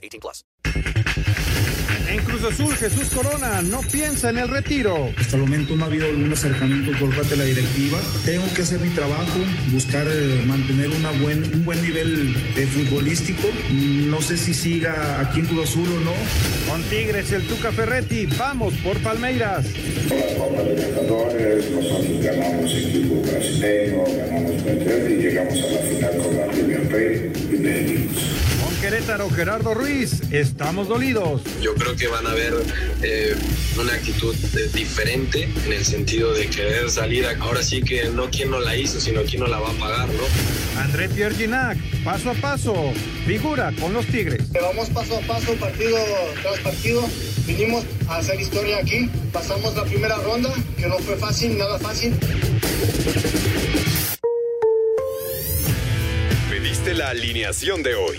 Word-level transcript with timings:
18 0.00 0.20
plus. 0.20 0.44
En 2.10 2.24
Cruz 2.24 2.42
Azul, 2.42 2.74
Jesús 2.74 3.08
Corona 3.10 3.62
no 3.62 3.82
piensa 3.82 4.30
en 4.30 4.38
el 4.38 4.48
retiro. 4.48 5.12
Hasta 5.16 5.36
el 5.36 5.42
momento 5.42 5.76
no 5.76 5.84
ha 5.84 5.86
habido 5.86 6.06
algún 6.06 6.32
acercamiento 6.32 6.90
por 6.98 7.14
parte 7.14 7.30
de 7.30 7.36
la 7.36 7.44
directiva. 7.44 8.00
Tengo 8.24 8.44
que 8.52 8.62
hacer 8.62 8.80
mi 8.80 8.88
trabajo, 8.88 9.38
buscar 9.70 10.08
eh, 10.10 10.42
mantener 10.44 10.88
una 10.88 11.12
buen, 11.12 11.44
un 11.54 11.64
buen 11.64 11.80
nivel 11.82 12.34
eh, 12.56 12.66
futbolístico. 12.66 13.46
No 13.70 14.20
sé 14.20 14.36
si 14.38 14.54
siga 14.54 15.20
aquí 15.20 15.38
en 15.38 15.46
Cruz 15.46 15.70
Azul 15.70 15.88
o 15.88 16.00
no. 16.00 16.12
Con 16.68 16.82
Tigres, 16.84 17.30
el 17.30 17.46
Tuca 17.46 17.70
Ferretti. 17.70 18.26
Vamos 18.26 18.74
por 18.82 18.98
Palmeiras. 18.98 19.66
la 20.08 20.34
Copa 20.36 20.62
Libertadores, 20.62 21.70
nosotros 21.70 22.24
ganamos 22.24 22.72
equipo 22.74 23.22
brasileño, 23.22 24.04
ganamos 24.16 24.64
Madrid 24.64 25.16
y 25.16 25.22
llegamos 25.22 25.62
a 25.62 25.66
la 25.70 25.80
final 25.82 26.16
con 26.16 26.36
la 26.36 26.46
Premier 26.46 26.88
Rey 26.90 27.32
y 27.52 27.56
venimos. 27.56 28.59
Querétaro, 28.80 29.28
Gerardo 29.28 29.74
Ruiz, 29.74 30.22
estamos 30.30 30.88
dolidos. 30.88 31.42
Yo 31.60 31.74
creo 31.74 31.94
que 31.96 32.08
van 32.08 32.26
a 32.26 32.32
ver 32.32 32.54
eh, 33.02 33.34
una 33.78 33.92
actitud 33.92 34.34
eh, 34.34 34.70
diferente 34.72 35.48
en 35.66 35.72
el 35.72 35.84
sentido 35.84 36.32
de 36.32 36.46
querer 36.48 36.88
salir. 36.90 37.26
a- 37.26 37.36
Ahora 37.40 37.62
sí 37.62 37.82
que 37.82 38.04
no 38.08 38.30
quien 38.30 38.50
no 38.50 38.58
la 38.58 38.74
hizo, 38.76 38.98
sino 38.98 39.22
quien 39.22 39.40
no 39.42 39.48
la 39.48 39.58
va 39.58 39.68
a 39.70 39.72
pagar, 39.74 40.08
¿no? 40.08 40.80
André 40.80 41.08
Pierre 41.10 41.34
Ginac, 41.34 41.76
paso 42.04 42.30
a 42.30 42.34
paso, 42.34 42.74
figura 43.26 43.72
con 43.78 43.92
los 43.92 44.06
Tigres. 44.06 44.50
Vamos 44.52 44.88
paso 44.90 45.18
a 45.18 45.20
paso, 45.26 45.52
partido 45.56 45.98
tras 46.42 46.58
partido. 46.60 47.06
Vinimos 47.46 47.84
a 48.08 48.16
hacer 48.16 48.40
historia 48.40 48.78
aquí. 48.78 49.10
Pasamos 49.32 49.74
la 49.76 49.84
primera 49.84 50.16
ronda, 50.16 50.54
que 50.78 50.86
no 50.86 50.98
fue 51.00 51.16
fácil, 51.16 51.58
nada 51.58 51.78
fácil. 51.78 52.14
Pediste 56.50 56.94
la 56.94 57.10
alineación 57.10 57.82
de 57.82 57.94
hoy. 57.94 58.18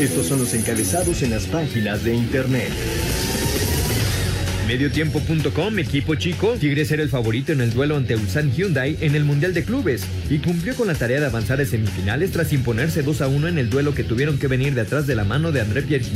Estos 0.00 0.28
son 0.28 0.38
los 0.38 0.54
encabezados 0.54 1.22
en 1.22 1.30
las 1.30 1.44
páginas 1.44 2.02
de 2.02 2.14
internet. 2.14 2.70
Mediotiempo.com, 4.66 5.78
equipo 5.78 6.14
chico. 6.14 6.54
Tigres 6.58 6.90
era 6.90 7.02
el 7.02 7.10
favorito 7.10 7.52
en 7.52 7.60
el 7.60 7.70
duelo 7.70 7.98
ante 7.98 8.16
Ulsan 8.16 8.50
Hyundai 8.50 8.96
en 9.02 9.14
el 9.14 9.24
Mundial 9.24 9.52
de 9.52 9.62
Clubes 9.62 10.06
y 10.30 10.38
cumplió 10.38 10.74
con 10.74 10.86
la 10.86 10.94
tarea 10.94 11.20
de 11.20 11.26
avanzar 11.26 11.60
a 11.60 11.66
semifinales 11.66 12.30
tras 12.30 12.54
imponerse 12.54 13.02
2 13.02 13.20
a 13.20 13.28
1 13.28 13.48
en 13.48 13.58
el 13.58 13.68
duelo 13.68 13.94
que 13.94 14.02
tuvieron 14.02 14.38
que 14.38 14.46
venir 14.46 14.74
de 14.74 14.80
atrás 14.80 15.06
de 15.06 15.16
la 15.16 15.24
mano 15.24 15.52
de 15.52 15.60
André 15.60 15.82
Pierre 15.82 16.06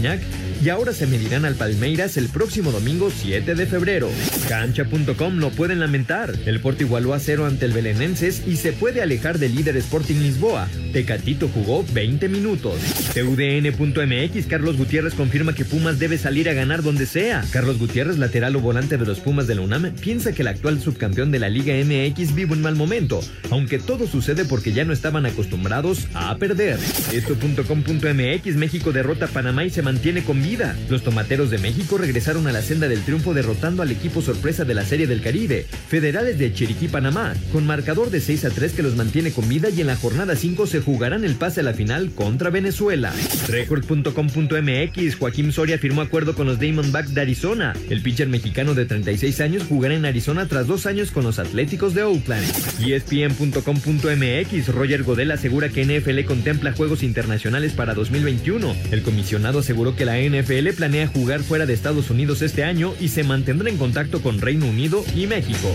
y 0.65 0.71
ahora 0.71 0.95
se 0.95 1.07
medirán 1.07 1.45
al 1.45 1.57
Palmeiras 1.57 2.17
el 2.17 2.31
próximo 2.31 2.73
domingo 2.73 3.11
7 3.11 3.55
de 3.55 3.67
febrero. 3.67 4.09
Cancha.com 4.49 5.37
lo 5.37 5.51
pueden 5.51 5.79
lamentar. 5.79 6.33
El 6.47 6.61
Porto 6.61 6.85
igualó 6.85 7.13
a 7.13 7.21
cero 7.21 7.45
ante 7.45 7.67
el 7.67 7.73
Belenenses 7.73 8.43
y 8.47 8.57
se 8.57 8.73
puede 8.73 9.03
alejar 9.03 9.39
del 9.39 9.55
líder 9.55 9.77
Sporting 9.77 10.15
Lisboa. 10.23 10.67
Tecatito 10.95 11.49
jugó 11.49 11.85
20 11.93 12.31
minutos. 12.31 12.79
TUDN.mx 13.13 14.47
Carlos 14.47 14.79
Gutiérrez 14.79 15.13
confirma 15.13 15.55
que 15.55 15.67
Pumas 15.67 15.99
debe 15.99 16.17
salir 16.17 16.49
a 16.49 16.55
ganar 16.55 16.83
donde 16.83 17.05
sea. 17.05 17.45
Carlos 17.51 17.79
Gutiérrez, 17.79 18.17
lateral 18.17 18.57
o 18.57 18.61
volante 18.61 18.97
de 18.97 19.05
los 19.05 19.21
Pumas 19.21 19.47
de 19.47 19.57
la 19.57 19.61
UNAM, 19.61 19.93
piensa 20.01 20.33
que 20.33 20.43
el 20.43 20.49
actual 20.49 20.81
subcampeón 20.81 21.31
de 21.31 21.41
la 21.41 21.51
Liga 21.51 21.75
MX 21.75 22.35
vive 22.35 22.55
un 22.55 22.63
mal 22.63 22.75
momento, 22.75 23.21
aunque 23.51 23.79
todo 23.79 24.07
sucede 24.07 24.47
porque 24.47 24.73
ya 24.73 24.85
no 24.85 24.95
estaban 24.95 25.27
acostumbrados 25.27 26.07
a 26.15 26.35
perder. 26.39 26.79
Esto.com.mx 27.13 28.57
México 28.57 28.93
derrota 28.93 29.27
a 29.27 29.29
Panamá 29.29 29.65
y 29.65 29.71
se 29.71 29.83
mantiene 29.83 30.23
con 30.25 30.43
vida. 30.43 30.53
Los 30.88 31.03
tomateros 31.03 31.50
de 31.50 31.59
México 31.59 31.98
regresaron 31.98 32.47
a 32.47 32.53
la 32.53 32.62
senda 32.62 32.87
del 32.87 33.03
triunfo 33.03 33.34
derrotando 33.34 33.82
al 33.82 33.91
equipo 33.91 34.22
sorpresa 34.22 34.65
de 34.65 34.75
la 34.75 34.84
Serie 34.84 35.09
del 35.09 35.20
Caribe, 35.20 35.66
Federales 35.88 36.38
de 36.38 36.53
Chiriquí, 36.53 36.87
Panamá, 36.87 37.34
con 37.53 37.66
marcador 37.66 38.10
de 38.10 38.20
6 38.20 38.44
a 38.44 38.50
3 38.50 38.72
que 38.72 38.84
los 38.84 38.94
mantiene 38.94 39.32
con 39.32 39.48
vida 39.48 39.69
y 39.70 39.81
en 39.81 39.88
la 39.88 39.97
jornada 39.97 40.37
5 40.37 40.69
se 40.69 40.81
jugarán 40.81 41.25
el 41.25 41.34
pase 41.34 41.60
a 41.60 41.65
la 41.65 41.75
final 41.75 42.12
contra 42.12 42.50
Venezuela. 42.50 43.12
Record.com.mx 43.48 45.16
Joaquín 45.16 45.50
Soria 45.50 45.78
firmó 45.78 46.03
acuerdo 46.03 46.37
con 46.37 46.47
los 46.47 46.60
Diamondbacks 46.60 47.15
de 47.15 47.22
Arizona. 47.22 47.72
El 47.91 48.03
pitcher 48.03 48.28
mexicano 48.28 48.75
de 48.75 48.86
36 48.86 49.41
años 49.41 49.65
jugará 49.69 49.94
en 49.94 50.04
Arizona 50.04 50.47
tras 50.47 50.69
dos 50.69 50.86
años 50.86 51.10
con 51.10 51.25
los 51.25 51.41
Atléticos 51.41 51.94
de 51.94 52.04
Oakland. 52.04 52.47
ESPN.com.mx 52.81 54.69
Roger 54.69 55.03
Godel 55.03 55.32
asegura 55.32 55.69
que 55.69 55.84
NFL 55.84 56.25
contempla 56.26 56.72
juegos 56.75 57.03
internacionales 57.03 57.72
para 57.72 57.94
2021. 57.94 58.76
El 58.92 59.03
comisionado 59.03 59.59
aseguró 59.59 59.97
que 59.97 60.04
la 60.04 60.21
NFL 60.21 60.44
planea 60.44 61.06
jugar 61.06 61.41
fuera 61.41 61.66
de 61.66 61.72
Estados 61.72 62.10
Unidos 62.10 62.43
este 62.43 62.65
año 62.65 62.94
y 63.00 63.09
se 63.09 63.25
mantendrá 63.25 63.71
en 63.71 63.78
contacto 63.78 64.21
con 64.22 64.41
Reino 64.41 64.66
Unido 64.66 65.05
y 65.15 65.27
México. 65.27 65.75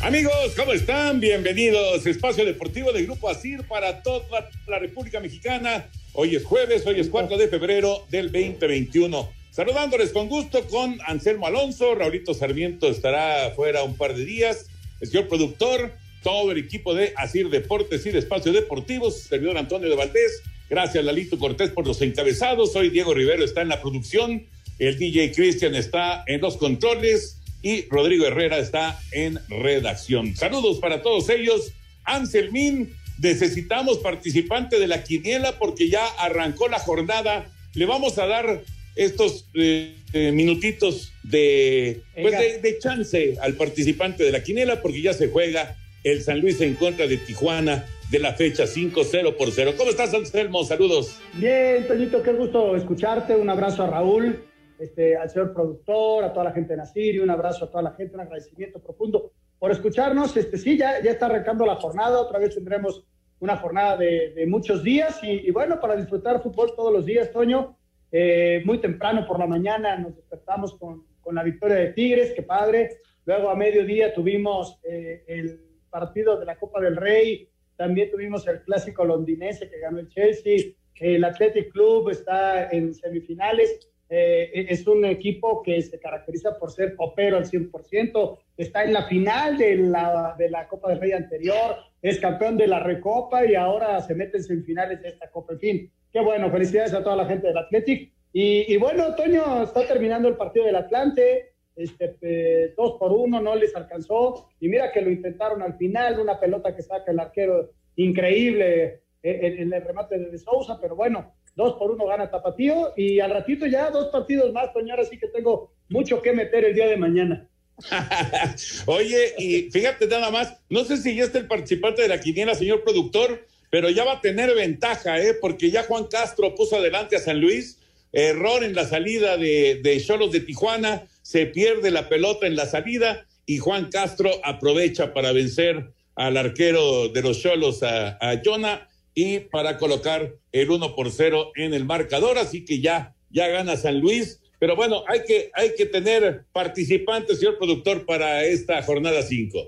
Amigos, 0.00 0.54
¿cómo 0.56 0.72
están? 0.72 1.20
Bienvenidos. 1.20 2.06
Espacio 2.06 2.44
Deportivo 2.44 2.92
de 2.92 3.02
Grupo 3.02 3.28
ASIR 3.28 3.64
para 3.64 4.02
toda 4.02 4.48
la 4.66 4.78
República 4.78 5.20
Mexicana. 5.20 5.86
Hoy 6.12 6.36
es 6.36 6.44
jueves, 6.44 6.86
hoy 6.86 7.00
es 7.00 7.08
4 7.08 7.36
de 7.36 7.48
febrero 7.48 8.06
del 8.08 8.32
2021. 8.32 9.37
Saludándoles 9.58 10.12
con 10.12 10.28
gusto 10.28 10.68
con 10.68 11.00
Anselmo 11.04 11.48
Alonso, 11.48 11.96
Raulito 11.96 12.32
Sarmiento 12.32 12.88
estará 12.88 13.50
fuera 13.56 13.82
un 13.82 13.96
par 13.96 14.14
de 14.14 14.24
días, 14.24 14.66
el 15.00 15.08
señor 15.08 15.26
productor, 15.26 15.94
todo 16.22 16.52
el 16.52 16.58
equipo 16.58 16.94
de 16.94 17.12
ASIR 17.16 17.50
Deportes 17.50 18.06
y 18.06 18.10
de 18.10 18.20
Espacio 18.20 18.52
Deportivos, 18.52 19.18
servidor 19.22 19.58
Antonio 19.58 19.88
de 19.88 19.96
Valdés. 19.96 20.44
Gracias, 20.70 21.04
Lalito 21.04 21.40
Cortés, 21.40 21.70
por 21.70 21.88
los 21.88 22.00
encabezados. 22.02 22.76
Hoy 22.76 22.90
Diego 22.90 23.14
Rivero 23.14 23.44
está 23.44 23.62
en 23.62 23.70
la 23.70 23.80
producción, 23.80 24.46
el 24.78 24.96
DJ 24.96 25.32
Cristian 25.32 25.74
está 25.74 26.22
en 26.28 26.40
los 26.40 26.56
controles 26.56 27.40
y 27.60 27.82
Rodrigo 27.88 28.26
Herrera 28.26 28.58
está 28.58 29.00
en 29.10 29.40
redacción. 29.48 30.36
Saludos 30.36 30.78
para 30.78 31.02
todos 31.02 31.28
ellos. 31.30 31.72
Anselmín, 32.04 32.94
necesitamos 33.20 33.98
participante 33.98 34.78
de 34.78 34.86
la 34.86 35.02
quiniela 35.02 35.58
porque 35.58 35.88
ya 35.88 36.06
arrancó 36.06 36.68
la 36.68 36.78
jornada. 36.78 37.50
Le 37.74 37.86
vamos 37.86 38.18
a 38.18 38.26
dar 38.28 38.62
estos 38.98 39.48
eh, 39.54 39.94
eh, 40.12 40.32
minutitos 40.32 41.12
de, 41.22 42.02
pues 42.20 42.36
de, 42.36 42.58
de 42.58 42.78
chance 42.78 43.36
al 43.40 43.54
participante 43.54 44.24
de 44.24 44.32
la 44.32 44.42
quiniela 44.42 44.82
porque 44.82 45.00
ya 45.00 45.14
se 45.14 45.28
juega 45.28 45.76
el 46.02 46.20
San 46.22 46.40
Luis 46.40 46.60
en 46.60 46.74
contra 46.74 47.06
de 47.06 47.16
Tijuana 47.16 47.86
de 48.10 48.18
la 48.18 48.32
fecha 48.32 48.64
5-0 48.64 49.36
por 49.36 49.52
0. 49.52 49.74
¿Cómo 49.76 49.90
estás, 49.90 50.12
Anselmo? 50.14 50.64
Saludos. 50.64 51.20
Bien, 51.34 51.86
Toñito, 51.86 52.22
qué 52.22 52.32
gusto 52.32 52.74
escucharte. 52.74 53.36
Un 53.36 53.48
abrazo 53.50 53.84
a 53.84 53.86
Raúl, 53.86 54.42
este, 54.80 55.16
al 55.16 55.30
señor 55.30 55.52
productor, 55.54 56.24
a 56.24 56.32
toda 56.32 56.46
la 56.46 56.52
gente 56.52 56.72
de 56.72 56.78
Nasirio, 56.78 57.22
un 57.22 57.30
abrazo 57.30 57.66
a 57.66 57.70
toda 57.70 57.82
la 57.82 57.92
gente, 57.92 58.14
un 58.14 58.22
agradecimiento 58.22 58.80
profundo 58.80 59.32
por 59.60 59.70
escucharnos. 59.70 60.36
Este, 60.36 60.58
sí, 60.58 60.76
ya, 60.76 61.00
ya 61.02 61.12
está 61.12 61.26
arrancando 61.26 61.64
la 61.64 61.76
jornada, 61.76 62.18
otra 62.20 62.40
vez 62.40 62.54
tendremos 62.54 63.04
una 63.38 63.56
jornada 63.58 63.96
de, 63.96 64.32
de 64.34 64.46
muchos 64.46 64.82
días 64.82 65.20
y, 65.22 65.46
y, 65.46 65.50
bueno, 65.52 65.78
para 65.78 65.94
disfrutar 65.94 66.42
fútbol 66.42 66.72
todos 66.74 66.92
los 66.92 67.06
días, 67.06 67.30
Toño. 67.30 67.77
Eh, 68.10 68.62
muy 68.64 68.78
temprano 68.80 69.26
por 69.26 69.38
la 69.38 69.46
mañana 69.46 69.96
nos 69.96 70.16
despertamos 70.16 70.74
con, 70.78 71.04
con, 71.20 71.34
la 71.34 71.42
victoria 71.42 71.76
de 71.76 71.92
Tigres, 71.92 72.32
qué 72.34 72.42
padre. 72.42 72.90
Luego 73.26 73.50
a 73.50 73.54
mediodía 73.54 74.14
tuvimos 74.14 74.80
eh, 74.82 75.24
el 75.26 75.60
partido 75.90 76.38
de 76.38 76.46
la 76.46 76.56
Copa 76.56 76.80
del 76.80 76.96
Rey, 76.96 77.48
también 77.76 78.10
tuvimos 78.10 78.46
el 78.48 78.62
clásico 78.62 79.04
londinense 79.04 79.68
que 79.68 79.78
ganó 79.78 79.98
el 79.98 80.08
Chelsea, 80.08 80.72
el 81.00 81.24
Athletic 81.24 81.70
Club 81.70 82.10
está 82.10 82.70
en 82.70 82.94
semifinales. 82.94 83.88
Eh, 84.10 84.66
es 84.70 84.86
un 84.86 85.04
equipo 85.04 85.62
que 85.62 85.82
se 85.82 86.00
caracteriza 86.00 86.58
por 86.58 86.72
ser 86.72 86.96
copero 86.96 87.36
al 87.36 87.44
100%, 87.44 88.38
está 88.56 88.84
en 88.84 88.94
la 88.94 89.06
final 89.06 89.58
de 89.58 89.76
la, 89.76 90.34
de 90.38 90.48
la 90.48 90.66
Copa 90.66 90.88
del 90.88 91.00
Rey 91.00 91.12
anterior, 91.12 91.76
es 92.02 92.18
campeón 92.20 92.56
de 92.56 92.66
la 92.66 92.80
Recopa 92.80 93.44
y 93.44 93.54
ahora 93.54 94.00
se 94.00 94.14
mete 94.14 94.38
en 94.38 94.44
semifinales 94.44 95.02
de 95.02 95.08
esta 95.08 95.30
Copa. 95.30 95.54
En 95.54 95.58
fin, 95.58 95.92
qué 96.12 96.20
bueno, 96.20 96.50
felicidades 96.50 96.94
a 96.94 97.02
toda 97.02 97.16
la 97.16 97.26
gente 97.26 97.48
del 97.48 97.58
Athletic. 97.58 98.12
Y, 98.32 98.76
bueno, 98.76 99.14
Toño, 99.16 99.64
está 99.64 99.86
terminando 99.86 100.28
el 100.28 100.36
partido 100.36 100.66
del 100.66 100.76
Atlante, 100.76 101.54
este, 101.74 102.74
dos 102.76 102.96
por 102.98 103.10
uno, 103.12 103.40
no 103.40 103.56
les 103.56 103.74
alcanzó. 103.74 104.48
Y 104.60 104.68
mira 104.68 104.92
que 104.92 105.00
lo 105.00 105.10
intentaron 105.10 105.62
al 105.62 105.76
final, 105.76 106.20
una 106.20 106.38
pelota 106.38 106.76
que 106.76 106.82
saca 106.82 107.10
el 107.10 107.18
arquero 107.18 107.70
increíble 107.96 109.00
eh, 109.22 109.40
en, 109.42 109.58
en 109.62 109.72
el 109.72 109.82
remate 109.82 110.18
de, 110.18 110.30
de 110.30 110.38
Sousa, 110.38 110.78
pero 110.80 110.94
bueno, 110.94 111.34
dos 111.56 111.74
por 111.74 111.90
uno 111.90 112.06
gana 112.06 112.30
Tapatío 112.30 112.92
y 112.96 113.18
al 113.18 113.32
ratito 113.32 113.66
ya 113.66 113.90
dos 113.90 114.08
partidos 114.08 114.52
más, 114.52 114.72
Toño, 114.72 114.92
ahora 114.92 115.04
sí 115.04 115.18
que 115.18 115.26
tengo 115.28 115.72
mucho 115.88 116.22
que 116.22 116.32
meter 116.32 116.64
el 116.64 116.74
día 116.74 116.86
de 116.86 116.96
mañana. 116.96 117.48
Oye, 118.86 119.34
y 119.38 119.70
fíjate 119.70 120.06
nada 120.06 120.30
más, 120.30 120.54
no 120.68 120.84
sé 120.84 120.96
si 120.96 121.14
ya 121.14 121.24
está 121.24 121.38
el 121.38 121.46
participante 121.46 122.02
de 122.02 122.08
la 122.08 122.20
quiniela, 122.20 122.54
señor 122.54 122.82
productor, 122.82 123.46
pero 123.70 123.90
ya 123.90 124.04
va 124.04 124.14
a 124.14 124.20
tener 124.20 124.54
ventaja, 124.54 125.20
¿eh? 125.20 125.34
porque 125.34 125.70
ya 125.70 125.84
Juan 125.84 126.06
Castro 126.06 126.54
puso 126.54 126.76
adelante 126.76 127.16
a 127.16 127.20
San 127.20 127.40
Luis, 127.40 127.78
error 128.12 128.64
en 128.64 128.74
la 128.74 128.86
salida 128.86 129.36
de, 129.36 130.02
Cholos 130.04 130.32
de 130.32 130.40
Tijuana, 130.40 131.06
se 131.22 131.46
pierde 131.46 131.90
la 131.90 132.08
pelota 132.08 132.46
en 132.46 132.56
la 132.56 132.66
salida 132.66 133.26
y 133.46 133.58
Juan 133.58 133.90
Castro 133.90 134.30
aprovecha 134.44 135.12
para 135.12 135.32
vencer 135.32 135.92
al 136.16 136.36
arquero 136.36 137.08
de 137.08 137.22
los 137.22 137.40
Cholos, 137.40 137.82
a, 137.82 138.18
a 138.20 138.40
Jonah, 138.44 138.88
y 139.14 139.40
para 139.40 139.78
colocar 139.78 140.32
el 140.52 140.70
1 140.70 140.94
por 140.94 141.10
0 141.10 141.52
en 141.56 141.74
el 141.74 141.84
marcador, 141.84 142.38
así 142.38 142.64
que 142.64 142.80
ya, 142.80 143.14
ya 143.30 143.48
gana 143.48 143.76
San 143.76 144.00
Luis. 144.00 144.40
Pero 144.58 144.74
bueno, 144.74 145.04
hay 145.06 145.22
que, 145.24 145.50
hay 145.54 145.74
que 145.76 145.86
tener 145.86 146.44
participantes, 146.52 147.38
señor 147.38 147.58
productor, 147.58 148.04
para 148.04 148.44
esta 148.44 148.82
jornada 148.82 149.22
5. 149.22 149.58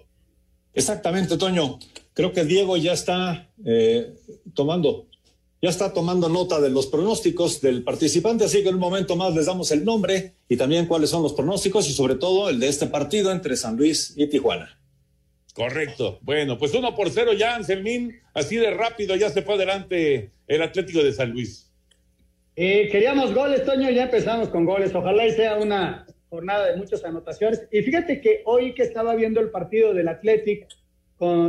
Exactamente, 0.74 1.36
Toño. 1.36 1.78
Creo 2.12 2.32
que 2.32 2.44
Diego 2.44 2.76
ya 2.76 2.92
está 2.92 3.48
eh, 3.64 4.12
tomando, 4.54 5.06
ya 5.62 5.70
está 5.70 5.92
tomando 5.92 6.28
nota 6.28 6.60
de 6.60 6.70
los 6.70 6.86
pronósticos 6.86 7.60
del 7.60 7.84
participante, 7.84 8.44
así 8.44 8.62
que 8.62 8.68
en 8.68 8.74
un 8.74 8.80
momento 8.80 9.14
más 9.14 9.34
les 9.34 9.46
damos 9.46 9.70
el 9.70 9.84
nombre 9.84 10.34
y 10.48 10.56
también 10.56 10.86
cuáles 10.86 11.10
son 11.10 11.22
los 11.22 11.34
pronósticos 11.34 11.88
y 11.88 11.92
sobre 11.92 12.16
todo 12.16 12.50
el 12.50 12.58
de 12.58 12.68
este 12.68 12.86
partido 12.86 13.30
entre 13.30 13.56
San 13.56 13.76
Luis 13.76 14.14
y 14.16 14.26
Tijuana. 14.26 14.80
Correcto. 15.54 16.18
Bueno, 16.22 16.58
pues 16.58 16.74
uno 16.74 16.94
por 16.94 17.10
cero 17.10 17.32
ya, 17.32 17.54
Anselmín, 17.54 18.20
así 18.34 18.56
de 18.56 18.70
rápido 18.70 19.16
ya 19.16 19.30
se 19.30 19.42
fue 19.42 19.54
adelante 19.54 20.30
el 20.46 20.62
Atlético 20.62 21.02
de 21.02 21.12
San 21.12 21.30
Luis. 21.30 21.69
Eh, 22.62 22.90
queríamos 22.92 23.32
goles, 23.32 23.64
Toño, 23.64 23.88
ya 23.88 24.02
empezamos 24.02 24.50
con 24.50 24.66
goles. 24.66 24.94
Ojalá 24.94 25.24
y 25.24 25.30
sea 25.30 25.56
una 25.56 26.04
jornada 26.28 26.66
de 26.66 26.76
muchas 26.76 27.02
anotaciones. 27.06 27.66
Y 27.72 27.80
fíjate 27.80 28.20
que 28.20 28.42
hoy 28.44 28.74
que 28.74 28.82
estaba 28.82 29.14
viendo 29.14 29.40
el 29.40 29.48
partido 29.48 29.94
del 29.94 30.08
Athletic 30.08 30.68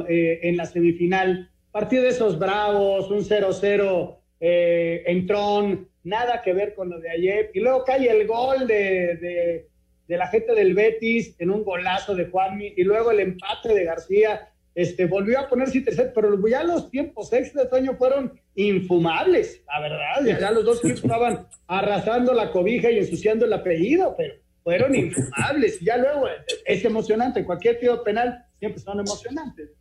eh, 0.08 0.40
en 0.42 0.56
la 0.56 0.66
semifinal, 0.66 1.52
partido 1.69 2.04
de 2.04 2.10
esos 2.12 2.40
bravos, 2.40 3.12
un 3.12 3.25
0-0 3.25 4.19
eh, 4.40 5.04
en 5.06 5.28
Tron, 5.28 5.90
nada 6.06 6.42
que 6.42 6.54
ver 6.54 6.75
con 6.75 6.90
lo 6.90 7.02
de 7.02 7.10
ayer. 7.10 7.52
Y 7.54 7.60
luego 7.60 7.84
cae 7.84 8.10
el 8.10 8.25
gol 8.25 8.66
de, 8.66 9.18
de, 9.18 9.68
de 10.08 10.18
la 10.18 10.28
gente 10.28 10.56
del 10.56 10.74
Betis 10.74 11.36
en 11.40 11.50
un 11.50 11.66
golazo 11.66 12.16
de 12.16 12.28
Juanmi, 12.28 12.74
y 12.78 12.86
luego 12.86 13.12
el 13.12 13.19
empate 13.19 13.74
de 13.74 13.84
García. 13.84 14.50
Este, 14.73 15.06
volvió 15.06 15.39
a 15.39 15.50
ponerse 15.50 15.81
tercer, 15.81 16.13
pero 16.15 16.47
ya 16.47 16.63
los 16.63 16.89
tiempos 16.89 17.31
extra 17.33 17.63
de 17.63 17.69
Toño 17.69 17.95
fueron 17.97 18.39
infumables, 18.56 19.62
la 19.68 19.81
verdad. 19.81 20.25
Ya, 20.25 20.39
ya 20.39 20.51
los 20.51 20.63
dos 20.63 20.77
equipos 20.79 21.03
estaban 21.03 21.47
arrasando 21.68 22.33
la 22.33 22.51
cobija 22.51 22.89
y 22.89 23.00
ensuciando 23.00 23.45
el 23.45 23.53
apellido, 23.53 24.15
pero 24.18 24.35
fueron 24.63 24.95
infumables. 24.95 25.81
Y 25.81 25.85
ya 25.85 25.97
luego 25.97 26.27
es 26.65 26.85
emocionante. 26.85 27.44
Cualquier 27.44 27.79
tiro 27.79 28.03
penal 28.03 28.45
siempre 28.59 28.81
son 28.81 29.00
emocionantes. 29.00 29.71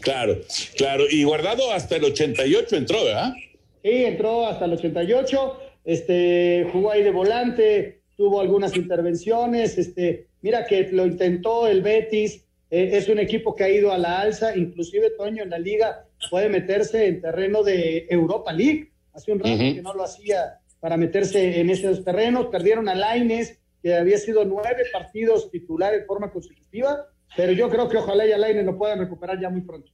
Claro, 0.00 0.38
claro. 0.76 1.04
Y 1.10 1.24
guardado 1.24 1.72
hasta 1.72 1.96
el 1.96 2.04
88 2.04 2.76
entró, 2.76 3.04
¿verdad? 3.04 3.32
Sí, 3.82 4.04
entró 4.04 4.46
hasta 4.46 4.64
el 4.64 4.72
88. 4.74 5.60
Este, 5.84 6.68
jugó 6.72 6.92
ahí 6.92 7.02
de 7.02 7.10
volante, 7.10 8.02
tuvo 8.16 8.40
algunas 8.40 8.76
intervenciones. 8.76 9.78
Este, 9.78 10.28
mira 10.40 10.64
que 10.66 10.88
lo 10.92 11.06
intentó 11.06 11.66
el 11.66 11.82
Betis. 11.82 12.44
Eh, 12.72 12.96
es 12.96 13.06
un 13.10 13.18
equipo 13.18 13.54
que 13.54 13.64
ha 13.64 13.68
ido 13.68 13.92
a 13.92 13.98
la 13.98 14.20
alza, 14.20 14.56
inclusive 14.56 15.10
Toño 15.10 15.42
en 15.42 15.50
la 15.50 15.58
liga 15.58 16.06
puede 16.30 16.48
meterse 16.48 17.06
en 17.06 17.20
terreno 17.20 17.62
de 17.62 18.06
Europa 18.08 18.50
League. 18.50 18.90
Hace 19.12 19.30
un 19.30 19.40
rato 19.40 19.50
uh 19.50 19.58
-huh. 19.58 19.74
que 19.74 19.82
no 19.82 19.92
lo 19.92 20.04
hacía 20.04 20.58
para 20.80 20.96
meterse 20.96 21.60
en 21.60 21.68
esos 21.68 22.02
terrenos. 22.02 22.46
Perdieron 22.46 22.88
a 22.88 22.94
Laines, 22.94 23.58
que 23.82 23.94
había 23.94 24.16
sido 24.16 24.46
nueve 24.46 24.84
partidos 24.90 25.50
titular 25.50 25.92
en 25.92 26.06
forma 26.06 26.32
consecutiva, 26.32 27.08
pero 27.36 27.52
yo 27.52 27.68
creo 27.68 27.90
que 27.90 27.98
ojalá 27.98 28.26
y 28.26 28.32
a 28.32 28.38
Laines 28.38 28.64
lo 28.64 28.78
puedan 28.78 29.00
recuperar 29.00 29.38
ya 29.38 29.50
muy 29.50 29.60
pronto. 29.60 29.92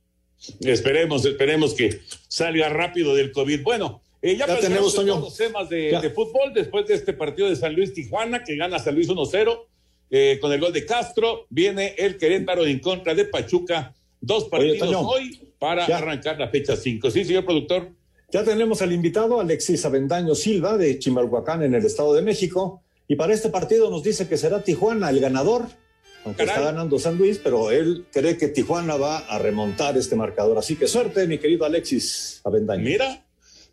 Esperemos, 0.61 1.25
esperemos 1.25 1.75
que 1.75 1.99
salga 2.29 2.69
rápido 2.69 3.13
del 3.17 3.33
COVID. 3.33 3.61
Bueno, 3.65 4.03
eh, 4.23 4.37
ya, 4.37 4.47
ya 4.47 4.61
tenemos 4.61 4.95
Toño. 4.95 5.19
los 5.19 5.37
temas 5.37 5.69
de, 5.69 5.99
de, 6.01 6.11
fútbol 6.11 6.55
después 6.55 6.87
de 6.87 6.95
este 6.95 7.13
partido 7.13 7.49
de 7.49 7.57
San 7.57 7.75
Luis 7.75 7.93
Tijuana, 7.93 8.45
que 8.45 8.55
gana 8.55 8.79
San 8.79 8.95
Luis 8.95 9.09
1-0. 9.09 9.67
Eh, 10.11 10.39
con 10.41 10.53
el 10.53 10.61
gol 10.61 10.73
de 10.73 10.87
Castro, 10.87 11.47
viene 11.51 11.95
el 11.99 12.17
Querétaro 12.17 12.65
en 12.67 12.79
contra 12.79 13.15
de 13.15 13.27
Pachuca. 13.27 13.95
Dos 14.21 14.45
partidos 14.45 14.89
Oye, 14.89 14.97
hoy 14.97 15.53
para 15.59 15.87
ya. 15.87 15.99
arrancar 15.99 16.39
la 16.39 16.49
fecha 16.49 16.77
5. 16.77 17.11
Sí, 17.11 17.25
señor 17.25 17.45
productor. 17.45 17.91
Ya 18.31 18.45
tenemos 18.45 18.83
al 18.83 18.93
invitado 18.93 19.41
Alexis 19.41 19.85
Avendaño 19.85 20.35
Silva 20.35 20.77
de 20.77 20.99
Chimalhuacán 20.99 21.63
en 21.63 21.75
el 21.75 21.85
Estado 21.85 22.15
de 22.15 22.23
México. 22.23 22.83
Y 23.07 23.17
para 23.17 23.33
este 23.33 23.49
partido 23.49 23.91
nos 23.91 24.03
dice 24.03 24.29
que 24.29 24.37
será 24.37 24.63
Tijuana 24.63 25.09
el 25.09 25.21
ganador, 25.21 25.67
aunque 26.25 26.45
Caray. 26.45 26.57
está 26.57 26.73
ganando 26.73 26.99
San 26.99 27.17
Luis, 27.17 27.41
pero 27.43 27.71
él 27.71 28.05
cree 28.13 28.37
que 28.37 28.49
Tijuana 28.49 28.97
va 28.97 29.19
a 29.19 29.39
remontar 29.39 29.97
este 29.97 30.15
marcador. 30.15 30.59
Así 30.59 30.77
que 30.77 30.87
suerte, 30.87 31.27
mi 31.27 31.39
querido 31.39 31.65
Alexis 31.65 32.43
Avendaño. 32.45 32.83
Mira, 32.83 33.25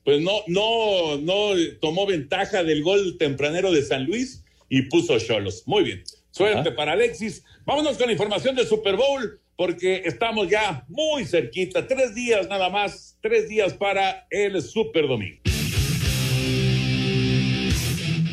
pues 0.05 0.21
no, 0.21 0.31
no, 0.47 1.17
no 1.17 1.49
tomó 1.81 2.05
ventaja 2.05 2.63
del 2.63 2.81
gol 2.83 3.17
tempranero 3.17 3.71
de 3.73 3.83
San 3.83 4.05
Luis 4.05 4.43
y 4.69 4.83
puso 4.83 5.17
Cholos. 5.19 5.63
Muy 5.65 5.83
bien. 5.83 6.03
Suerte 6.35 6.67
Ajá. 6.67 6.75
para 6.75 6.91
Alexis. 6.91 7.45
Vámonos 7.65 7.97
con 7.97 8.07
la 8.07 8.11
información 8.11 8.55
del 8.55 8.67
Super 8.67 8.97
Bowl, 8.97 9.39
porque 9.55 10.01
estamos 10.03 10.49
ya 10.49 10.83
muy 10.89 11.23
cerquita. 11.23 11.87
Tres 11.87 12.13
días 12.13 12.49
nada 12.49 12.69
más, 12.69 13.17
tres 13.21 13.47
días 13.47 13.73
para 13.73 14.27
el 14.29 14.61
Super 14.61 15.07
Domingo. 15.07 15.39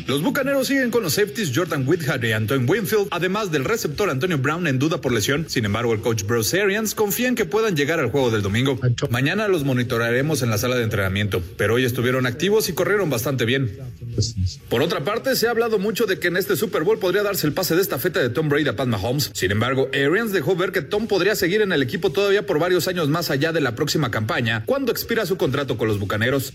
Los 0.05 0.21
bucaneros 0.21 0.67
siguen 0.67 0.91
con 0.91 1.01
los 1.01 1.13
safeties 1.13 1.51
Jordan 1.55 1.87
Whithead 1.87 2.21
y 2.23 2.33
Antoine 2.33 2.65
Winfield, 2.69 3.07
además 3.11 3.51
del 3.51 3.63
receptor 3.63 4.09
Antonio 4.09 4.37
Brown 4.37 4.67
en 4.67 4.77
duda 4.77 4.99
por 4.99 5.13
lesión. 5.13 5.45
Sin 5.47 5.63
embargo, 5.63 5.93
el 5.93 6.01
coach 6.01 6.23
Bruce 6.23 6.61
Arians 6.61 6.93
confía 6.93 7.29
en 7.29 7.35
que 7.35 7.45
puedan 7.45 7.75
llegar 7.75 7.99
al 7.99 8.11
juego 8.11 8.29
del 8.29 8.41
domingo. 8.41 8.77
Mañana 9.09 9.47
los 9.47 9.63
monitorearemos 9.63 10.41
en 10.41 10.49
la 10.49 10.57
sala 10.57 10.75
de 10.75 10.83
entrenamiento, 10.83 11.41
pero 11.57 11.75
hoy 11.75 11.85
estuvieron 11.85 12.25
activos 12.25 12.67
y 12.67 12.73
corrieron 12.73 13.09
bastante 13.09 13.45
bien. 13.45 13.79
Por 14.69 14.81
otra 14.81 15.05
parte, 15.05 15.35
se 15.37 15.47
ha 15.47 15.51
hablado 15.51 15.79
mucho 15.79 16.05
de 16.05 16.19
que 16.19 16.27
en 16.27 16.37
este 16.37 16.57
Super 16.57 16.83
Bowl 16.83 16.99
podría 16.99 17.23
darse 17.23 17.47
el 17.47 17.53
pase 17.53 17.75
de 17.75 17.81
esta 17.81 17.97
feta 17.97 18.19
de 18.19 18.29
Tom 18.29 18.49
Brady 18.49 18.67
a 18.67 18.75
Pat 18.75 18.87
Mahomes. 18.87 19.31
Sin 19.33 19.51
embargo, 19.51 19.89
Arians 19.93 20.33
dejó 20.33 20.55
ver 20.57 20.73
que 20.73 20.81
Tom 20.81 21.07
podría 21.07 21.35
seguir 21.35 21.61
en 21.61 21.71
el 21.71 21.81
equipo 21.81 22.11
todavía 22.11 22.45
por 22.45 22.59
varios 22.59 22.89
años 22.89 23.07
más 23.07 23.29
allá 23.29 23.53
de 23.53 23.61
la 23.61 23.75
próxima 23.75 24.11
campaña, 24.11 24.63
cuando 24.65 24.91
expira 24.91 25.25
su 25.25 25.37
contrato 25.37 25.77
con 25.77 25.87
los 25.87 25.97
bucaneros. 25.99 26.51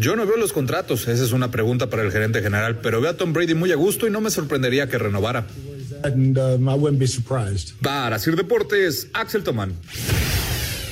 Yo 0.00 0.16
no 0.16 0.26
veo 0.26 0.36
los 0.36 0.52
contratos, 0.52 1.06
esa 1.06 1.24
es 1.24 1.32
una 1.32 1.50
pregunta 1.52 1.88
para 1.88 2.02
el 2.02 2.15
gerente 2.16 2.40
general, 2.40 2.80
pero 2.82 3.00
veo 3.00 3.10
a 3.10 3.16
Tom 3.16 3.32
Brady 3.32 3.54
muy 3.54 3.70
a 3.72 3.76
gusto 3.76 4.06
y 4.06 4.10
no 4.10 4.20
me 4.20 4.30
sorprendería 4.30 4.88
que 4.88 4.96
renovara. 4.98 5.46
And, 6.02 6.38
um, 6.38 6.68
I 6.68 6.90
be 6.98 7.06
surprised. 7.06 7.74
Para 7.82 8.18
Sir 8.18 8.36
Deportes, 8.36 9.08
Axel 9.12 9.42
Tomán. 9.42 9.74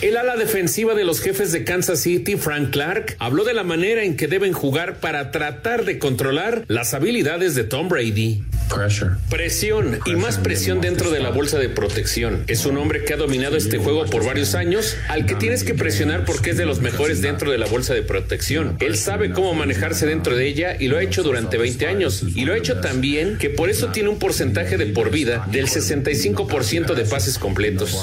El 0.04 0.18
ala 0.18 0.36
defensiva 0.36 0.94
de 0.94 1.02
los 1.02 1.22
jefes 1.22 1.50
de 1.50 1.64
Kansas 1.64 2.00
City, 2.00 2.36
Frank 2.36 2.72
Clark, 2.72 3.16
habló 3.20 3.42
de 3.42 3.54
la 3.54 3.64
manera 3.64 4.02
en 4.02 4.18
que 4.18 4.28
deben 4.28 4.52
jugar 4.52 4.96
para 4.96 5.30
tratar 5.30 5.86
de 5.86 5.98
controlar 5.98 6.66
las 6.68 6.92
habilidades 6.92 7.54
de 7.54 7.64
Tom 7.64 7.88
Brady. 7.88 8.42
Pressure. 8.68 9.12
Presión 9.30 10.00
y 10.04 10.14
más 10.14 10.36
presión 10.36 10.82
dentro 10.82 11.10
de 11.10 11.20
la 11.20 11.30
bolsa 11.30 11.58
de 11.58 11.70
protección. 11.70 12.44
Es 12.48 12.66
un 12.66 12.76
hombre 12.76 13.04
que 13.04 13.14
ha 13.14 13.16
dominado 13.16 13.56
este 13.56 13.78
juego 13.78 14.04
por 14.04 14.26
varios 14.26 14.54
años, 14.54 14.94
al 15.08 15.24
que 15.24 15.36
tienes 15.36 15.64
que 15.64 15.72
presionar 15.72 16.26
porque 16.26 16.50
es 16.50 16.58
de 16.58 16.66
los 16.66 16.80
mejores 16.80 17.22
dentro 17.22 17.50
de 17.50 17.56
la 17.56 17.66
bolsa 17.66 17.94
de 17.94 18.02
protección. 18.02 18.76
Él 18.80 18.98
sabe 18.98 19.30
cómo 19.32 19.54
manejarse 19.54 20.04
dentro 20.04 20.36
de 20.36 20.46
ella 20.46 20.76
y 20.78 20.88
lo 20.88 20.98
ha 20.98 21.02
hecho 21.02 21.22
durante 21.22 21.56
20 21.56 21.86
años. 21.86 22.24
Y 22.34 22.44
lo 22.44 22.52
ha 22.52 22.58
hecho 22.58 22.78
tan 22.80 23.00
bien 23.00 23.38
que 23.38 23.48
por 23.48 23.70
eso 23.70 23.88
tiene 23.88 24.10
un 24.10 24.18
porcentaje 24.18 24.76
de 24.76 24.84
por 24.84 25.10
vida 25.10 25.46
del 25.50 25.66
65% 25.66 26.94
de 26.94 27.04
pases 27.06 27.38
completos. 27.38 27.96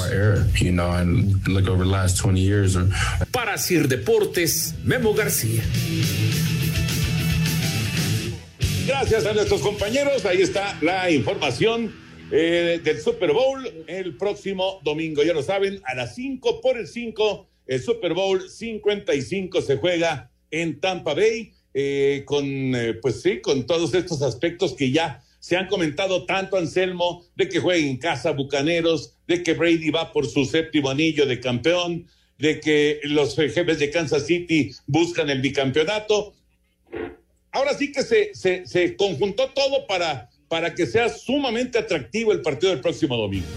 Para 3.30 3.58
Sir 3.58 3.86
Deportes, 3.86 4.74
Memo 4.82 5.12
García. 5.14 5.62
Gracias 8.86 9.26
a 9.26 9.32
nuestros 9.34 9.60
compañeros. 9.60 10.24
Ahí 10.24 10.42
está 10.42 10.78
la 10.80 11.10
información 11.10 11.94
eh, 12.30 12.80
del 12.82 13.00
Super 13.00 13.32
Bowl 13.32 13.70
el 13.86 14.16
próximo 14.16 14.80
domingo. 14.82 15.22
Ya 15.22 15.34
lo 15.34 15.42
saben, 15.42 15.80
a 15.84 15.94
las 15.94 16.14
5 16.14 16.60
por 16.60 16.78
el 16.78 16.88
5, 16.88 17.46
el 17.66 17.82
Super 17.82 18.14
Bowl 18.14 18.48
55 18.48 19.60
se 19.62 19.76
juega 19.76 20.30
en 20.50 20.80
Tampa 20.80 21.14
Bay. 21.14 21.52
eh, 21.74 22.22
con, 22.26 22.44
eh, 22.46 22.94
pues 23.00 23.22
sí, 23.22 23.40
con 23.40 23.66
todos 23.66 23.94
estos 23.94 24.22
aspectos 24.22 24.74
que 24.74 24.90
ya 24.90 25.22
se 25.42 25.56
han 25.56 25.66
comentado 25.66 26.24
tanto, 26.24 26.56
Anselmo, 26.56 27.24
de 27.34 27.48
que 27.48 27.58
jueguen 27.58 27.88
en 27.88 27.96
casa 27.96 28.30
Bucaneros, 28.30 29.16
de 29.26 29.42
que 29.42 29.54
Brady 29.54 29.90
va 29.90 30.12
por 30.12 30.24
su 30.28 30.44
séptimo 30.44 30.88
anillo 30.88 31.26
de 31.26 31.40
campeón, 31.40 32.06
de 32.38 32.60
que 32.60 33.00
los 33.02 33.34
jefes 33.34 33.80
de 33.80 33.90
Kansas 33.90 34.24
City 34.24 34.70
buscan 34.86 35.30
el 35.30 35.40
bicampeonato. 35.40 36.34
Ahora 37.50 37.74
sí 37.74 37.90
que 37.90 38.04
se, 38.04 38.32
se, 38.34 38.68
se 38.68 38.94
conjuntó 38.94 39.48
todo 39.48 39.84
para, 39.88 40.30
para 40.46 40.76
que 40.76 40.86
sea 40.86 41.08
sumamente 41.08 41.76
atractivo 41.76 42.30
el 42.30 42.40
partido 42.40 42.70
del 42.70 42.80
próximo 42.80 43.16
domingo. 43.16 43.48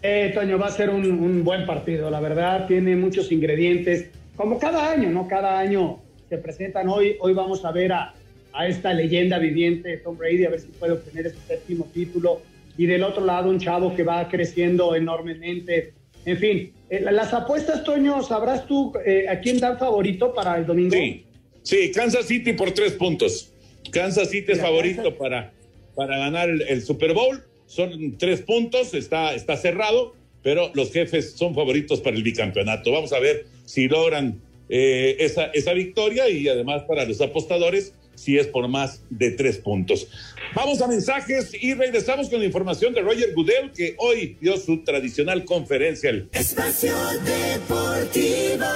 Eh, 0.00 0.30
Toño, 0.32 0.60
va 0.60 0.68
a 0.68 0.70
ser 0.70 0.90
un, 0.90 1.04
un, 1.10 1.42
buen 1.42 1.66
partido, 1.66 2.08
la 2.08 2.20
verdad, 2.20 2.68
tiene 2.68 2.94
muchos 2.94 3.32
ingredientes, 3.32 4.10
como 4.36 4.60
cada 4.60 4.92
año, 4.92 5.10
¿no? 5.10 5.26
Cada 5.26 5.58
año 5.58 6.00
se 6.28 6.38
presentan 6.38 6.88
hoy, 6.88 7.16
hoy 7.18 7.32
vamos 7.32 7.64
a 7.64 7.72
ver 7.72 7.92
a, 7.92 8.14
a 8.52 8.66
esta 8.66 8.92
leyenda 8.92 9.38
viviente 9.38 9.96
Tom 9.98 10.16
Brady, 10.16 10.44
a 10.44 10.50
ver 10.50 10.60
si 10.60 10.68
puede 10.68 10.92
obtener 10.92 11.26
ese 11.26 11.38
séptimo 11.46 11.88
título, 11.92 12.42
y 12.76 12.86
del 12.86 13.02
otro 13.02 13.24
lado 13.24 13.50
un 13.50 13.58
chavo 13.58 13.94
que 13.94 14.02
va 14.02 14.28
creciendo 14.28 14.94
enormemente. 14.94 15.92
En 16.24 16.38
fin, 16.38 16.72
eh, 16.88 17.00
las 17.00 17.34
apuestas, 17.34 17.84
Toño, 17.84 18.22
¿sabrás 18.22 18.66
tú 18.66 18.92
eh, 19.04 19.26
a 19.28 19.40
quién 19.40 19.58
dan 19.58 19.78
favorito 19.78 20.32
para 20.34 20.56
el 20.56 20.66
domingo? 20.66 20.94
Sí, 20.94 21.24
sí, 21.62 21.90
Kansas 21.92 22.26
City 22.26 22.52
por 22.52 22.72
tres 22.72 22.92
puntos. 22.92 23.52
Kansas 23.90 24.30
City 24.30 24.52
es 24.52 24.60
favorito 24.60 25.16
para, 25.16 25.52
para 25.94 26.18
ganar 26.18 26.48
el, 26.48 26.62
el 26.62 26.82
Super 26.82 27.12
Bowl 27.12 27.42
son 27.72 28.18
tres 28.18 28.42
puntos, 28.42 28.92
está, 28.92 29.34
está 29.34 29.56
cerrado, 29.56 30.14
pero 30.42 30.70
los 30.74 30.92
jefes 30.92 31.32
son 31.32 31.54
favoritos 31.54 32.02
para 32.02 32.14
el 32.14 32.22
bicampeonato. 32.22 32.92
Vamos 32.92 33.14
a 33.14 33.18
ver 33.18 33.46
si 33.64 33.88
logran 33.88 34.42
eh, 34.68 35.16
esa, 35.20 35.46
esa 35.46 35.72
victoria 35.72 36.28
y 36.28 36.48
además 36.48 36.82
para 36.82 37.06
los 37.06 37.22
apostadores 37.22 37.94
si 38.22 38.38
es 38.38 38.46
por 38.46 38.68
más 38.68 39.02
de 39.10 39.32
tres 39.32 39.58
puntos. 39.58 40.06
Vamos 40.54 40.80
a 40.80 40.86
mensajes 40.86 41.50
y 41.60 41.74
regresamos 41.74 42.28
con 42.28 42.38
la 42.40 42.46
información 42.46 42.94
de 42.94 43.02
Roger 43.02 43.34
Goodell 43.34 43.72
que 43.72 43.96
hoy 43.98 44.36
dio 44.40 44.56
su 44.56 44.84
tradicional 44.84 45.44
conferencia. 45.44 46.10
Espacio 46.32 46.94
Deportivo. 47.24 48.66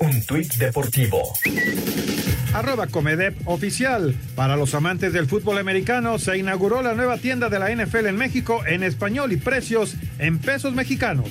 Un 0.00 0.26
tuit 0.26 0.52
deportivo 0.54 1.32
arroba 2.52 2.86
Comedep 2.86 3.48
oficial. 3.48 4.14
Para 4.34 4.56
los 4.56 4.74
amantes 4.74 5.12
del 5.12 5.26
fútbol 5.26 5.58
americano, 5.58 6.18
se 6.18 6.36
inauguró 6.38 6.82
la 6.82 6.94
nueva 6.94 7.18
tienda 7.18 7.48
de 7.48 7.58
la 7.58 7.74
NFL 7.74 8.06
en 8.06 8.16
México 8.16 8.62
en 8.66 8.82
español 8.82 9.32
y 9.32 9.36
precios 9.36 9.94
en 10.18 10.38
pesos 10.38 10.74
mexicanos. 10.74 11.28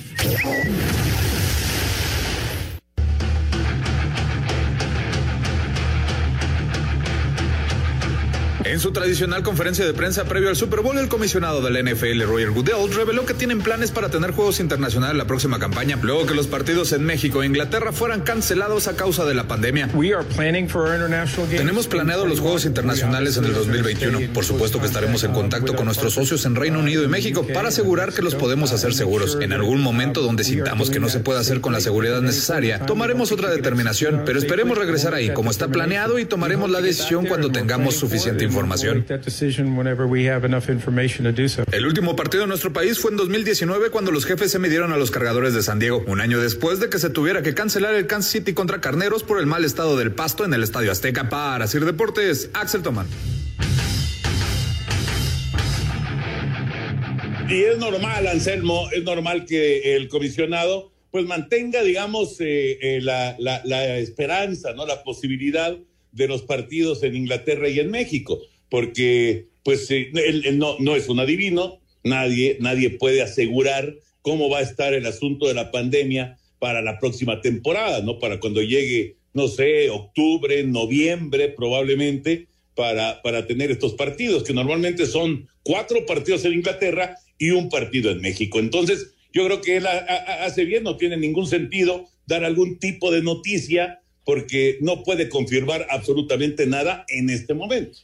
En 8.64 8.78
su 8.78 8.92
tradicional 8.92 9.42
conferencia 9.42 9.84
de 9.84 9.92
prensa 9.92 10.24
previo 10.24 10.48
al 10.48 10.56
Super 10.56 10.80
Bowl, 10.80 10.96
el 10.96 11.08
comisionado 11.08 11.60
del 11.62 11.84
NFL, 11.84 12.22
Roger 12.22 12.50
Goodell, 12.52 12.94
reveló 12.94 13.26
que 13.26 13.34
tienen 13.34 13.60
planes 13.60 13.90
para 13.90 14.08
tener 14.08 14.30
juegos 14.30 14.60
internacionales 14.60 15.16
la 15.16 15.26
próxima 15.26 15.58
campaña, 15.58 15.98
luego 16.00 16.26
que 16.26 16.34
los 16.34 16.46
partidos 16.46 16.92
en 16.92 17.02
México 17.04 17.42
e 17.42 17.46
Inglaterra 17.46 17.90
fueran 17.90 18.20
cancelados 18.20 18.86
a 18.86 18.94
causa 18.94 19.24
de 19.24 19.34
la 19.34 19.48
pandemia. 19.48 19.90
Tenemos 21.56 21.88
planeado 21.88 22.24
los 22.24 22.38
juegos 22.38 22.64
internacionales 22.64 23.36
en 23.36 23.46
el 23.46 23.54
2021. 23.54 24.32
Por 24.32 24.44
supuesto 24.44 24.78
que 24.78 24.86
estaremos 24.86 25.24
en 25.24 25.32
contacto 25.32 25.74
con 25.74 25.86
nuestros 25.86 26.14
socios 26.14 26.44
en 26.46 26.54
Reino 26.54 26.78
Unido 26.78 27.02
y 27.02 27.08
México 27.08 27.44
para 27.52 27.68
asegurar 27.68 28.12
que 28.12 28.22
los 28.22 28.36
podemos 28.36 28.72
hacer 28.72 28.94
seguros. 28.94 29.38
En 29.40 29.52
algún 29.52 29.82
momento 29.82 30.22
donde 30.22 30.44
sintamos 30.44 30.90
que 30.90 31.00
no 31.00 31.08
se 31.08 31.18
puede 31.18 31.40
hacer 31.40 31.60
con 31.60 31.72
la 31.72 31.80
seguridad 31.80 32.22
necesaria, 32.22 32.78
tomaremos 32.86 33.32
otra 33.32 33.50
determinación, 33.50 34.22
pero 34.24 34.38
esperemos 34.38 34.78
regresar 34.78 35.14
ahí 35.14 35.32
como 35.32 35.50
está 35.50 35.66
planeado 35.66 36.20
y 36.20 36.26
tomaremos 36.26 36.70
la 36.70 36.80
decisión 36.80 37.26
cuando 37.26 37.50
tengamos 37.50 37.96
suficiente 37.96 38.44
información. 38.44 38.51
El 41.72 41.86
último 41.86 42.14
partido 42.16 42.42
en 42.42 42.50
nuestro 42.50 42.72
país 42.72 42.98
fue 42.98 43.10
en 43.10 43.16
2019 43.16 43.90
cuando 43.90 44.10
los 44.10 44.26
jefes 44.26 44.50
se 44.50 44.58
midieron 44.58 44.92
a 44.92 44.96
los 44.96 45.10
cargadores 45.10 45.54
de 45.54 45.62
San 45.62 45.78
Diego, 45.78 46.04
un 46.06 46.20
año 46.20 46.40
después 46.40 46.78
de 46.78 46.90
que 46.90 46.98
se 46.98 47.10
tuviera 47.10 47.42
que 47.42 47.54
cancelar 47.54 47.94
el 47.94 48.06
Kansas 48.06 48.32
City 48.32 48.52
contra 48.52 48.80
Carneros 48.80 49.22
por 49.22 49.40
el 49.40 49.46
mal 49.46 49.64
estado 49.64 49.96
del 49.96 50.12
pasto 50.12 50.44
en 50.44 50.52
el 50.54 50.62
Estadio 50.62 50.92
Azteca. 50.92 51.28
Para 51.28 51.66
Sir 51.66 51.84
Deportes, 51.84 52.50
Axel 52.52 52.82
Tomán. 52.82 53.06
Y 57.48 57.62
es 57.62 57.78
normal, 57.78 58.26
Anselmo, 58.26 58.88
es 58.92 59.02
normal 59.02 59.44
que 59.46 59.96
el 59.96 60.08
comisionado 60.08 60.92
pues 61.10 61.26
mantenga, 61.26 61.82
digamos, 61.82 62.40
eh, 62.40 62.78
eh, 62.80 63.00
la, 63.02 63.36
la, 63.38 63.60
la 63.64 63.98
esperanza, 63.98 64.72
¿no? 64.72 64.86
La 64.86 65.02
posibilidad 65.02 65.76
de 66.12 66.28
los 66.28 66.42
partidos 66.42 67.02
en 67.02 67.16
Inglaterra 67.16 67.68
y 67.68 67.80
en 67.80 67.90
México 67.90 68.40
porque 68.72 69.48
pues 69.64 69.90
él, 69.90 70.12
él 70.16 70.58
no, 70.58 70.76
no 70.78 70.96
es 70.96 71.10
un 71.10 71.20
adivino, 71.20 71.78
nadie, 72.04 72.56
nadie 72.58 72.88
puede 72.88 73.20
asegurar 73.20 73.96
cómo 74.22 74.48
va 74.48 74.60
a 74.60 74.62
estar 74.62 74.94
el 74.94 75.04
asunto 75.04 75.46
de 75.46 75.52
la 75.52 75.70
pandemia 75.70 76.38
para 76.58 76.80
la 76.80 76.98
próxima 76.98 77.42
temporada, 77.42 78.00
¿no? 78.00 78.18
Para 78.18 78.40
cuando 78.40 78.62
llegue, 78.62 79.16
no 79.34 79.46
sé, 79.46 79.90
octubre, 79.90 80.64
noviembre 80.64 81.50
probablemente, 81.50 82.48
para, 82.74 83.20
para 83.20 83.46
tener 83.46 83.70
estos 83.70 83.92
partidos, 83.92 84.42
que 84.42 84.54
normalmente 84.54 85.04
son 85.04 85.50
cuatro 85.62 86.06
partidos 86.06 86.46
en 86.46 86.54
Inglaterra 86.54 87.16
y 87.36 87.50
un 87.50 87.68
partido 87.68 88.10
en 88.10 88.22
México. 88.22 88.58
Entonces, 88.58 89.12
yo 89.34 89.44
creo 89.44 89.60
que 89.60 89.76
él 89.76 89.86
hace 89.86 90.64
bien, 90.64 90.82
no 90.82 90.96
tiene 90.96 91.18
ningún 91.18 91.46
sentido 91.46 92.06
dar 92.26 92.42
algún 92.42 92.78
tipo 92.78 93.10
de 93.10 93.20
noticia 93.20 94.00
porque 94.24 94.78
no 94.80 95.02
puede 95.02 95.28
confirmar 95.28 95.86
absolutamente 95.90 96.66
nada 96.66 97.04
en 97.08 97.30
este 97.30 97.54
momento. 97.54 97.98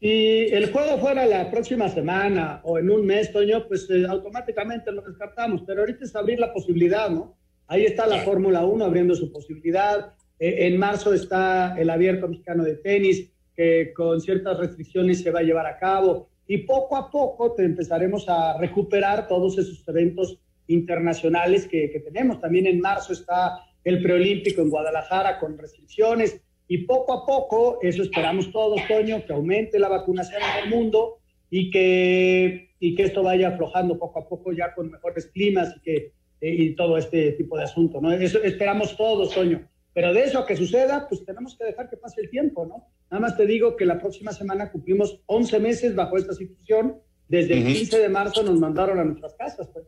Si 0.00 0.46
el 0.50 0.72
juego 0.72 0.98
fuera 0.98 1.26
la 1.26 1.50
próxima 1.50 1.90
semana 1.90 2.60
o 2.64 2.78
en 2.78 2.90
un 2.90 3.04
mes, 3.04 3.30
Toño, 3.32 3.68
pues 3.68 3.86
eh, 3.90 4.06
automáticamente 4.08 4.90
lo 4.92 5.02
descartamos, 5.02 5.62
pero 5.66 5.80
ahorita 5.80 6.06
es 6.06 6.16
abrir 6.16 6.38
la 6.38 6.54
posibilidad, 6.54 7.10
¿no? 7.10 7.36
Ahí 7.66 7.84
está 7.84 8.06
la 8.06 8.20
Fórmula 8.20 8.64
1 8.64 8.82
abriendo 8.82 9.14
su 9.14 9.30
posibilidad. 9.30 10.14
Eh, 10.38 10.66
en 10.66 10.78
marzo 10.78 11.12
está 11.12 11.78
el 11.78 11.90
Abierto 11.90 12.26
Mexicano 12.28 12.64
de 12.64 12.76
Tenis, 12.76 13.30
que 13.54 13.92
con 13.94 14.22
ciertas 14.22 14.58
restricciones 14.58 15.20
se 15.20 15.30
va 15.30 15.40
a 15.40 15.42
llevar 15.42 15.66
a 15.66 15.78
cabo. 15.78 16.30
Y 16.46 16.58
poco 16.58 16.96
a 16.96 17.10
poco 17.10 17.52
te 17.52 17.64
empezaremos 17.64 18.26
a 18.26 18.56
recuperar 18.58 19.28
todos 19.28 19.58
esos 19.58 19.86
eventos 19.86 20.38
internacionales 20.66 21.66
que, 21.66 21.90
que 21.90 22.00
tenemos. 22.00 22.40
También 22.40 22.66
en 22.66 22.80
marzo 22.80 23.12
está 23.12 23.66
el 23.84 24.02
preolímpico 24.02 24.62
en 24.62 24.70
Guadalajara 24.70 25.38
con 25.38 25.58
restricciones 25.58 26.40
y 26.68 26.78
poco 26.78 27.12
a 27.12 27.26
poco, 27.26 27.78
eso 27.82 28.02
esperamos 28.02 28.52
todos, 28.52 28.80
Toño, 28.86 29.24
que 29.26 29.32
aumente 29.32 29.78
la 29.78 29.88
vacunación 29.88 30.40
en 30.40 30.64
el 30.64 30.70
mundo 30.70 31.18
y 31.50 31.68
que, 31.70 32.70
y 32.78 32.94
que 32.94 33.02
esto 33.02 33.24
vaya 33.24 33.48
aflojando 33.48 33.98
poco 33.98 34.20
a 34.20 34.28
poco 34.28 34.52
ya 34.52 34.72
con 34.72 34.90
mejores 34.90 35.26
climas 35.26 35.74
y, 35.76 35.80
que, 35.80 36.12
eh, 36.40 36.54
y 36.54 36.76
todo 36.76 36.96
este 36.96 37.32
tipo 37.32 37.56
de 37.56 37.64
asunto, 37.64 38.00
¿no? 38.00 38.12
Eso 38.12 38.40
esperamos 38.42 38.96
todos, 38.96 39.34
Toño. 39.34 39.68
Pero 39.92 40.14
de 40.14 40.22
eso 40.22 40.38
a 40.38 40.46
que 40.46 40.56
suceda, 40.56 41.08
pues 41.08 41.24
tenemos 41.24 41.56
que 41.56 41.64
dejar 41.64 41.90
que 41.90 41.96
pase 41.96 42.20
el 42.20 42.30
tiempo, 42.30 42.64
¿no? 42.64 42.86
Nada 43.10 43.20
más 43.20 43.36
te 43.36 43.46
digo 43.46 43.76
que 43.76 43.84
la 43.84 43.98
próxima 43.98 44.32
semana 44.32 44.70
cumplimos 44.70 45.20
11 45.26 45.58
meses 45.58 45.96
bajo 45.96 46.16
esta 46.16 46.34
situación. 46.34 47.00
Desde 47.26 47.54
el 47.58 47.64
15 47.64 47.98
de 47.98 48.08
marzo 48.08 48.42
nos 48.44 48.58
mandaron 48.58 48.98
a 49.00 49.04
nuestras 49.04 49.34
casas, 49.34 49.68
pues. 49.72 49.86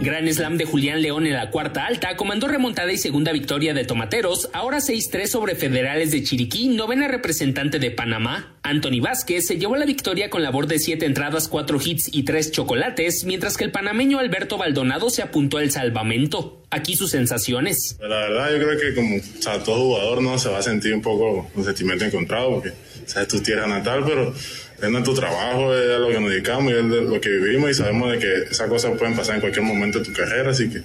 Gran 0.00 0.32
slam 0.32 0.58
de 0.58 0.64
Julián 0.64 1.00
León 1.00 1.26
en 1.26 1.32
la 1.32 1.50
cuarta 1.50 1.86
alta, 1.86 2.16
comandó 2.16 2.48
remontada 2.48 2.92
y 2.92 2.98
segunda 2.98 3.32
victoria 3.32 3.72
de 3.72 3.84
Tomateros, 3.84 4.50
ahora 4.52 4.78
6-3 4.78 5.26
sobre 5.26 5.54
Federales 5.54 6.10
de 6.10 6.22
Chiriquí, 6.22 6.68
novena 6.68 7.08
representante 7.08 7.78
de 7.78 7.90
Panamá. 7.90 8.56
Anthony 8.62 9.00
Vázquez 9.00 9.46
se 9.46 9.56
llevó 9.56 9.76
la 9.76 9.86
victoria 9.86 10.28
con 10.30 10.42
labor 10.42 10.66
de 10.66 10.78
siete 10.78 11.06
entradas, 11.06 11.48
cuatro 11.48 11.78
hits 11.82 12.10
y 12.12 12.24
tres 12.24 12.50
chocolates, 12.50 13.24
mientras 13.24 13.56
que 13.56 13.64
el 13.64 13.70
panameño 13.70 14.18
Alberto 14.18 14.58
Baldonado 14.58 15.10
se 15.10 15.22
apuntó 15.22 15.58
al 15.58 15.70
salvamento. 15.70 16.60
Aquí 16.70 16.96
sus 16.96 17.10
sensaciones. 17.12 17.96
La 18.00 18.08
verdad, 18.08 18.50
yo 18.50 18.58
creo 18.58 18.78
que 18.78 18.94
como 18.94 19.16
o 19.16 19.62
todo 19.62 19.76
jugador 19.76 20.22
no 20.22 20.38
se 20.38 20.48
va 20.48 20.58
a 20.58 20.62
sentir 20.62 20.92
un 20.92 21.02
poco 21.02 21.48
un 21.54 21.64
sentimiento 21.64 22.04
encontrado, 22.04 22.50
porque 22.54 22.70
o 22.70 23.08
sea, 23.08 23.22
es 23.22 23.28
tu 23.28 23.40
tierra 23.40 23.66
natal, 23.66 24.02
pero 24.04 24.34
es 24.82 24.90
nuestro 24.90 25.14
trabajo, 25.14 25.74
es 25.74 25.90
a 25.94 25.98
lo 25.98 26.08
que 26.08 26.20
nos 26.20 26.30
dedicamos 26.30 26.72
y 26.72 26.76
es 26.76 26.84
lo 26.84 27.20
que 27.20 27.28
vivimos 27.30 27.70
y 27.70 27.74
sabemos 27.74 28.12
de 28.12 28.18
que 28.18 28.34
esas 28.50 28.68
cosas 28.68 28.92
pueden 28.98 29.16
pasar 29.16 29.36
en 29.36 29.40
cualquier 29.40 29.64
momento 29.64 29.98
de 30.00 30.04
tu 30.04 30.12
carrera, 30.12 30.50
así 30.50 30.68
que 30.70 30.82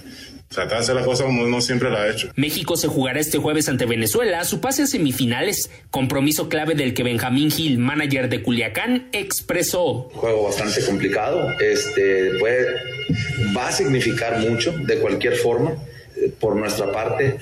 tratar 0.48 0.78
de 0.78 0.84
hacer 0.84 0.94
las 0.96 1.04
cosas 1.04 1.26
como 1.26 1.42
uno 1.44 1.60
siempre 1.60 1.90
la 1.90 2.02
ha 2.02 2.08
hecho. 2.10 2.28
México 2.34 2.76
se 2.76 2.88
jugará 2.88 3.20
este 3.20 3.38
jueves 3.38 3.68
ante 3.68 3.86
Venezuela, 3.86 4.42
su 4.44 4.60
pase 4.60 4.82
a 4.82 4.86
semifinales, 4.86 5.70
compromiso 5.90 6.48
clave 6.48 6.74
del 6.74 6.92
que 6.94 7.02
Benjamín 7.04 7.50
Gil, 7.50 7.78
manager 7.78 8.28
de 8.28 8.42
Culiacán, 8.42 9.08
expresó. 9.12 10.08
Juego 10.14 10.44
bastante 10.44 10.84
complicado, 10.84 11.52
este 11.60 12.32
puede, 12.40 12.66
va 13.56 13.68
a 13.68 13.72
significar 13.72 14.38
mucho 14.40 14.72
de 14.72 14.98
cualquier 14.98 15.34
forma. 15.36 15.72
Por 16.38 16.54
nuestra 16.56 16.90
parte, 16.92 17.26
eh, 17.28 17.38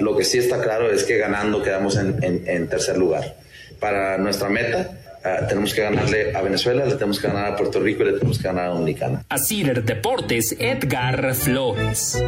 lo 0.00 0.16
que 0.16 0.22
sí 0.24 0.38
está 0.38 0.62
claro 0.62 0.92
es 0.92 1.02
que 1.04 1.16
ganando 1.18 1.60
quedamos 1.62 1.96
en, 1.96 2.22
en- 2.22 2.44
en 2.46 2.68
tercer 2.68 2.96
lugar. 2.96 3.36
Para 3.80 4.16
nuestra 4.18 4.48
meta, 4.48 5.11
eh, 5.24 5.36
tenemos 5.48 5.72
que 5.72 5.82
ganarle 5.82 6.34
a 6.34 6.42
Venezuela, 6.42 6.84
le 6.84 6.94
tenemos 6.94 7.20
que 7.20 7.28
ganar 7.28 7.52
a 7.52 7.56
Puerto 7.56 7.80
Rico 7.80 8.02
y 8.02 8.06
le 8.06 8.12
tenemos 8.12 8.38
que 8.38 8.44
ganar 8.44 8.66
a 8.66 8.68
Dominicana. 8.68 9.24
A 9.28 9.38
Cider 9.38 9.84
Deportes, 9.84 10.56
Edgar 10.58 11.34
Flores. 11.34 12.22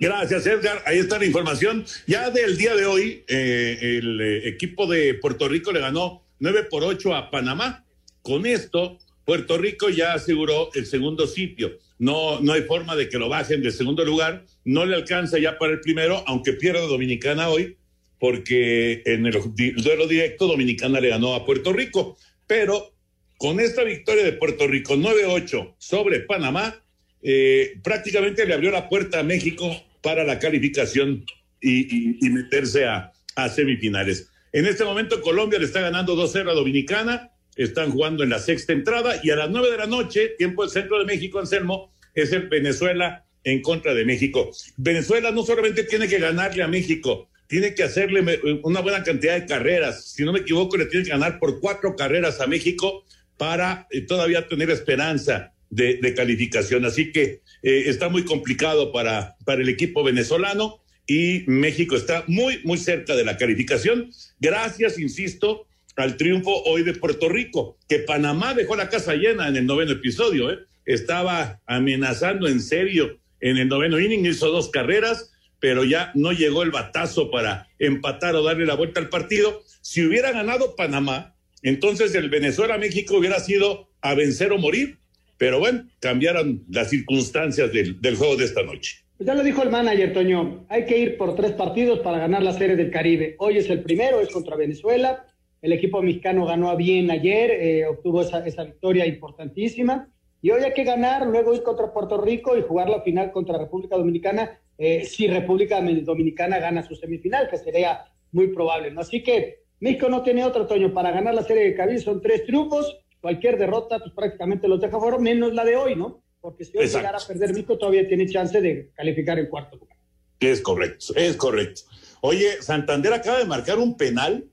Gracias, 0.00 0.46
Edgar. 0.46 0.82
Ahí 0.86 0.98
está 0.98 1.18
la 1.18 1.26
información. 1.26 1.84
Ya 2.06 2.30
del 2.30 2.56
día 2.56 2.76
de 2.76 2.86
hoy, 2.86 3.24
eh, 3.26 3.98
el 3.98 4.20
eh, 4.20 4.48
equipo 4.48 4.86
de 4.86 5.14
Puerto 5.14 5.48
Rico 5.48 5.72
le 5.72 5.80
ganó 5.80 6.22
9 6.38 6.68
por 6.70 6.84
8 6.84 7.16
a 7.16 7.30
Panamá. 7.30 7.84
Con 8.22 8.46
esto, 8.46 8.98
Puerto 9.24 9.58
Rico 9.58 9.88
ya 9.88 10.14
aseguró 10.14 10.70
el 10.74 10.86
segundo 10.86 11.26
sitio. 11.26 11.78
No, 11.98 12.40
no 12.40 12.52
hay 12.52 12.62
forma 12.62 12.94
de 12.94 13.08
que 13.08 13.18
lo 13.18 13.28
bajen 13.28 13.60
del 13.60 13.72
segundo 13.72 14.04
lugar. 14.04 14.44
No 14.68 14.84
le 14.84 14.96
alcanza 14.96 15.38
ya 15.38 15.56
para 15.56 15.72
el 15.72 15.80
primero, 15.80 16.22
aunque 16.26 16.52
pierda 16.52 16.82
Dominicana 16.82 17.48
hoy, 17.48 17.78
porque 18.20 19.00
en 19.06 19.24
el 19.24 19.34
duelo 19.82 20.06
directo 20.06 20.46
Dominicana 20.46 21.00
le 21.00 21.08
ganó 21.08 21.34
a 21.34 21.46
Puerto 21.46 21.72
Rico. 21.72 22.18
Pero 22.46 22.92
con 23.38 23.60
esta 23.60 23.82
victoria 23.82 24.24
de 24.24 24.34
Puerto 24.34 24.66
Rico 24.66 24.94
9-8 24.94 25.74
sobre 25.78 26.20
Panamá, 26.20 26.84
eh, 27.22 27.78
prácticamente 27.82 28.44
le 28.44 28.52
abrió 28.52 28.70
la 28.70 28.90
puerta 28.90 29.20
a 29.20 29.22
México 29.22 29.74
para 30.02 30.22
la 30.22 30.38
calificación 30.38 31.24
y 31.62 32.28
meterse 32.28 32.84
a, 32.84 33.10
a 33.36 33.48
semifinales. 33.48 34.28
En 34.52 34.66
este 34.66 34.84
momento 34.84 35.22
Colombia 35.22 35.58
le 35.58 35.64
está 35.64 35.80
ganando 35.80 36.14
2-0 36.14 36.50
a 36.50 36.52
Dominicana, 36.52 37.30
están 37.56 37.90
jugando 37.90 38.22
en 38.22 38.28
la 38.28 38.38
sexta 38.38 38.74
entrada 38.74 39.18
y 39.22 39.30
a 39.30 39.36
las 39.36 39.48
9 39.48 39.70
de 39.70 39.78
la 39.78 39.86
noche, 39.86 40.34
tiempo 40.36 40.60
del 40.60 40.70
centro 40.70 40.98
de 40.98 41.06
México, 41.06 41.38
Anselmo, 41.38 41.90
es 42.14 42.32
el 42.32 42.50
Venezuela 42.50 43.24
en 43.44 43.62
contra 43.62 43.94
de 43.94 44.04
México. 44.04 44.50
Venezuela 44.76 45.30
no 45.30 45.42
solamente 45.44 45.84
tiene 45.84 46.08
que 46.08 46.18
ganarle 46.18 46.62
a 46.62 46.68
México, 46.68 47.28
tiene 47.46 47.74
que 47.74 47.82
hacerle 47.82 48.20
me- 48.22 48.38
una 48.62 48.80
buena 48.80 49.02
cantidad 49.02 49.38
de 49.40 49.46
carreras. 49.46 50.10
Si 50.12 50.24
no 50.24 50.32
me 50.32 50.40
equivoco, 50.40 50.76
le 50.76 50.86
tiene 50.86 51.04
que 51.04 51.10
ganar 51.12 51.38
por 51.38 51.60
cuatro 51.60 51.96
carreras 51.96 52.40
a 52.40 52.46
México 52.46 53.04
para 53.36 53.86
eh, 53.90 54.02
todavía 54.02 54.46
tener 54.48 54.70
esperanza 54.70 55.52
de, 55.70 55.98
de 56.02 56.14
calificación. 56.14 56.84
Así 56.84 57.12
que 57.12 57.40
eh, 57.62 57.84
está 57.86 58.08
muy 58.08 58.24
complicado 58.24 58.92
para, 58.92 59.36
para 59.44 59.62
el 59.62 59.68
equipo 59.68 60.02
venezolano 60.04 60.80
y 61.06 61.44
México 61.46 61.96
está 61.96 62.24
muy, 62.26 62.60
muy 62.64 62.76
cerca 62.76 63.16
de 63.16 63.24
la 63.24 63.36
calificación. 63.38 64.10
Gracias, 64.40 64.98
insisto, 64.98 65.66
al 65.96 66.16
triunfo 66.18 66.62
hoy 66.64 66.82
de 66.82 66.92
Puerto 66.94 67.28
Rico, 67.30 67.78
que 67.88 68.00
Panamá 68.00 68.52
dejó 68.54 68.76
la 68.76 68.88
casa 68.90 69.14
llena 69.14 69.48
en 69.48 69.56
el 69.56 69.64
noveno 69.66 69.92
episodio. 69.92 70.52
¿eh? 70.52 70.58
Estaba 70.84 71.60
amenazando 71.66 72.46
en 72.46 72.60
serio 72.60 73.18
en 73.40 73.56
el 73.56 73.68
noveno 73.68 73.98
inning, 74.00 74.26
hizo 74.26 74.50
dos 74.50 74.70
carreras, 74.70 75.32
pero 75.60 75.84
ya 75.84 76.12
no 76.14 76.32
llegó 76.32 76.62
el 76.62 76.70
batazo 76.70 77.30
para 77.30 77.68
empatar 77.78 78.34
o 78.34 78.42
darle 78.42 78.66
la 78.66 78.74
vuelta 78.74 79.00
al 79.00 79.08
partido. 79.08 79.62
Si 79.80 80.04
hubiera 80.04 80.32
ganado 80.32 80.76
Panamá, 80.76 81.34
entonces 81.62 82.14
el 82.14 82.30
Venezuela-México 82.30 83.16
hubiera 83.16 83.40
sido 83.40 83.88
a 84.00 84.14
vencer 84.14 84.52
o 84.52 84.58
morir. 84.58 84.98
Pero 85.36 85.60
bueno, 85.60 85.86
cambiaron 86.00 86.64
las 86.68 86.90
circunstancias 86.90 87.72
del, 87.72 88.00
del 88.00 88.16
juego 88.16 88.36
de 88.36 88.44
esta 88.44 88.62
noche. 88.62 89.04
Pues 89.16 89.26
ya 89.26 89.34
lo 89.34 89.42
dijo 89.42 89.62
el 89.62 89.70
manager, 89.70 90.12
Toño. 90.12 90.66
Hay 90.68 90.84
que 90.84 90.98
ir 90.98 91.16
por 91.16 91.34
tres 91.34 91.52
partidos 91.52 92.00
para 92.00 92.18
ganar 92.18 92.42
la 92.42 92.52
Serie 92.52 92.76
del 92.76 92.90
Caribe. 92.90 93.36
Hoy 93.38 93.58
es 93.58 93.68
el 93.70 93.82
primero, 93.82 94.20
es 94.20 94.30
contra 94.30 94.56
Venezuela. 94.56 95.26
El 95.60 95.72
equipo 95.72 96.02
mexicano 96.02 96.46
ganó 96.46 96.76
bien 96.76 97.10
ayer, 97.10 97.50
eh, 97.50 97.86
obtuvo 97.86 98.22
esa, 98.22 98.46
esa 98.46 98.62
victoria 98.64 99.06
importantísima. 99.06 100.08
Y 100.40 100.50
hoy 100.50 100.62
hay 100.62 100.72
que 100.72 100.84
ganar, 100.84 101.26
luego 101.26 101.54
ir 101.54 101.62
contra 101.62 101.92
Puerto 101.92 102.20
Rico 102.20 102.56
y 102.56 102.62
jugar 102.62 102.88
la 102.88 103.02
final 103.02 103.32
contra 103.32 103.58
República 103.58 103.96
Dominicana, 103.96 104.58
eh, 104.76 105.04
si 105.04 105.26
República 105.26 105.80
Dominicana 105.80 106.58
gana 106.58 106.86
su 106.86 106.94
semifinal, 106.94 107.48
que 107.50 107.58
sería 107.58 108.04
muy 108.30 108.48
probable. 108.48 108.90
¿no? 108.92 109.00
Así 109.00 109.22
que 109.22 109.64
México 109.80 110.08
no 110.08 110.22
tiene 110.22 110.44
otro, 110.44 110.66
Toño, 110.66 110.92
para 110.92 111.10
ganar 111.10 111.34
la 111.34 111.42
Serie 111.42 111.64
del 111.64 111.76
Caribe. 111.76 111.98
Son 112.00 112.20
tres 112.20 112.44
triunfos. 112.44 112.98
Cualquier 113.20 113.58
derrota, 113.58 113.98
pues 113.98 114.12
prácticamente 114.14 114.68
los 114.68 114.80
deja 114.80 114.98
fuera, 114.98 115.18
menos 115.18 115.52
la 115.52 115.64
de 115.64 115.74
hoy, 115.74 115.96
¿no? 115.96 116.22
Porque 116.40 116.64
si 116.64 116.78
hoy 116.78 116.84
Exacto. 116.84 116.98
llegara 116.98 117.18
a 117.18 117.26
perder 117.26 117.50
México, 117.50 117.76
todavía 117.76 118.06
tiene 118.06 118.28
chance 118.28 118.60
de 118.60 118.90
calificar 118.94 119.40
en 119.40 119.46
cuarto 119.46 119.76
lugar. 119.76 119.96
Es 120.38 120.60
correcto, 120.60 121.06
es 121.16 121.36
correcto. 121.36 121.82
Oye, 122.20 122.62
Santander 122.62 123.12
acaba 123.12 123.38
de 123.38 123.44
marcar 123.44 123.78
un 123.78 123.96
penal 123.96 124.44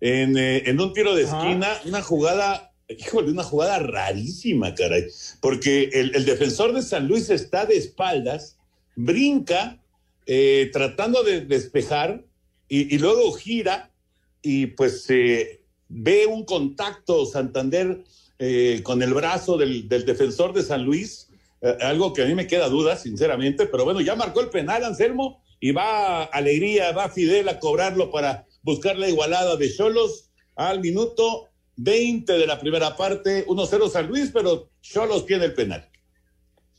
en, 0.00 0.38
eh, 0.38 0.62
en 0.66 0.80
un 0.80 0.94
tiro 0.94 1.14
de 1.14 1.24
esquina, 1.24 1.68
una 1.84 2.00
jugada, 2.00 2.72
híjole, 2.98 3.30
una 3.30 3.42
jugada 3.42 3.78
rarísima, 3.78 4.74
caray, 4.74 5.06
porque 5.40 5.90
el, 5.92 6.24
defensor 6.24 6.72
de 6.72 6.82
San 6.82 7.08
Luis 7.08 7.30
está 7.30 7.66
de 7.66 7.76
espaldas, 7.76 8.58
brinca 8.96 9.80
eh, 10.26 10.70
tratando 10.72 11.22
de 11.22 11.42
despejar 11.42 12.24
y, 12.68 12.98
luego 12.98 13.32
gira 13.32 13.90
y 14.42 14.66
pues 14.66 15.08
eh, 15.10 15.60
ve 15.88 16.26
un 16.26 16.44
contacto 16.44 17.26
Santander 17.26 18.02
eh, 18.38 18.80
con 18.82 19.02
el 19.02 19.14
brazo 19.14 19.56
del, 19.56 19.88
defensor 19.88 20.52
de 20.52 20.62
San 20.62 20.84
Luis, 20.84 21.28
algo 21.80 22.12
que 22.12 22.22
a 22.22 22.26
mí 22.26 22.34
me 22.34 22.46
queda 22.46 22.68
duda, 22.68 22.94
sinceramente, 22.96 23.66
pero 23.66 23.84
bueno, 23.84 24.02
ya 24.02 24.14
marcó 24.14 24.40
el 24.40 24.50
penal 24.50 24.84
Anselmo 24.84 25.42
y 25.60 25.72
va 25.72 26.24
Alegría, 26.24 26.92
va 26.92 27.08
Fidel 27.08 27.48
a 27.48 27.58
cobrarlo 27.58 28.10
para 28.10 28.46
buscar 28.62 28.98
la 28.98 29.08
igualada 29.08 29.56
de 29.56 29.74
Cholos. 29.74 30.30
Al 30.56 30.80
minuto 30.80 31.48
20 31.76 32.32
de 32.32 32.46
la 32.46 32.58
primera 32.58 32.96
parte, 32.96 33.46
1-0 33.46 33.88
San 33.88 34.06
Luis, 34.08 34.30
pero 34.32 34.68
Cholos 34.80 35.26
tiene 35.26 35.46
el 35.46 35.54
penal. 35.54 35.88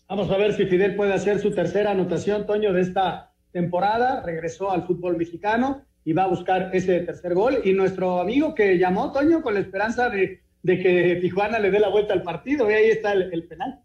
Vamos 0.08 0.30
a 0.30 0.38
ver 0.38 0.56
si 0.56 0.66
Fidel 0.66 0.96
puede 0.96 1.14
hacer 1.14 1.40
su 1.40 1.52
tercera 1.52 1.92
anotación, 1.92 2.46
Toño, 2.46 2.74
de 2.74 2.82
esta 2.82 3.34
temporada. 3.52 4.22
Regresó 4.24 4.72
al 4.72 4.86
fútbol 4.86 5.18
mexicano 5.18 5.84
y 6.04 6.14
va 6.14 6.24
a 6.24 6.28
buscar 6.28 6.70
ese 6.74 7.00
tercer 7.02 7.34
gol. 7.34 7.62
Y 7.64 7.74
nuestro 7.74 8.20
amigo 8.20 8.54
que 8.54 8.78
llamó, 8.78 9.12
Toño, 9.12 9.42
con 9.42 9.56
la 9.56 9.62
esperanza 9.62 10.10
de, 10.10 10.42
de 10.62 10.80
que 10.80 11.18
Tijuana 11.22 11.58
le 11.60 11.72
dé 11.72 11.80
la 11.80 11.90
vuelta 11.90 12.14
al 12.14 12.22
partido, 12.22 12.70
y 12.70 12.74
ahí 12.76 12.90
está 12.90 13.14
el, 13.14 13.34
el 13.34 13.48
penal. 13.48 13.82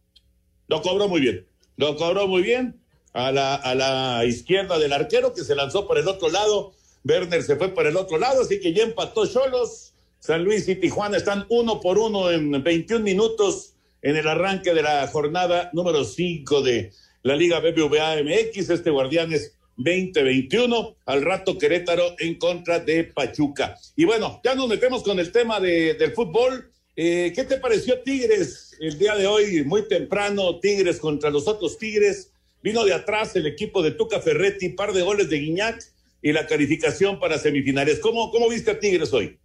Lo 0.68 0.82
cobró 0.82 1.08
muy 1.08 1.20
bien, 1.20 1.46
lo 1.76 1.96
cobró 1.96 2.28
muy 2.28 2.42
bien 2.42 2.80
a 3.12 3.32
la, 3.32 3.54
a 3.56 3.74
la 3.74 4.24
izquierda 4.24 4.78
del 4.78 4.92
arquero 4.92 5.32
que 5.32 5.42
se 5.42 5.54
lanzó 5.54 5.88
por 5.88 5.98
el 5.98 6.06
otro 6.06 6.28
lado. 6.28 6.72
Werner 7.02 7.42
se 7.42 7.56
fue 7.56 7.70
por 7.70 7.86
el 7.86 7.96
otro 7.96 8.18
lado, 8.18 8.42
así 8.42 8.60
que 8.60 8.72
ya 8.72 8.84
empató 8.84 9.26
Cholos. 9.26 9.89
San 10.20 10.44
Luis 10.44 10.68
y 10.68 10.76
Tijuana 10.76 11.16
están 11.16 11.46
uno 11.48 11.80
por 11.80 11.96
uno 11.96 12.30
en 12.30 12.62
21 12.62 13.02
minutos 13.02 13.72
en 14.02 14.16
el 14.16 14.28
arranque 14.28 14.74
de 14.74 14.82
la 14.82 15.06
jornada 15.06 15.70
número 15.72 16.04
5 16.04 16.60
de 16.60 16.92
la 17.22 17.34
Liga 17.36 17.58
BBVA 17.58 18.22
MX, 18.22 18.68
este 18.68 18.90
Guardianes 18.90 19.54
2021, 19.78 20.96
al 21.06 21.22
rato 21.22 21.56
Querétaro 21.56 22.16
en 22.18 22.34
contra 22.34 22.80
de 22.80 23.04
Pachuca. 23.04 23.78
Y 23.96 24.04
bueno, 24.04 24.42
ya 24.44 24.54
nos 24.54 24.68
metemos 24.68 25.02
con 25.02 25.18
el 25.18 25.32
tema 25.32 25.58
de, 25.58 25.94
del 25.94 26.12
fútbol. 26.12 26.70
Eh, 26.96 27.32
¿Qué 27.34 27.44
te 27.44 27.56
pareció 27.56 28.00
Tigres 28.00 28.76
el 28.78 28.98
día 28.98 29.16
de 29.16 29.26
hoy? 29.26 29.64
Muy 29.64 29.88
temprano, 29.88 30.60
Tigres 30.60 30.98
contra 30.98 31.30
los 31.30 31.48
otros 31.48 31.78
Tigres. 31.78 32.30
Vino 32.62 32.84
de 32.84 32.92
atrás 32.92 33.36
el 33.36 33.46
equipo 33.46 33.82
de 33.82 33.92
Tuca 33.92 34.20
Ferretti, 34.20 34.68
par 34.68 34.92
de 34.92 35.00
goles 35.00 35.30
de 35.30 35.38
Guiñac 35.38 35.82
y 36.20 36.32
la 36.32 36.46
calificación 36.46 37.18
para 37.18 37.38
semifinales. 37.38 38.00
¿Cómo, 38.00 38.30
cómo 38.30 38.50
viste 38.50 38.72
a 38.72 38.78
Tigres 38.78 39.14
hoy? 39.14 39.38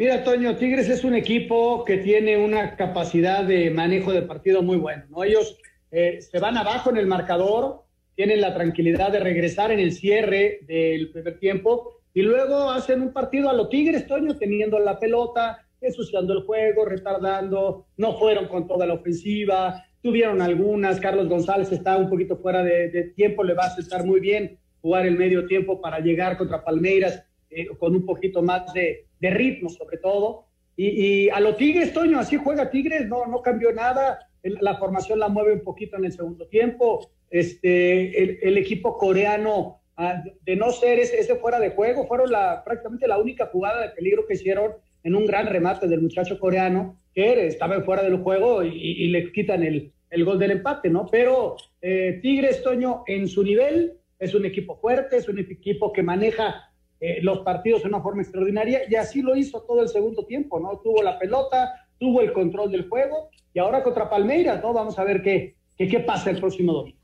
Mira, 0.00 0.24
Toño, 0.24 0.56
Tigres 0.56 0.88
es 0.88 1.04
un 1.04 1.14
equipo 1.14 1.84
que 1.84 1.98
tiene 1.98 2.38
una 2.38 2.74
capacidad 2.74 3.44
de 3.44 3.68
manejo 3.68 4.14
de 4.14 4.22
partido 4.22 4.62
muy 4.62 4.78
bueno, 4.78 5.04
¿no? 5.10 5.24
Ellos 5.24 5.58
eh, 5.90 6.22
se 6.22 6.38
van 6.38 6.56
abajo 6.56 6.88
en 6.88 6.96
el 6.96 7.06
marcador, 7.06 7.82
tienen 8.14 8.40
la 8.40 8.54
tranquilidad 8.54 9.12
de 9.12 9.20
regresar 9.20 9.70
en 9.72 9.78
el 9.78 9.92
cierre 9.92 10.60
del 10.66 11.10
primer 11.10 11.38
tiempo 11.38 11.98
y 12.14 12.22
luego 12.22 12.70
hacen 12.70 13.02
un 13.02 13.12
partido 13.12 13.50
a 13.50 13.52
los 13.52 13.68
Tigres, 13.68 14.06
Toño, 14.06 14.38
teniendo 14.38 14.78
la 14.78 14.98
pelota, 14.98 15.66
ensuciando 15.82 16.32
el 16.32 16.44
juego, 16.44 16.86
retardando, 16.86 17.84
no 17.98 18.18
fueron 18.18 18.48
con 18.48 18.66
toda 18.66 18.86
la 18.86 18.94
ofensiva, 18.94 19.84
tuvieron 20.02 20.40
algunas, 20.40 20.98
Carlos 20.98 21.28
González 21.28 21.72
está 21.72 21.98
un 21.98 22.08
poquito 22.08 22.38
fuera 22.38 22.64
de, 22.64 23.12
tiempo, 23.14 23.44
le 23.44 23.52
va 23.52 23.66
a 23.66 23.78
estar 23.78 24.06
muy 24.06 24.20
bien 24.20 24.56
jugar 24.80 25.04
el 25.04 25.18
medio 25.18 25.44
tiempo 25.44 25.78
para 25.78 26.00
llegar 26.00 26.38
contra 26.38 26.64
Palmeiras 26.64 27.22
eh, 27.50 27.66
con 27.78 27.96
un 27.96 28.06
poquito 28.06 28.42
más 28.42 28.72
de, 28.72 29.06
ritmo 29.20 29.68
sobre 29.68 29.98
todo. 29.98 30.46
Y, 30.76 31.28
a 31.28 31.40
los 31.40 31.56
Tigres, 31.56 31.92
Toño, 31.92 32.18
así 32.18 32.36
juega 32.36 32.70
Tigres, 32.70 33.06
no, 33.06 33.26
no 33.26 33.42
cambió 33.42 33.72
nada, 33.72 34.30
la 34.42 34.76
formación 34.78 35.18
la 35.18 35.28
mueve 35.28 35.52
un 35.54 35.64
poquito 35.64 35.96
en 35.96 36.06
el 36.06 36.12
segundo 36.12 36.46
tiempo, 36.46 37.10
este, 37.28 38.46
el, 38.48 38.56
equipo 38.56 38.96
coreano, 38.96 39.82
ah, 39.96 40.22
de 40.42 40.56
no 40.56 40.70
ser 40.70 40.98
ese, 40.98 41.36
fuera 41.36 41.60
de 41.60 41.70
juego, 41.70 42.06
fueron 42.06 42.30
la, 42.30 42.62
prácticamente 42.64 43.06
la 43.06 43.18
única 43.18 43.46
jugada 43.46 43.82
de 43.82 43.90
peligro 43.90 44.26
que 44.26 44.34
hicieron 44.34 44.72
en 45.02 45.14
un 45.14 45.26
gran 45.26 45.46
remate 45.46 45.86
del 45.86 46.00
muchacho 46.00 46.38
coreano, 46.38 46.98
que 47.14 47.46
estaba 47.46 47.80
fuera 47.82 48.02
del 48.02 48.18
juego 48.18 48.62
y, 48.62 49.08
le 49.08 49.32
quitan 49.32 49.62
el, 49.62 49.92
el, 50.10 50.24
gol 50.24 50.38
del 50.38 50.52
empate, 50.52 50.88
¿no? 50.88 51.06
Pero 51.10 51.56
eh, 51.82 52.20
Tigres, 52.22 52.62
Toño, 52.62 53.02
en 53.06 53.28
su 53.28 53.42
nivel, 53.42 53.94
es 54.18 54.34
un 54.34 54.44
equipo 54.44 54.76
fuerte, 54.76 55.16
es 55.16 55.28
un 55.28 55.38
equipo 55.38 55.92
que 55.92 56.02
maneja 56.02 56.69
eh, 57.00 57.18
los 57.22 57.40
partidos 57.40 57.82
de 57.82 57.88
una 57.88 58.02
forma 58.02 58.22
extraordinaria 58.22 58.82
y 58.88 58.94
así 58.94 59.22
lo 59.22 59.34
hizo 59.34 59.62
todo 59.62 59.82
el 59.82 59.88
segundo 59.88 60.26
tiempo, 60.26 60.60
¿no? 60.60 60.80
Tuvo 60.80 61.02
la 61.02 61.18
pelota, 61.18 61.86
tuvo 61.98 62.20
el 62.20 62.32
control 62.32 62.70
del 62.70 62.88
juego 62.88 63.30
y 63.54 63.58
ahora 63.58 63.82
contra 63.82 64.10
Palmeiras, 64.10 64.62
¿no? 64.62 64.72
Vamos 64.72 64.98
a 64.98 65.04
ver 65.04 65.22
qué, 65.22 65.56
qué, 65.76 65.88
qué 65.88 66.00
pasa 66.00 66.30
el 66.30 66.38
próximo 66.38 66.72
domingo. 66.72 66.98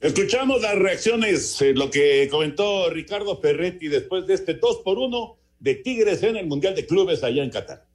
Escuchamos 0.00 0.62
las 0.62 0.76
reacciones, 0.76 1.60
eh, 1.60 1.74
lo 1.74 1.90
que 1.90 2.26
comentó 2.30 2.88
Ricardo 2.90 3.36
Ferretti 3.36 3.88
después 3.88 4.26
de 4.26 4.34
este 4.34 4.54
2 4.54 4.78
por 4.78 4.98
1 4.98 5.36
de 5.58 5.74
Tigres 5.76 6.22
en 6.22 6.36
el 6.36 6.46
Mundial 6.46 6.74
de 6.74 6.86
Clubes 6.86 7.22
allá 7.22 7.44
en 7.44 7.50
Qatar. 7.50 7.89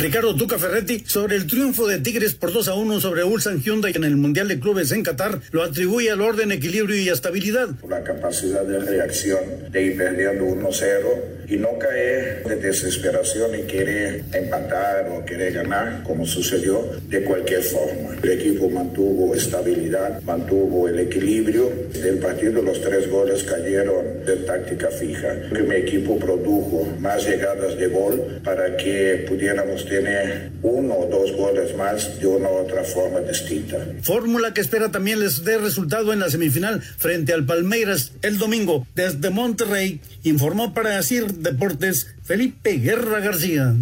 Ricardo 0.00 0.32
Duca 0.32 0.58
Ferretti, 0.58 1.04
sobre 1.06 1.36
el 1.36 1.46
triunfo 1.46 1.86
de 1.86 1.98
Tigres 1.98 2.32
por 2.32 2.54
2 2.54 2.68
a 2.68 2.74
1 2.74 3.00
sobre 3.00 3.22
Ulsan 3.22 3.60
Hyundai 3.60 3.92
en 3.94 4.04
el 4.04 4.16
Mundial 4.16 4.48
de 4.48 4.58
Clubes 4.58 4.92
en 4.92 5.02
Qatar, 5.02 5.40
lo 5.50 5.62
atribuye 5.62 6.10
al 6.10 6.22
orden, 6.22 6.52
equilibrio 6.52 6.96
y 6.96 7.10
estabilidad. 7.10 7.68
La 7.86 8.02
capacidad 8.02 8.64
de 8.64 8.78
reacción 8.80 9.40
de 9.70 9.82
ir 9.82 9.98
perdiendo 9.98 10.46
1-0 10.46 11.50
y 11.50 11.56
no 11.56 11.78
caer 11.78 12.44
de 12.44 12.56
desesperación 12.56 13.50
y 13.58 13.62
querer 13.64 14.22
empatar 14.32 15.10
o 15.10 15.24
querer 15.26 15.52
ganar, 15.52 16.02
como 16.04 16.24
sucedió, 16.24 16.82
de 17.08 17.22
cualquier 17.22 17.62
forma. 17.62 18.16
El 18.22 18.30
equipo 18.30 18.70
mantuvo 18.70 19.34
estabilidad, 19.34 20.22
mantuvo 20.22 20.88
el 20.88 21.00
equilibrio. 21.00 21.70
Del 21.92 22.18
partido 22.18 22.62
los 22.62 22.80
tres 22.80 23.10
goles 23.10 23.42
cayeron 23.42 24.24
de 24.24 24.36
táctica 24.46 24.88
fija. 24.88 25.34
Mi 25.50 25.74
equipo 25.74 26.18
produjo 26.18 26.86
más 27.00 27.26
llegadas 27.26 27.76
de 27.76 27.88
gol 27.88 28.40
para 28.44 28.76
que 28.76 29.26
pudiéramos 29.28 29.84
tener 29.90 30.52
uno 30.62 30.94
o 30.94 31.06
dos 31.06 31.32
goles 31.36 31.76
más 31.76 32.18
de 32.20 32.26
una 32.26 32.48
u 32.48 32.64
otra 32.64 32.84
forma 32.84 33.20
distinta. 33.20 33.76
Fórmula 34.02 34.54
que 34.54 34.60
espera 34.60 34.90
también 34.90 35.20
les 35.20 35.44
dé 35.44 35.58
resultado 35.58 36.12
en 36.12 36.20
la 36.20 36.30
semifinal 36.30 36.80
frente 36.80 37.32
al 37.34 37.44
Palmeiras 37.44 38.12
el 38.22 38.38
domingo. 38.38 38.86
Desde 38.94 39.30
Monterrey 39.30 40.00
informó 40.22 40.72
para 40.72 40.96
decir 40.96 41.26
Deportes, 41.34 42.14
Felipe 42.22 42.78
Guerra 42.78 43.20
García. 43.20 43.74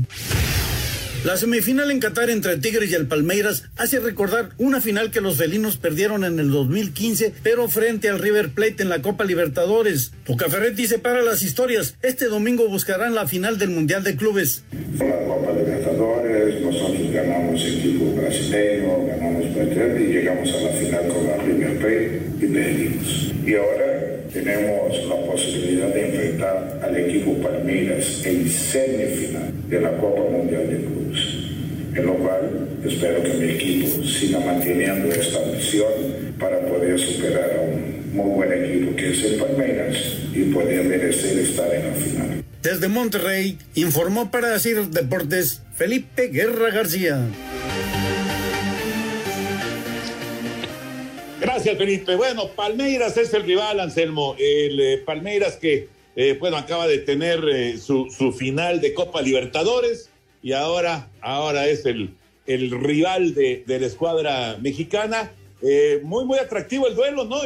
La 1.24 1.36
semifinal 1.36 1.90
en 1.90 1.98
Qatar 1.98 2.30
entre 2.30 2.58
Tigres 2.58 2.92
y 2.92 2.94
el 2.94 3.08
Palmeiras 3.08 3.64
hace 3.76 3.98
recordar 3.98 4.50
una 4.56 4.80
final 4.80 5.10
que 5.10 5.20
los 5.20 5.36
felinos 5.36 5.76
perdieron 5.76 6.22
en 6.24 6.38
el 6.38 6.50
2015, 6.50 7.34
pero 7.42 7.68
frente 7.68 8.08
al 8.08 8.20
River 8.20 8.50
Plate 8.50 8.84
en 8.84 8.88
la 8.88 9.02
Copa 9.02 9.24
Libertadores. 9.24 10.12
Tuca 10.24 10.48
Ferretti 10.48 10.86
separa 10.86 11.22
las 11.22 11.42
historias. 11.42 11.96
Este 12.02 12.26
domingo 12.26 12.68
buscarán 12.68 13.16
la 13.16 13.26
final 13.26 13.58
del 13.58 13.70
Mundial 13.70 14.04
de 14.04 14.14
Clubes. 14.14 14.62
La 14.96 15.18
Copa 15.26 15.52
Libertadores, 15.52 16.62
nosotros 16.62 17.12
ganamos 17.12 17.64
equipo 17.64 18.14
brasileño, 18.14 19.06
ganamos 19.06 19.44
y 19.44 20.04
llegamos 20.04 20.52
a 20.52 20.60
la 20.60 20.70
final 20.70 21.08
con 21.08 21.26
la 21.26 21.36
River 21.38 21.78
Plate 21.78 22.22
y 22.40 22.46
perdimos. 22.46 23.32
Y 23.44 23.54
ahora 23.56 24.07
tenemos 24.32 25.06
la 25.06 25.16
posibilidad 25.26 25.88
de 25.88 26.08
enfrentar 26.08 26.80
al 26.82 26.96
equipo 26.96 27.34
Palmeiras 27.38 28.22
en 28.24 28.48
semifinal 28.48 29.52
de 29.68 29.80
la 29.80 29.96
Copa 29.96 30.22
Mundial 30.30 30.68
de 30.68 30.76
Clubes, 30.76 31.20
en 31.94 32.06
lo 32.06 32.14
cual 32.14 32.68
espero 32.84 33.22
que 33.22 33.34
mi 33.34 33.52
equipo 33.52 34.04
siga 34.04 34.40
manteniendo 34.40 35.08
esta 35.14 35.40
misión 35.46 35.88
para 36.38 36.60
poder 36.60 36.98
superar 36.98 37.50
a 37.58 37.60
un 37.62 38.14
muy 38.14 38.30
buen 38.30 38.52
equipo 38.52 38.96
que 38.96 39.10
es 39.10 39.24
el 39.24 39.36
Palmeiras 39.36 39.96
y 40.34 40.42
poder 40.52 40.84
merecer 40.84 41.38
estar 41.38 41.72
en 41.74 41.86
la 41.86 41.94
final. 41.94 42.44
Desde 42.62 42.88
Monterrey, 42.88 43.58
informó 43.74 44.30
para 44.30 44.50
decir 44.50 44.88
Deportes 44.88 45.62
Felipe 45.74 46.28
Guerra 46.28 46.70
García. 46.70 47.20
Gracias, 51.58 51.76
Felipe. 51.76 52.14
Bueno, 52.14 52.46
Palmeiras 52.54 53.16
es 53.16 53.34
el 53.34 53.42
rival, 53.42 53.80
Anselmo. 53.80 54.36
El 54.38 54.78
eh, 54.78 54.98
Palmeiras 54.98 55.56
que, 55.56 55.88
eh, 56.14 56.36
bueno, 56.38 56.56
acaba 56.56 56.86
de 56.86 56.98
tener 56.98 57.44
eh, 57.48 57.78
su, 57.78 58.08
su, 58.16 58.30
final 58.30 58.80
de 58.80 58.94
Copa 58.94 59.22
Libertadores 59.22 60.08
y 60.40 60.52
ahora, 60.52 61.10
ahora 61.20 61.66
es 61.66 61.84
el, 61.84 62.14
el 62.46 62.70
rival 62.70 63.34
de, 63.34 63.64
de 63.66 63.80
la 63.80 63.86
escuadra 63.86 64.56
mexicana. 64.60 65.32
muy, 66.04 66.24
muy 66.26 66.38
atractivo 66.38 66.86
el 66.86 66.94
duelo, 66.94 67.24
¿no? 67.24 67.40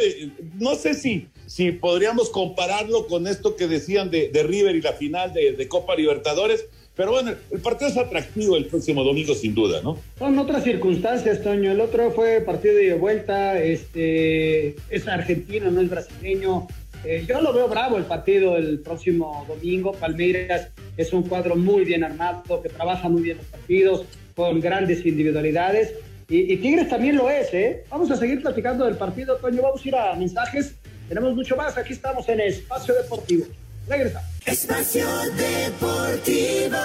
no 0.58 0.74
sé 0.74 0.92
si, 0.92 1.28
si 1.46 1.72
podríamos 1.72 2.28
compararlo 2.28 3.06
con 3.06 3.26
esto 3.26 3.56
que 3.56 3.66
decían 3.66 4.10
de, 4.10 4.28
de 4.28 4.42
River 4.42 4.76
y 4.76 4.82
la 4.82 4.92
final 4.92 5.32
de, 5.32 5.52
de 5.52 5.68
Copa 5.68 5.96
Libertadores 5.96 6.66
pero 6.94 7.12
bueno, 7.12 7.32
el 7.50 7.60
partido 7.60 7.90
es 7.90 7.96
atractivo 7.96 8.56
el 8.56 8.66
próximo 8.66 9.02
domingo, 9.02 9.34
sin 9.34 9.54
duda, 9.54 9.80
¿no? 9.82 9.98
Son 10.18 10.38
otras 10.38 10.62
circunstancias, 10.62 11.42
Toño. 11.42 11.72
El 11.72 11.80
otro 11.80 12.10
fue 12.10 12.42
partido 12.42 12.74
de 12.74 12.94
vuelta, 12.94 13.58
este, 13.58 14.76
es 14.90 15.08
argentino, 15.08 15.70
no 15.70 15.80
es 15.80 15.88
brasileño. 15.88 16.66
Eh, 17.04 17.24
yo 17.26 17.40
lo 17.40 17.52
veo 17.52 17.66
bravo 17.66 17.96
el 17.96 18.04
partido 18.04 18.58
el 18.58 18.80
próximo 18.80 19.44
domingo. 19.48 19.92
Palmeiras 19.92 20.68
es 20.98 21.12
un 21.14 21.22
cuadro 21.22 21.56
muy 21.56 21.84
bien 21.84 22.04
armado, 22.04 22.60
que 22.62 22.68
trabaja 22.68 23.08
muy 23.08 23.22
bien 23.22 23.38
los 23.38 23.46
partidos, 23.46 24.04
con 24.36 24.60
grandes 24.60 25.04
individualidades. 25.06 25.94
Y, 26.28 26.52
y, 26.52 26.56
Tigres 26.58 26.90
también 26.90 27.16
lo 27.16 27.30
es, 27.30 27.52
¿eh? 27.54 27.84
Vamos 27.90 28.10
a 28.10 28.16
seguir 28.16 28.42
platicando 28.42 28.84
del 28.84 28.96
partido, 28.96 29.36
Toño. 29.36 29.62
Vamos 29.62 29.82
a 29.84 29.88
ir 29.88 29.96
a 29.96 30.14
mensajes. 30.14 30.74
Tenemos 31.08 31.34
mucho 31.34 31.56
más. 31.56 31.76
Aquí 31.78 31.94
estamos 31.94 32.28
en 32.28 32.40
Espacio 32.40 32.94
Deportivo. 32.94 33.46
Regresa. 33.88 34.22
Espacio 34.46 35.06
Deportivo. 35.36 36.76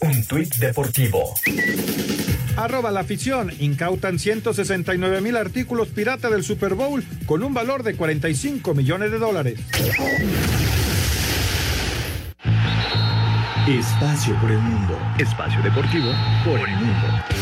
Un 0.00 0.24
tuit 0.24 0.54
deportivo. 0.56 1.34
Arroba 2.56 2.90
la 2.90 3.00
afición. 3.00 3.52
Incautan 3.58 4.18
169 4.18 5.20
mil 5.20 5.36
artículos 5.36 5.88
pirata 5.88 6.30
del 6.30 6.44
Super 6.44 6.74
Bowl 6.74 7.04
con 7.26 7.42
un 7.42 7.54
valor 7.54 7.82
de 7.82 7.96
45 7.96 8.74
millones 8.74 9.10
de 9.10 9.18
dólares. 9.18 9.60
Espacio 13.68 14.40
por 14.40 14.50
el 14.52 14.58
mundo. 14.58 14.96
Espacio 15.18 15.60
deportivo 15.62 16.12
por 16.44 16.60
el 16.60 16.76
mundo. 16.76 17.35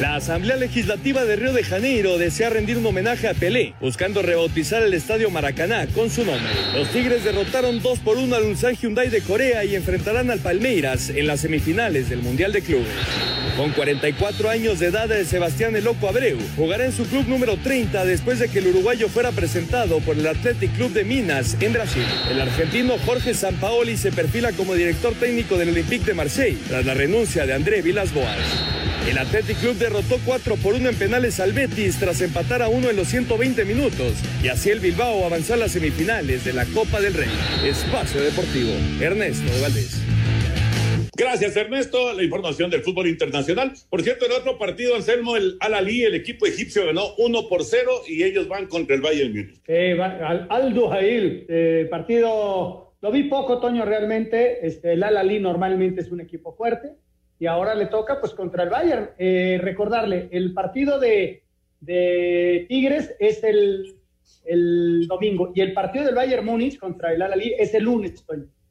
La 0.00 0.16
Asamblea 0.16 0.56
Legislativa 0.56 1.26
de 1.26 1.36
Río 1.36 1.52
de 1.52 1.62
Janeiro 1.62 2.16
desea 2.16 2.48
rendir 2.48 2.78
un 2.78 2.86
homenaje 2.86 3.28
a 3.28 3.34
Pelé, 3.34 3.74
buscando 3.82 4.22
rebautizar 4.22 4.82
el 4.82 4.94
estadio 4.94 5.30
Maracaná 5.30 5.86
con 5.88 6.08
su 6.08 6.24
nombre. 6.24 6.50
Los 6.74 6.88
Tigres 6.88 7.22
derrotaron 7.22 7.82
2 7.82 7.98
por 7.98 8.16
1 8.16 8.34
al 8.34 8.44
Ulsan 8.44 8.76
Hyundai 8.76 9.10
de 9.10 9.20
Corea 9.20 9.62
y 9.62 9.76
enfrentarán 9.76 10.30
al 10.30 10.38
Palmeiras 10.38 11.10
en 11.10 11.26
las 11.26 11.40
semifinales 11.40 12.08
del 12.08 12.22
Mundial 12.22 12.50
de 12.50 12.62
Clubes. 12.62 12.88
Con 13.58 13.72
44 13.72 14.48
años 14.48 14.78
de 14.78 14.86
edad, 14.86 15.10
Sebastián 15.26 15.76
El 15.76 15.84
Loco 15.84 16.08
Abreu 16.08 16.38
jugará 16.56 16.86
en 16.86 16.92
su 16.92 17.04
club 17.04 17.28
número 17.28 17.58
30 17.58 18.06
después 18.06 18.38
de 18.38 18.48
que 18.48 18.60
el 18.60 18.68
uruguayo 18.68 19.10
fuera 19.10 19.32
presentado 19.32 20.00
por 20.00 20.16
el 20.16 20.26
Athletic 20.26 20.76
Club 20.76 20.94
de 20.94 21.04
Minas 21.04 21.58
en 21.60 21.74
Brasil. 21.74 22.06
El 22.30 22.40
argentino 22.40 22.96
Jorge 23.04 23.34
Sampaoli 23.34 23.98
se 23.98 24.12
perfila 24.12 24.52
como 24.52 24.72
director 24.72 25.12
técnico 25.12 25.58
del 25.58 25.68
Olympique 25.68 26.06
de 26.06 26.14
Marseille 26.14 26.58
tras 26.68 26.86
la 26.86 26.94
renuncia 26.94 27.44
de 27.44 27.52
André 27.52 27.82
Vilas-Boas. 27.82 28.79
El 29.08 29.18
Athletic 29.18 29.58
Club 29.58 29.76
derrotó 29.76 30.18
4 30.24 30.56
por 30.56 30.74
1 30.74 30.90
en 30.90 30.94
penales 30.94 31.40
al 31.40 31.52
Betis 31.52 31.98
tras 31.98 32.20
empatar 32.20 32.62
a 32.62 32.68
1 32.68 32.90
en 32.90 32.96
los 32.96 33.08
120 33.08 33.64
minutos 33.64 34.14
y 34.42 34.48
así 34.48 34.70
el 34.70 34.78
Bilbao 34.78 35.24
avanzó 35.24 35.54
a 35.54 35.56
las 35.56 35.72
semifinales 35.72 36.44
de 36.44 36.52
la 36.52 36.66
Copa 36.66 37.00
del 37.00 37.14
Rey. 37.14 37.30
Espacio 37.64 38.20
Deportivo, 38.20 38.70
Ernesto 39.00 39.50
de 39.52 39.62
Valdés. 39.62 40.02
Gracias, 41.16 41.56
Ernesto. 41.56 42.12
La 42.12 42.22
información 42.22 42.70
del 42.70 42.82
fútbol 42.82 43.08
internacional. 43.08 43.72
Por 43.88 44.02
cierto, 44.02 44.26
el 44.26 44.32
otro 44.32 44.58
partido, 44.58 44.94
Anselmo, 44.94 45.36
el 45.36 45.56
Al-Ali, 45.60 46.04
el 46.04 46.14
equipo 46.14 46.46
egipcio 46.46 46.86
ganó 46.86 47.14
1 47.18 47.48
por 47.48 47.64
0 47.64 47.90
y 48.06 48.22
ellos 48.22 48.48
van 48.48 48.66
contra 48.66 48.94
el 48.94 49.02
Bayern 49.02 49.32
Múnich. 49.32 49.60
Eh, 49.66 49.98
Al-Duhail, 50.00 51.46
eh, 51.48 51.88
partido, 51.90 52.94
lo 53.00 53.10
vi 53.10 53.24
poco, 53.24 53.60
Toño, 53.60 53.84
realmente. 53.84 54.66
Este, 54.66 54.92
el 54.92 55.02
Al-Ali 55.02 55.40
normalmente 55.40 56.00
es 56.00 56.10
un 56.10 56.20
equipo 56.20 56.54
fuerte 56.54 56.92
y 57.40 57.46
ahora 57.46 57.74
le 57.74 57.86
toca 57.86 58.20
pues 58.20 58.34
contra 58.34 58.62
el 58.62 58.68
Bayern. 58.68 59.10
Eh, 59.18 59.58
recordarle, 59.60 60.28
el 60.30 60.52
partido 60.52 61.00
de, 61.00 61.42
de 61.80 62.66
Tigres 62.68 63.14
es 63.18 63.42
el, 63.42 63.96
el, 64.44 65.06
domingo 65.08 65.50
y 65.54 65.62
el 65.62 65.72
partido 65.72 66.04
del 66.04 66.14
Bayern 66.14 66.44
Múnich 66.44 66.78
contra 66.78 67.12
el 67.14 67.22
Alali 67.22 67.54
es 67.58 67.72
el 67.72 67.84
lunes, 67.84 68.24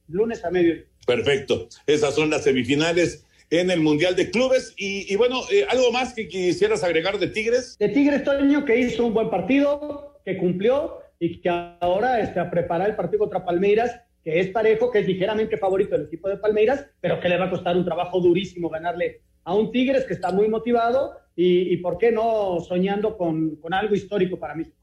lunes 0.08 0.45
a 0.45 0.51
mediodía. 0.51 0.84
Perfecto, 1.05 1.67
esas 1.88 2.13
son 2.13 2.29
las 2.29 2.43
semifinales 2.43 3.25
en 3.49 3.71
el 3.71 3.79
Mundial 3.79 4.15
de 4.15 4.29
Clubes. 4.29 4.75
Y, 4.77 5.15
bueno, 5.15 5.41
eh, 5.51 5.65
¿algo 5.67 5.91
más 5.91 6.13
que 6.13 6.27
quisieras 6.27 6.84
agregar 6.84 7.17
de 7.17 7.27
Tigres? 7.27 7.75
De 7.79 7.89
Tigres, 7.89 8.23
Toño, 8.23 8.65
que 8.65 8.79
hizo 8.79 9.08
un 9.08 9.15
buen 9.15 9.32
partido, 9.32 10.21
que 10.23 10.38
cumplió 10.38 10.99
y 11.19 11.41
que 11.41 11.49
ahora 11.49 12.21
está 12.21 12.43
a 12.43 12.51
preparar 12.51 12.91
el 12.91 12.95
partido 12.95 13.21
contra 13.21 13.43
Palmeiras, 13.43 13.99
es 14.37 14.47
parejo, 14.49 14.91
que 14.91 14.99
es 14.99 15.07
ligeramente 15.07 15.57
favorito 15.57 15.95
del 15.95 16.07
equipo 16.07 16.29
de 16.29 16.37
Palmeiras, 16.37 16.85
pero 16.99 17.19
que 17.19 17.29
le 17.29 17.37
va 17.37 17.45
a 17.45 17.49
costar 17.49 17.77
un 17.77 17.85
trabajo 17.85 18.19
durísimo 18.19 18.69
ganarle 18.69 19.21
a 19.43 19.55
un 19.55 19.71
Tigres 19.71 20.05
que 20.05 20.13
está 20.13 20.31
muy 20.31 20.47
motivado 20.47 21.13
y, 21.35 21.77
¿por 21.77 21.97
qué 21.97 22.11
no 22.11 22.59
soñando 22.67 23.17
con, 23.17 23.55
con 23.55 23.73
algo 23.73 23.95
histórico 23.95 24.37
para 24.37 24.55
México? 24.55 24.75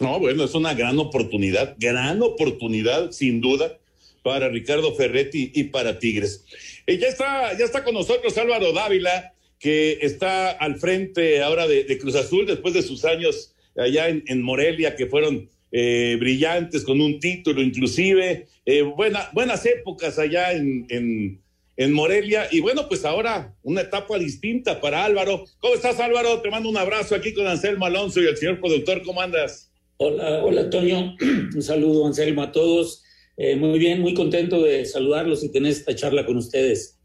No, 0.00 0.18
bueno, 0.18 0.44
es 0.44 0.54
una 0.54 0.74
gran 0.74 0.98
oportunidad, 0.98 1.76
gran 1.78 2.20
oportunidad, 2.20 3.12
sin 3.12 3.40
duda, 3.40 3.78
para 4.24 4.48
Ricardo 4.48 4.94
Ferretti 4.94 5.52
y 5.54 5.64
para 5.64 5.98
Tigres. 5.98 6.44
Y 6.86 6.98
ya 6.98 7.08
está, 7.08 7.56
ya 7.56 7.64
está 7.64 7.84
con 7.84 7.94
nosotros 7.94 8.36
Álvaro 8.38 8.72
Dávila, 8.72 9.34
que 9.58 9.98
está 10.02 10.50
al 10.50 10.76
frente 10.76 11.42
ahora 11.42 11.68
de, 11.68 11.98
Cruz 11.98 12.16
Azul 12.16 12.46
después 12.46 12.74
de 12.74 12.82
sus 12.82 13.04
años 13.04 13.54
allá 13.76 14.08
en, 14.08 14.42
Morelia, 14.42 14.96
que 14.96 15.06
fueron 15.06 15.48
eh, 15.76 16.16
brillantes, 16.20 16.84
con 16.84 17.00
un 17.00 17.18
título 17.18 17.60
inclusive, 17.60 18.46
eh, 18.64 18.82
buenas 19.32 19.66
épocas 19.66 20.20
allá 20.20 20.52
en, 20.52 20.86
en, 20.88 21.42
en, 21.76 21.92
Morelia. 21.92 22.46
Y 22.52 22.60
bueno, 22.60 22.86
pues 22.86 23.04
ahora 23.04 23.52
una 23.64 23.80
etapa 23.80 24.16
distinta 24.16 24.80
para 24.80 25.04
Álvaro. 25.04 25.44
¿Cómo 25.58 25.74
estás, 25.74 25.98
Álvaro? 25.98 26.40
Te 26.42 26.48
mando 26.48 26.68
un 26.68 26.76
abrazo 26.76 27.16
aquí 27.16 27.34
con 27.34 27.48
Anselmo 27.48 27.86
Alonso 27.86 28.22
y 28.22 28.26
el 28.26 28.36
señor 28.36 28.60
productor. 28.60 29.02
¿Cómo 29.02 29.20
andas? 29.20 29.72
Hola, 29.96 30.44
hola, 30.44 30.70
Toño. 30.70 31.16
Un 31.56 31.62
saludo, 31.62 32.06
Anselmo, 32.06 32.42
a 32.42 32.52
todos. 32.52 33.02
Eh, 33.36 33.56
muy 33.56 33.80
bien, 33.80 34.00
muy 34.00 34.14
contento 34.14 34.62
de 34.62 34.84
saludarlos 34.84 35.42
y 35.42 35.50
tener 35.50 35.72
esta 35.72 35.92
charla 35.96 36.24
con 36.24 36.36
ustedes. 36.36 37.00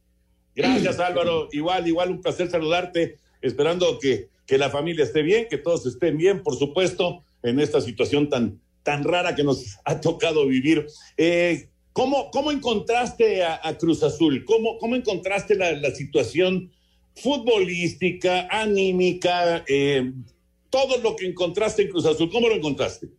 Gracias 0.55 0.99
Álvaro, 0.99 1.49
igual, 1.53 1.87
igual 1.87 2.11
un 2.11 2.21
placer 2.21 2.51
saludarte, 2.51 3.17
esperando 3.41 3.97
que, 3.97 4.27
que 4.45 4.59
la 4.59 4.69
familia 4.69 5.05
esté 5.05 5.23
bien, 5.23 5.47
que 5.49 5.57
todos 5.57 5.87
estén 5.87 6.17
bien, 6.17 6.43
por 6.43 6.55
supuesto, 6.55 7.23
en 7.43 7.59
esta 7.59 7.81
situación 7.81 8.29
tan, 8.29 8.59
tan 8.83 9.03
rara 9.03 9.35
que 9.35 9.43
nos 9.43 9.77
ha 9.85 9.99
tocado 10.01 10.47
vivir. 10.47 10.85
Eh, 11.17 11.69
¿cómo, 11.93 12.31
¿Cómo 12.31 12.51
encontraste 12.51 13.43
a, 13.43 13.77
Cruz 13.77 14.03
Azul? 14.03 14.45
¿Cómo, 14.45 14.77
cómo 14.77 14.95
encontraste 14.95 15.55
la, 15.55 15.71
la 15.73 15.91
situación 15.91 16.71
futbolística, 17.15 18.47
anímica, 18.49 19.63
eh, 19.67 20.11
todo 20.69 20.97
lo 20.97 21.15
que 21.15 21.25
encontraste 21.25 21.83
en 21.83 21.89
Cruz 21.89 22.05
Azul? 22.05 22.29
¿Cómo 22.31 22.47
lo 22.47 22.55
encontraste? 22.55 23.09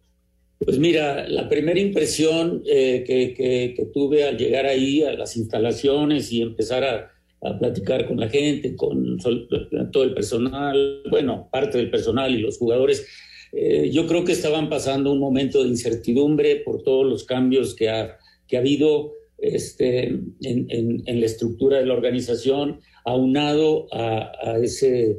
Pues 0.62 0.78
mira, 0.78 1.26
la 1.26 1.48
primera 1.48 1.80
impresión 1.80 2.62
eh, 2.66 3.02
que, 3.06 3.86
tuve 3.94 4.24
al 4.24 4.36
llegar 4.36 4.66
ahí 4.66 5.02
a 5.02 5.14
las 5.14 5.36
instalaciones 5.38 6.30
y 6.32 6.42
empezar 6.42 6.84
a, 6.84 7.10
platicar 7.58 8.06
con 8.06 8.20
la 8.20 8.28
gente, 8.28 8.76
con 8.76 9.16
todo 9.16 10.04
el 10.04 10.12
personal, 10.12 11.02
bueno, 11.08 11.48
parte 11.50 11.78
del 11.78 11.90
personal 11.90 12.34
y 12.34 12.38
los 12.42 12.58
jugadores, 12.58 13.06
eh, 13.52 13.90
yo 13.90 14.06
creo 14.06 14.24
que 14.24 14.32
estaban 14.32 14.68
pasando 14.68 15.12
un 15.12 15.18
momento 15.18 15.62
de 15.62 15.68
incertidumbre 15.68 16.56
por 16.56 16.82
todos 16.82 17.06
los 17.06 17.24
cambios 17.24 17.74
que 17.74 17.88
ha, 17.88 18.16
que 18.46 18.56
ha 18.56 18.60
habido 18.60 19.12
este, 19.38 20.08
en, 20.42 21.02
la 21.20 21.26
estructura 21.26 21.78
de 21.78 21.86
la 21.86 21.94
organización, 21.94 22.80
aunado 23.04 23.88
a, 23.92 24.30
a 24.42 24.58
ese 24.58 25.16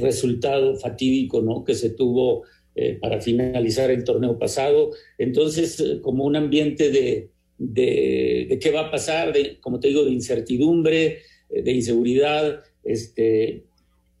resultado 0.00 0.76
fatídico 0.76 1.42
¿no? 1.42 1.64
que 1.64 1.74
se 1.74 1.90
tuvo 1.90 2.44
eh, 2.78 2.98
para 3.00 3.20
finalizar 3.20 3.90
el 3.90 4.04
torneo 4.04 4.38
pasado. 4.38 4.90
Entonces, 5.18 5.80
eh, 5.80 6.00
como 6.00 6.24
un 6.24 6.36
ambiente 6.36 6.90
de, 6.90 7.30
de, 7.58 8.58
qué 8.60 8.70
va 8.70 8.82
a 8.82 8.90
pasar, 8.90 9.32
de, 9.32 9.58
como 9.60 9.80
te 9.80 9.88
digo, 9.88 10.04
de 10.04 10.12
incertidumbre, 10.12 11.18
de 11.48 11.72
inseguridad, 11.72 12.60
este, 12.84 13.64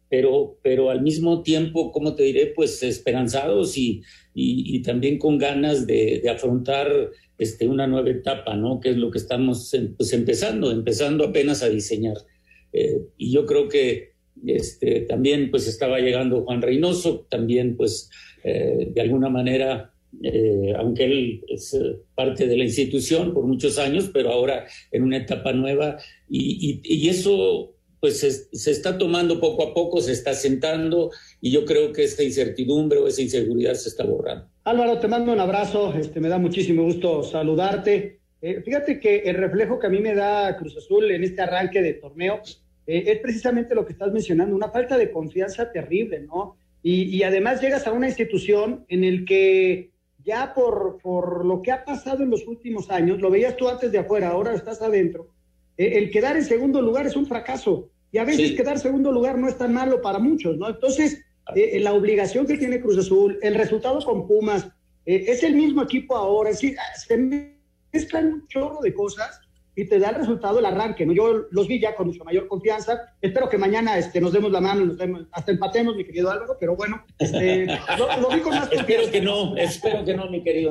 pero, 0.08 0.58
pero 0.62 0.90
al 0.90 1.02
mismo 1.02 1.42
tiempo, 1.42 1.92
como 1.92 2.14
te 2.14 2.22
diré, 2.22 2.46
pues 2.46 2.82
esperanzados 2.82 3.76
y, 3.76 4.02
y, 4.34 4.82
también 4.82 5.18
con 5.18 5.38
ganas 5.38 5.86
de, 5.86 6.20
de, 6.22 6.30
afrontar 6.30 7.10
este, 7.38 7.66
una 7.66 7.86
nueva 7.86 8.10
etapa, 8.10 8.54
¿no? 8.54 8.80
Que 8.80 8.90
es 8.90 8.96
lo 8.96 9.10
que 9.10 9.18
estamos 9.18 9.74
pues, 9.96 10.12
empezando, 10.12 10.70
empezando 10.70 11.24
apenas 11.24 11.62
a 11.62 11.68
diseñar. 11.68 12.16
y 12.72 13.32
yo 13.32 13.46
creo 13.46 13.68
que 13.68 14.16
este, 14.44 15.00
también 15.02 15.50
pues 15.50 15.66
estaba 15.66 15.98
llegando 15.98 16.44
Juan 16.44 16.62
Reynoso, 16.62 17.26
también 17.30 17.76
pues 17.76 18.10
eh, 18.44 18.88
de 18.92 19.00
alguna 19.00 19.28
manera, 19.28 19.92
eh, 20.22 20.72
aunque 20.76 21.04
él 21.04 21.44
es 21.48 21.74
eh, 21.74 21.96
parte 22.14 22.46
de 22.46 22.56
la 22.56 22.64
institución 22.64 23.32
por 23.32 23.44
muchos 23.46 23.78
años, 23.78 24.10
pero 24.12 24.30
ahora 24.30 24.66
en 24.92 25.02
una 25.02 25.18
etapa 25.18 25.52
nueva, 25.52 25.98
y, 26.28 27.08
eso 27.08 27.75
pues 28.00 28.20
se, 28.20 28.70
está 28.70 28.98
tomando 28.98 29.40
poco 29.40 29.62
a 29.62 29.74
poco, 29.74 30.00
se 30.00 30.12
está 30.12 30.34
sentando, 30.34 31.10
y 31.40 31.50
yo 31.50 31.64
creo 31.64 31.92
que 31.92 32.04
esta 32.04 32.22
incertidumbre 32.22 32.98
o 32.98 33.08
esa 33.08 33.22
inseguridad 33.22 33.74
se 33.74 33.88
está 33.88 34.04
borrando. 34.04 34.48
Álvaro, 34.64 34.98
te 34.98 35.08
mando 35.08 35.32
un 35.32 35.40
abrazo, 35.40 35.94
este, 35.94 36.20
me 36.20 36.28
da 36.28 36.38
muchísimo 36.38 36.82
gusto 36.82 37.22
saludarte. 37.22 38.20
fíjate 38.40 39.00
que 39.00 39.18
el 39.20 39.36
reflejo 39.36 39.78
que 39.78 39.86
a 39.86 39.90
mí 39.90 40.00
me 40.00 40.14
da 40.14 40.56
Cruz 40.56 40.76
Azul 40.76 41.10
en 41.10 41.24
este 41.24 41.42
arranque 41.42 41.82
de 41.82 41.94
torneo 41.94 42.40
es 42.86 43.18
precisamente 43.18 43.74
lo 43.74 43.84
que 43.84 43.92
estás 43.92 44.12
mencionando, 44.12 44.54
una 44.54 44.70
falta 44.70 44.96
de 44.96 45.10
confianza 45.10 45.72
terrible, 45.72 46.20
¿no? 46.20 46.56
Y, 46.88 47.24
además 47.24 47.60
llegas 47.60 47.84
a 47.88 47.92
una 47.92 48.06
institución 48.06 48.84
en 48.88 49.02
el 49.02 49.24
que 49.24 49.90
ya 50.24 50.54
por, 50.54 50.98
por, 51.02 51.44
lo 51.44 51.60
que 51.60 51.72
ha 51.72 51.84
pasado 51.84 52.22
en 52.22 52.30
los 52.30 52.46
últimos 52.46 52.90
años, 52.90 53.20
lo 53.20 53.28
veías 53.28 53.56
tú 53.56 53.68
antes 53.68 53.90
de 53.90 53.98
afuera, 53.98 54.28
ahora 54.28 54.54
estás 54.54 54.80
adentro, 54.80 55.26
eh, 55.26 55.35
el 55.76 56.10
quedar 56.10 56.36
en 56.36 56.44
segundo 56.44 56.80
lugar 56.80 57.06
es 57.06 57.16
un 57.16 57.26
fracaso. 57.26 57.90
Y 58.12 58.18
a 58.18 58.24
veces 58.24 58.52
quedar 58.52 58.76
en 58.76 58.82
segundo 58.82 59.12
lugar 59.12 59.38
no 59.38 59.48
es 59.48 59.58
tan 59.58 59.74
malo 59.74 60.00
para 60.00 60.18
muchos, 60.18 60.56
¿no? 60.56 60.68
Entonces, 60.68 61.24
eh, 61.54 61.70
eh, 61.74 61.80
la 61.80 61.92
obligación 61.92 62.46
que 62.46 62.56
tiene 62.56 62.80
Cruz 62.80 62.98
Azul, 62.98 63.38
el 63.42 63.54
resultado 63.54 64.02
con 64.04 64.26
Pumas, 64.26 64.68
es 65.04 65.44
el 65.44 65.54
mismo 65.54 65.82
equipo 65.82 66.16
ahora, 66.16 66.50
es 66.50 66.56
decir, 66.60 66.76
se 66.96 67.16
mezclan 67.92 68.26
un 68.26 68.48
chorro 68.48 68.80
de 68.80 68.92
cosas 68.92 69.40
y 69.76 69.84
te 69.84 69.98
da 69.98 70.08
el 70.08 70.16
resultado 70.16 70.58
el 70.58 70.64
arranque. 70.64 71.04
¿no? 71.04 71.12
Yo 71.12 71.46
los 71.50 71.68
vi 71.68 71.78
ya 71.78 71.94
con 71.94 72.06
mucha 72.06 72.24
mayor 72.24 72.48
confianza. 72.48 73.14
Espero 73.20 73.50
que 73.50 73.58
mañana 73.58 73.98
este, 73.98 74.22
nos 74.22 74.32
demos 74.32 74.50
la 74.50 74.62
mano, 74.62 74.86
nos 74.86 74.96
demos, 74.96 75.26
hasta 75.30 75.52
empatemos, 75.52 75.94
mi 75.94 76.04
querido 76.04 76.30
Álvaro, 76.30 76.56
pero 76.58 76.74
bueno, 76.74 77.04
este, 77.18 77.66
lo, 77.66 78.30
vi 78.30 78.40
con 78.40 78.54
más 78.54 78.68
confianza. 78.68 78.80
Espero 78.80 79.10
que 79.10 79.20
no, 79.20 79.54
espero 79.56 80.02
que 80.04 80.14
no, 80.14 80.30
mi 80.30 80.42
querido. 80.42 80.70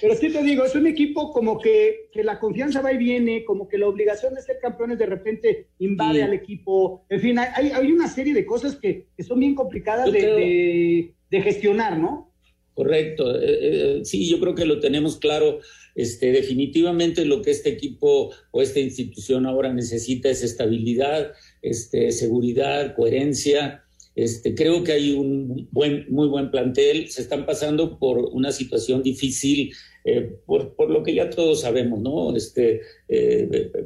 pero 0.00 0.14
sí 0.14 0.32
te 0.32 0.42
digo, 0.44 0.64
es 0.64 0.74
un 0.76 0.86
equipo 0.86 1.32
como 1.32 1.58
que, 1.58 2.08
que, 2.12 2.22
la 2.22 2.38
confianza 2.38 2.80
va 2.80 2.92
y 2.92 2.98
viene, 2.98 3.44
como 3.44 3.68
que 3.68 3.76
la 3.76 3.88
obligación 3.88 4.34
de 4.34 4.42
ser 4.42 4.60
campeones 4.60 4.98
de 4.98 5.06
repente 5.06 5.66
invade 5.80 6.22
al 6.22 6.32
equipo. 6.32 7.04
En 7.08 7.20
fin, 7.20 7.38
hay, 7.40 7.72
hay 7.72 7.90
una 7.90 8.06
serie 8.06 8.34
de 8.34 8.46
cosas 8.46 8.76
que, 8.76 9.08
que 9.16 9.24
son 9.24 9.40
bien 9.40 9.56
complicadas 9.56 10.12
de, 10.12 10.20
de, 10.20 11.14
de 11.28 11.42
gestionar, 11.42 11.98
¿no? 11.98 12.31
Correcto. 12.74 13.38
Eh, 13.40 13.58
eh, 13.98 14.00
sí, 14.04 14.28
yo 14.28 14.40
creo 14.40 14.54
que 14.54 14.64
lo 14.64 14.80
tenemos 14.80 15.16
claro. 15.16 15.60
Este, 15.94 16.32
definitivamente 16.32 17.26
lo 17.26 17.42
que 17.42 17.50
este 17.50 17.68
equipo 17.68 18.32
o 18.50 18.62
esta 18.62 18.80
institución 18.80 19.44
ahora 19.44 19.74
necesita 19.74 20.30
es 20.30 20.42
estabilidad, 20.42 21.32
este, 21.60 22.12
seguridad, 22.12 22.94
coherencia. 22.94 23.84
Este, 24.14 24.54
creo 24.54 24.84
que 24.84 24.92
hay 24.92 25.12
un 25.12 25.68
buen, 25.70 26.06
muy 26.08 26.28
buen 26.28 26.50
plantel. 26.50 27.08
Se 27.08 27.20
están 27.20 27.44
pasando 27.44 27.98
por 27.98 28.18
una 28.32 28.52
situación 28.52 29.02
difícil, 29.02 29.74
eh, 30.04 30.34
por, 30.46 30.74
por, 30.74 30.90
lo 30.90 31.02
que 31.02 31.14
ya 31.14 31.28
todos 31.28 31.60
sabemos, 31.60 32.00
¿no? 32.00 32.34
Este, 32.34 32.80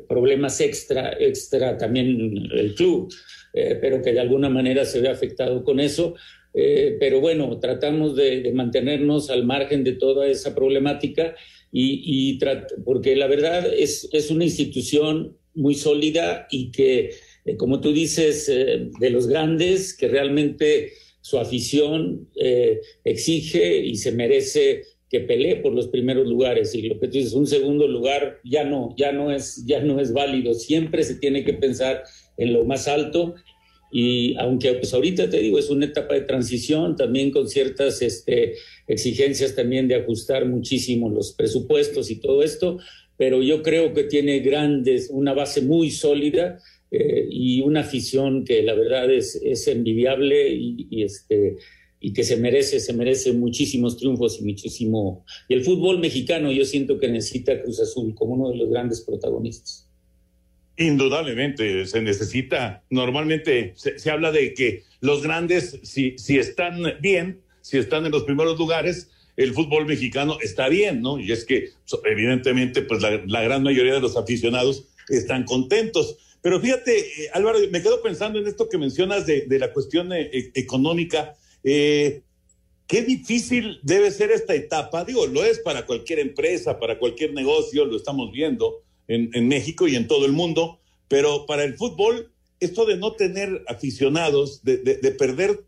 problemas 0.09 0.61
extra, 0.61 1.13
extra 1.19 1.77
también 1.77 2.07
el 2.53 2.75
club, 2.75 3.13
pero 3.53 4.01
que 4.01 4.13
de 4.13 4.21
alguna 4.21 4.49
manera 4.49 4.85
se 4.85 5.01
ve 5.01 5.09
afectado 5.09 5.65
con 5.65 5.81
eso. 5.81 6.15
Eh, 6.59 6.97
pero 6.99 7.21
bueno, 7.21 7.61
tratamos 7.61 8.17
de, 8.17 8.51
mantenernos 8.55 9.29
al 9.29 9.45
margen 9.45 9.85
de 9.85 9.93
toda 9.93 10.27
esa 10.27 10.55
problemática 10.55 11.37
y, 11.71 12.39
porque 12.83 13.15
la 13.15 13.27
verdad 13.27 13.71
es, 13.77 14.09
es, 14.11 14.31
una 14.31 14.45
institución 14.45 15.37
muy 15.55 15.75
sólida 15.75 16.47
y 16.51 16.71
que, 16.71 17.11
eh, 17.45 17.57
como 17.59 17.83
tú 17.83 17.93
dices, 17.93 18.49
eh, 18.49 18.89
de 18.99 19.11
los 19.11 19.27
grandes, 19.27 19.95
que 19.95 20.09
realmente 20.09 20.93
su 21.21 21.39
afición 21.39 22.31
exige 23.05 23.85
y 23.85 23.97
se 23.97 24.13
merece 24.13 24.85
que 25.11 25.21
pelee 25.21 25.57
por 25.57 25.75
los 25.75 25.89
primeros 25.89 26.27
lugares 26.27 26.73
y 26.75 26.83
lo 26.83 27.01
que 27.01 27.09
tú 27.09 27.15
dices, 27.15 27.33
un 27.33 27.49
segundo 27.49 27.89
lugar 27.89 28.39
ya 28.45 28.65
no, 28.65 28.95
ya 28.97 29.11
no 29.13 29.33
es, 29.33 29.67
ya 29.67 29.81
no 29.81 30.01
es 30.01 30.13
válido. 30.13 30.55
Siempre 30.55 31.03
se 31.03 31.17
tiene 31.17 31.45
que 31.45 31.53
pensar 31.53 32.05
en 32.39 32.53
lo 32.53 32.65
más 32.65 32.87
alto 32.87 33.35
y 33.99 34.37
aunque 34.37 34.75
pues 34.75 34.93
ahorita 34.93 35.31
te 35.31 35.39
digo, 35.39 35.59
es 35.59 35.71
una 35.71 35.87
etapa 35.87 36.13
de 36.13 36.21
transición, 36.21 36.97
también 36.97 37.31
con 37.31 37.49
ciertas 37.49 38.03
este, 38.03 38.57
exigencias 38.87 39.55
también 39.55 39.89
de 39.89 39.95
ajustar 39.95 40.45
muchísimo 40.45 41.09
los 41.09 41.33
presupuestos 41.33 42.11
y 42.11 42.17
todo 42.17 42.43
esto, 42.43 42.77
pero 43.17 43.43
yo 43.43 43.63
creo 43.63 43.95
que 43.95 44.05
tiene 44.05 44.41
grandes, 44.41 45.09
una 45.11 45.33
base 45.33 45.63
muy 45.63 45.91
sólida 45.91 46.59
eh, 46.91 47.27
y 47.31 47.63
una 47.63 47.81
afición 47.81 48.45
que 48.45 48.63
la 48.63 48.75
verdad 48.75 49.11
es, 49.11 49.41
es 49.43 49.67
envidiable 49.67 50.51
y, 50.51 51.03
este, 51.03 51.57
y 51.99 52.13
que 52.13 52.23
se 52.23 52.37
merece, 52.37 52.81
se 52.81 52.93
merece 52.93 53.33
muchísimos 53.33 53.97
triunfos 53.97 54.39
y 54.39 54.45
muchísimo. 54.45 55.25
Y 55.49 55.55
el 55.55 55.65
fútbol 55.65 56.01
mexicano 56.01 56.53
yo 56.53 56.67
siento 56.67 56.99
que 56.99 57.09
necesita 57.09 57.63
Cruz 57.63 57.81
Azul 57.81 58.15
como 58.15 58.35
uno 58.35 58.51
de 58.51 58.59
los 58.59 58.69
grandes 58.69 59.01
protagonistas. 59.01 59.86
Indudablemente 60.77 61.87
se 61.87 62.03
necesita. 62.03 62.85
Normalmente 62.91 63.75
se, 63.77 64.11
habla 64.11 64.31
de 64.31 64.53
que 64.53 64.85
los 65.01 65.23
grandes, 65.23 65.81
si, 65.83 66.19
si 66.19 66.39
están 66.39 66.83
bien, 67.01 67.41
si 67.63 67.79
están 67.79 68.05
en 68.05 68.13
los 68.13 68.25
primeros 68.25 68.59
lugares, 68.59 69.11
el 69.37 69.53
fútbol 69.53 69.87
mexicano 69.87 70.39
está 70.43 70.69
bien, 70.69 71.03
¿no? 71.03 71.19
Y 71.19 71.33
es 71.33 71.45
que 71.45 71.71
evidentemente 72.05 72.83
pues 72.83 73.03
la, 73.03 73.43
gran 73.43 73.63
mayoría 73.63 73.95
de 73.95 74.01
los 74.01 74.17
aficionados 74.17 74.85
están 75.09 75.45
contentos. 75.45 76.17
Pero 76.43 76.61
fíjate, 76.61 76.99
eh, 76.99 77.29
Álvaro, 77.33 77.59
me 77.71 77.83
quedo 77.83 78.03
pensando 78.03 78.39
en 78.39 78.47
esto 78.47 78.69
que 78.69 78.79
mencionas 78.79 79.27
de, 79.27 79.47
la 79.59 79.73
cuestión 79.73 80.13
eh, 80.13 80.31
e, 80.33 80.51
económica. 80.55 81.35
Eh, 81.65 82.23
qué 82.87 83.03
difícil 83.03 83.79
debe 83.83 84.11
ser 84.11 84.31
esta 84.31 84.55
etapa. 84.55 85.05
Digo, 85.05 85.27
lo 85.27 85.45
es 85.45 85.59
para 85.59 85.87
cualquier 85.87 86.19
empresa, 86.19 86.79
para 86.79 86.99
cualquier 86.99 87.35
negocio, 87.35 87.85
lo 87.85 87.97
estamos 87.97 88.31
viendo 88.33 88.86
en, 89.09 89.31
en 89.33 89.49
México 89.49 89.89
y 89.89 89.97
en 89.97 90.07
todo 90.07 90.27
el 90.27 90.33
mundo, 90.33 90.81
pero 91.09 91.47
para 91.47 91.65
el 91.65 91.75
fútbol, 91.75 92.33
esto 92.61 92.87
de 92.87 92.97
no 92.97 93.13
tener 93.13 93.63
aficionados, 93.69 94.63
de, 94.65 94.79
de 94.79 95.11
perder 95.13 95.65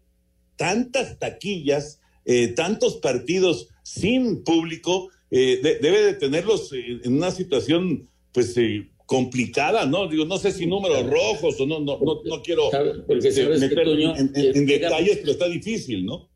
tantas 0.56 1.18
taquillas, 1.18 2.00
eh, 2.26 2.48
tantos 2.48 2.96
partidos 2.96 3.68
sin 3.82 4.44
público, 4.44 5.08
eh, 5.30 5.60
debe 5.62 6.02
de 6.02 6.12
tenerlos 6.14 6.70
en 6.72 7.14
una 7.14 7.30
situación, 7.30 8.06
pues, 8.32 8.54
eh, 8.58 8.86
complicada, 9.06 9.86
¿no? 9.86 10.06
Digo, 10.08 10.26
no 10.26 10.36
sé 10.36 10.52
si 10.52 10.66
números 10.66 11.06
rojos 11.06 11.58
o 11.58 11.66
no, 11.66 11.80
no, 11.80 11.98
no, 11.98 12.42
quiero 12.42 12.70
este, 13.08 13.46
meter 13.46 13.88
en, 13.88 14.66
detalles, 14.66 15.18
pero 15.18 15.32
está 15.32 15.48
difícil, 15.48 16.04
¿no? 16.04 16.28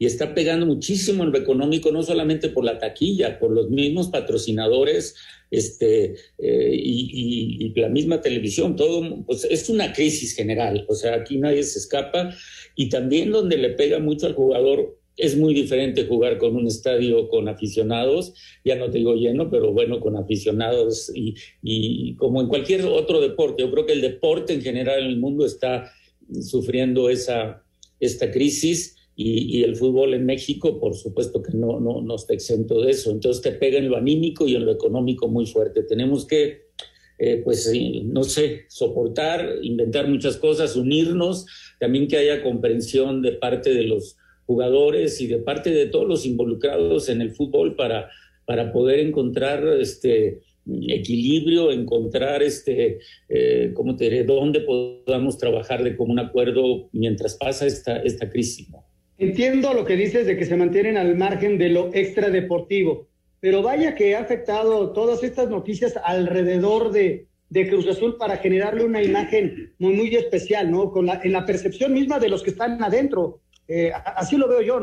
Y 0.00 0.06
está 0.06 0.34
pegando 0.34 0.66
muchísimo 0.66 1.22
en 1.22 1.30
lo 1.30 1.38
económico, 1.38 1.92
no 1.92 2.02
solamente 2.02 2.48
por 2.48 2.64
la 2.64 2.80
taquilla, 2.80 3.38
por 3.38 3.52
los 3.52 3.70
mismos 3.70 4.08
patrocinadores, 4.08 5.14
este, 5.52 6.14
y, 6.38 7.56
y, 7.60 7.80
la 7.80 7.88
misma 7.88 8.20
televisión, 8.20 8.74
todo, 8.74 9.24
pues 9.24 9.44
es 9.44 9.68
una 9.68 9.92
crisis 9.92 10.34
general, 10.34 10.84
o 10.88 10.94
sea, 10.94 11.14
aquí 11.14 11.38
nadie 11.38 11.62
se 11.62 11.78
escapa, 11.78 12.34
y 12.74 12.88
también 12.88 13.30
donde 13.30 13.58
le 13.58 13.70
pega 13.70 13.98
mucho 13.98 14.26
al 14.26 14.34
jugador 14.34 14.98
es 15.16 15.36
muy 15.36 15.54
diferente 15.54 16.06
jugar 16.06 16.38
con 16.38 16.56
un 16.56 16.66
estadio 16.66 17.28
con 17.28 17.48
aficionados, 17.48 18.34
ya 18.64 18.76
no 18.76 18.90
te 18.90 18.98
digo 18.98 19.14
lleno, 19.14 19.50
pero 19.50 19.72
bueno, 19.72 20.00
con 20.00 20.16
aficionados 20.16 21.12
y, 21.14 21.34
y, 21.62 22.14
como 22.16 22.40
en 22.40 22.48
cualquier 22.48 22.84
otro 22.86 23.20
deporte. 23.20 23.62
Yo 23.62 23.70
creo 23.70 23.86
que 23.86 23.92
el 23.92 24.00
deporte 24.00 24.54
en 24.54 24.62
general 24.62 25.00
en 25.00 25.06
el 25.06 25.18
mundo 25.18 25.44
está 25.44 25.92
sufriendo 26.40 27.10
esa, 27.10 27.62
esta 28.00 28.30
crisis 28.30 28.96
y, 29.22 29.62
el 29.62 29.76
fútbol 29.76 30.14
en 30.14 30.26
México, 30.26 30.78
por 30.78 30.94
supuesto 30.94 31.42
que 31.42 31.56
no, 31.56 31.80
no, 31.80 32.00
no 32.00 32.14
está 32.16 32.34
exento 32.34 32.80
de 32.80 32.90
eso. 32.90 33.10
Entonces 33.10 33.42
te 33.42 33.52
pega 33.52 33.78
en 33.78 33.88
lo 33.88 33.96
anímico 33.96 34.46
y 34.46 34.56
en 34.56 34.66
lo 34.66 34.72
económico 34.72 35.28
muy 35.28 35.46
fuerte. 35.46 35.82
Tenemos 35.82 36.26
que, 36.26 36.68
eh, 37.18 37.40
pues, 37.44 37.70
no 38.04 38.24
sé, 38.24 38.64
soportar, 38.68 39.58
inventar 39.62 40.08
muchas 40.08 40.36
cosas, 40.36 40.76
unirnos, 40.76 41.46
también 41.78 42.08
que 42.08 42.16
haya 42.16 42.42
comprensión 42.42 43.22
de 43.22 43.32
parte 43.32 43.72
de 43.72 43.84
los 43.84 44.16
jugadores 44.46 45.20
y 45.20 45.26
de 45.26 45.38
parte 45.38 45.70
de 45.70 45.86
todos 45.86 46.08
los 46.08 46.26
involucrados 46.26 47.08
en 47.08 47.20
el 47.20 47.30
fútbol 47.30 47.76
para, 47.76 48.10
para 48.44 48.72
poder 48.72 49.00
encontrar 49.00 49.66
este 49.80 50.40
equilibrio, 50.88 51.72
encontrar 51.72 52.42
este, 52.42 53.00
eh, 53.28 53.72
¿cómo 53.74 53.96
te 53.96 54.04
diré?, 54.04 54.24
dónde 54.24 54.60
podamos 54.60 55.38
trabajar 55.38 55.82
de 55.82 55.96
común 55.96 56.18
acuerdo 56.18 56.88
mientras 56.92 57.36
pasa 57.36 57.66
esta, 57.66 57.98
esta 57.98 58.30
crisis. 58.30 58.68
Entiendo 59.22 59.72
lo 59.72 59.84
que 59.84 59.94
dices 59.94 60.26
de 60.26 60.36
que 60.36 60.44
se 60.44 60.56
mantienen 60.56 60.96
al 60.96 61.16
margen 61.16 61.56
de 61.56 61.68
lo 61.68 61.94
extradeportivo, 61.94 63.06
pero 63.38 63.62
vaya 63.62 63.94
que 63.94 64.16
ha 64.16 64.20
afectado 64.20 64.92
todas 64.92 65.22
estas 65.22 65.48
noticias 65.48 65.94
alrededor 66.02 66.90
de, 66.90 67.28
de 67.48 67.68
Cruz 67.68 67.86
Azul 67.86 68.16
para 68.16 68.38
generarle 68.38 68.84
una 68.84 69.00
imagen 69.00 69.74
muy, 69.78 69.94
muy 69.94 70.16
especial, 70.16 70.72
¿no? 70.72 70.92
En 71.22 71.32
la 71.32 71.46
percepción 71.46 71.92
misma 71.92 72.18
de 72.18 72.30
los 72.30 72.42
que 72.42 72.50
están 72.50 72.82
adentro. 72.82 73.38
Eh, 73.68 73.92
así 73.94 74.36
lo 74.36 74.48
veo 74.48 74.60
yo, 74.60 74.78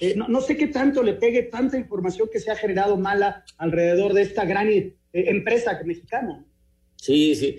eh, 0.00 0.14
¿no? 0.16 0.26
¿no? 0.26 0.40
sé 0.40 0.56
qué 0.56 0.66
tanto 0.66 1.00
le 1.00 1.14
pegue 1.14 1.44
tanta 1.44 1.78
información 1.78 2.28
que 2.32 2.40
se 2.40 2.50
ha 2.50 2.56
generado 2.56 2.96
mala 2.96 3.44
alrededor 3.58 4.12
de 4.12 4.22
esta 4.22 4.44
gran 4.44 4.70
eh, 4.70 4.96
empresa 5.12 5.80
mexicana. 5.84 6.44
Sí, 7.04 7.34
sí. 7.34 7.56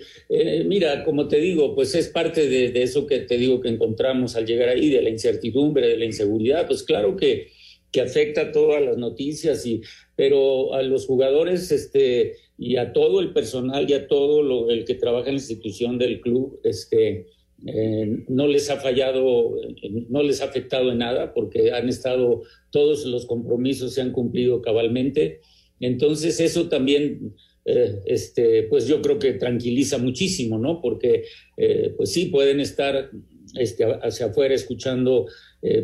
mira, 0.64 1.04
como 1.04 1.28
te 1.28 1.38
digo, 1.38 1.72
pues 1.76 1.94
es 1.94 2.08
parte 2.08 2.48
de, 2.48 2.82
eso 2.82 3.06
que 3.06 3.20
te 3.20 3.38
digo 3.38 3.60
que 3.60 3.68
encontramos 3.68 4.34
al 4.34 4.44
llegar 4.44 4.70
ahí, 4.70 4.90
de 4.90 5.00
la 5.02 5.08
incertidumbre, 5.08 5.86
de 5.86 5.96
la 5.96 6.04
inseguridad. 6.04 6.66
Pues 6.66 6.82
claro 6.82 7.14
que, 7.14 7.52
que 7.92 8.00
afecta 8.00 8.40
a 8.40 8.50
todas 8.50 8.82
las 8.82 8.96
noticias, 8.96 9.64
y, 9.64 9.82
pero 10.16 10.74
a 10.74 10.82
los 10.82 11.06
jugadores 11.06 11.70
este, 11.70 12.32
y 12.58 12.76
a 12.76 12.92
todo 12.92 13.20
el 13.20 13.32
personal 13.32 13.88
y 13.88 13.92
a 13.92 14.08
todo 14.08 14.42
lo, 14.42 14.68
el 14.68 14.84
que 14.84 14.96
trabaja 14.96 15.28
en 15.28 15.36
la 15.36 15.40
institución 15.40 15.96
del 15.96 16.20
club, 16.20 16.58
este, 16.64 17.26
eh, 17.68 18.24
no 18.26 18.48
les 18.48 18.68
ha 18.68 18.78
fallado, 18.78 19.60
no 20.08 20.24
les 20.24 20.42
ha 20.42 20.46
afectado 20.46 20.90
en 20.90 20.98
nada 20.98 21.34
porque 21.34 21.70
han 21.70 21.88
estado, 21.88 22.42
todos 22.72 23.06
los 23.06 23.26
compromisos 23.26 23.94
se 23.94 24.00
han 24.00 24.10
cumplido 24.10 24.60
cabalmente. 24.60 25.40
Entonces 25.78 26.40
eso 26.40 26.68
también, 26.68 27.36
eh, 27.68 28.00
este, 28.06 28.62
pues 28.64 28.86
yo 28.86 29.02
creo 29.02 29.18
que 29.18 29.32
tranquiliza 29.32 29.98
muchísimo, 29.98 30.56
¿no? 30.56 30.80
Porque, 30.80 31.24
eh, 31.56 31.92
pues 31.96 32.12
sí, 32.12 32.26
pueden 32.26 32.60
estar 32.60 33.10
este, 33.58 33.84
hacia 33.84 34.26
afuera 34.26 34.54
escuchando 34.54 35.26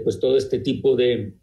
pues 0.04 0.20
todo 0.20 0.36
este 0.36 0.60
tipo 0.60 0.94
de, 0.94 1.34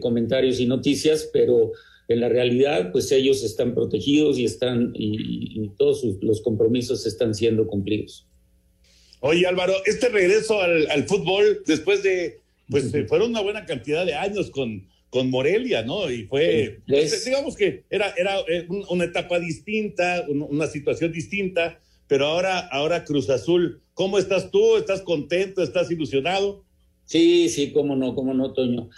comentarios 0.00 0.58
y 0.58 0.66
noticias, 0.66 1.30
pero 1.32 1.70
en 2.08 2.18
la 2.18 2.28
realidad, 2.28 2.90
pues 2.90 3.12
ellos 3.12 3.44
están 3.44 3.72
protegidos 3.72 4.36
y 4.36 4.44
están 4.44 4.90
y, 4.96 5.70
todos 5.78 6.04
los 6.20 6.42
compromisos 6.42 7.06
están 7.06 7.32
siendo 7.32 7.68
cumplidos. 7.68 8.26
Oye, 9.20 9.46
Álvaro, 9.46 9.74
este 9.86 10.08
regreso 10.08 10.60
al, 10.60 11.04
fútbol 11.04 11.62
después 11.66 12.02
de, 12.02 12.40
pues 12.68 12.90
fueron 13.06 13.30
una 13.30 13.42
buena 13.42 13.64
cantidad 13.64 14.04
de 14.04 14.14
años 14.14 14.50
con, 14.50 14.88
con 15.14 15.30
Morelia, 15.30 15.84
¿no? 15.84 16.10
Y 16.10 16.24
fue, 16.24 16.80
pues, 16.88 17.24
digamos 17.24 17.54
que 17.54 17.84
era, 17.88 18.12
era 18.16 18.40
eh, 18.48 18.66
una 18.88 19.04
etapa 19.04 19.38
distinta, 19.38 20.26
una 20.28 20.66
situación 20.66 21.12
distinta, 21.12 21.78
pero 22.08 22.26
ahora, 22.26 22.58
ahora 22.66 23.04
Cruz 23.04 23.30
Azul, 23.30 23.80
¿cómo 23.94 24.18
estás 24.18 24.50
tú? 24.50 24.76
¿Estás 24.76 25.02
contento? 25.02 25.62
¿Estás 25.62 25.88
ilusionado? 25.92 26.64
Sí, 27.04 27.48
sí, 27.48 27.70
cómo 27.70 27.94
no, 27.94 28.16
cómo 28.16 28.34
no, 28.34 28.52
Toño. 28.54 28.90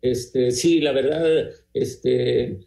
Este, 0.00 0.52
sí, 0.52 0.80
la 0.80 0.92
verdad, 0.92 1.50
este, 1.74 2.44
eh, 2.44 2.58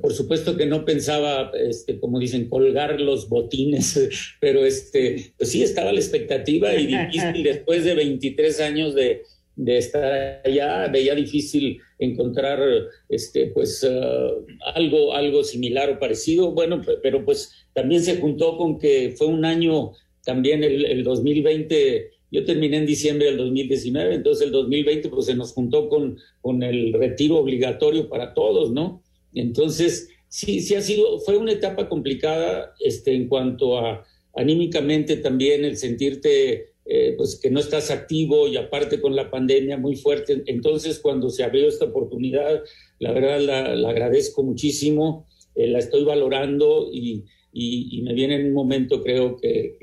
por 0.00 0.12
supuesto 0.12 0.56
que 0.56 0.66
no 0.66 0.84
pensaba, 0.84 1.50
este, 1.58 1.98
como 1.98 2.20
dicen, 2.20 2.48
colgar 2.48 3.00
los 3.00 3.28
botines, 3.28 3.98
pero 4.40 4.64
este, 4.64 5.32
pues 5.36 5.50
sí 5.50 5.64
estaba 5.64 5.92
la 5.92 5.98
expectativa 5.98 6.72
y 6.76 6.86
difícil 6.86 7.42
después 7.42 7.82
de 7.82 7.96
23 7.96 8.60
años 8.60 8.94
de, 8.94 9.24
de 9.58 9.76
estar 9.76 10.40
allá, 10.44 10.86
veía 10.86 11.14
difícil 11.16 11.80
encontrar 11.98 12.60
este, 13.08 13.48
pues, 13.48 13.84
eh, 13.84 14.30
algo, 14.74 15.12
algo 15.12 15.42
similar 15.42 15.90
o 15.90 15.98
parecido. 15.98 16.52
Bueno, 16.52 16.80
pero 17.02 17.24
pues 17.24 17.52
también 17.74 18.02
se 18.02 18.18
juntó 18.18 18.56
con 18.56 18.78
que 18.78 19.14
fue 19.18 19.26
un 19.26 19.44
año, 19.44 19.92
también 20.24 20.62
el, 20.62 20.86
el 20.86 21.02
2020 21.02 22.10
yo 22.30 22.44
terminé 22.44 22.76
en 22.76 22.86
diciembre 22.86 23.26
del 23.26 23.38
2019, 23.38 24.14
entonces 24.14 24.46
el 24.46 24.52
2020 24.52 25.08
pues 25.08 25.26
se 25.26 25.34
nos 25.34 25.52
juntó 25.52 25.88
con, 25.88 26.18
con 26.42 26.62
el 26.62 26.92
retiro 26.92 27.38
obligatorio 27.38 28.08
para 28.08 28.34
todos, 28.34 28.70
¿no? 28.70 29.02
Entonces, 29.34 30.10
sí, 30.28 30.60
sí 30.60 30.74
ha 30.74 30.82
sido, 30.82 31.20
fue 31.20 31.38
una 31.38 31.52
etapa 31.52 31.88
complicada 31.88 32.74
este, 32.80 33.14
en 33.14 33.28
cuanto 33.28 33.78
a 33.78 34.04
anímicamente 34.36 35.16
también 35.16 35.64
el 35.64 35.76
sentirte 35.76 36.67
eh, 36.90 37.14
pues 37.18 37.38
que 37.38 37.50
no 37.50 37.60
estás 37.60 37.90
activo 37.90 38.48
y 38.48 38.56
aparte 38.56 38.98
con 38.98 39.14
la 39.14 39.30
pandemia 39.30 39.76
muy 39.76 39.94
fuerte. 39.96 40.42
Entonces, 40.46 40.98
cuando 41.00 41.28
se 41.28 41.44
abrió 41.44 41.68
esta 41.68 41.84
oportunidad, 41.84 42.62
la 42.98 43.12
verdad 43.12 43.40
la, 43.40 43.90
agradezco 43.90 44.42
muchísimo, 44.42 45.26
eh, 45.54 45.66
la 45.66 45.80
estoy 45.80 46.04
valorando 46.04 46.88
y, 46.90 47.24
y, 47.52 48.00
me 48.02 48.14
viene 48.14 48.36
en 48.36 48.46
un 48.46 48.54
momento, 48.54 49.02
creo 49.02 49.36
que, 49.36 49.76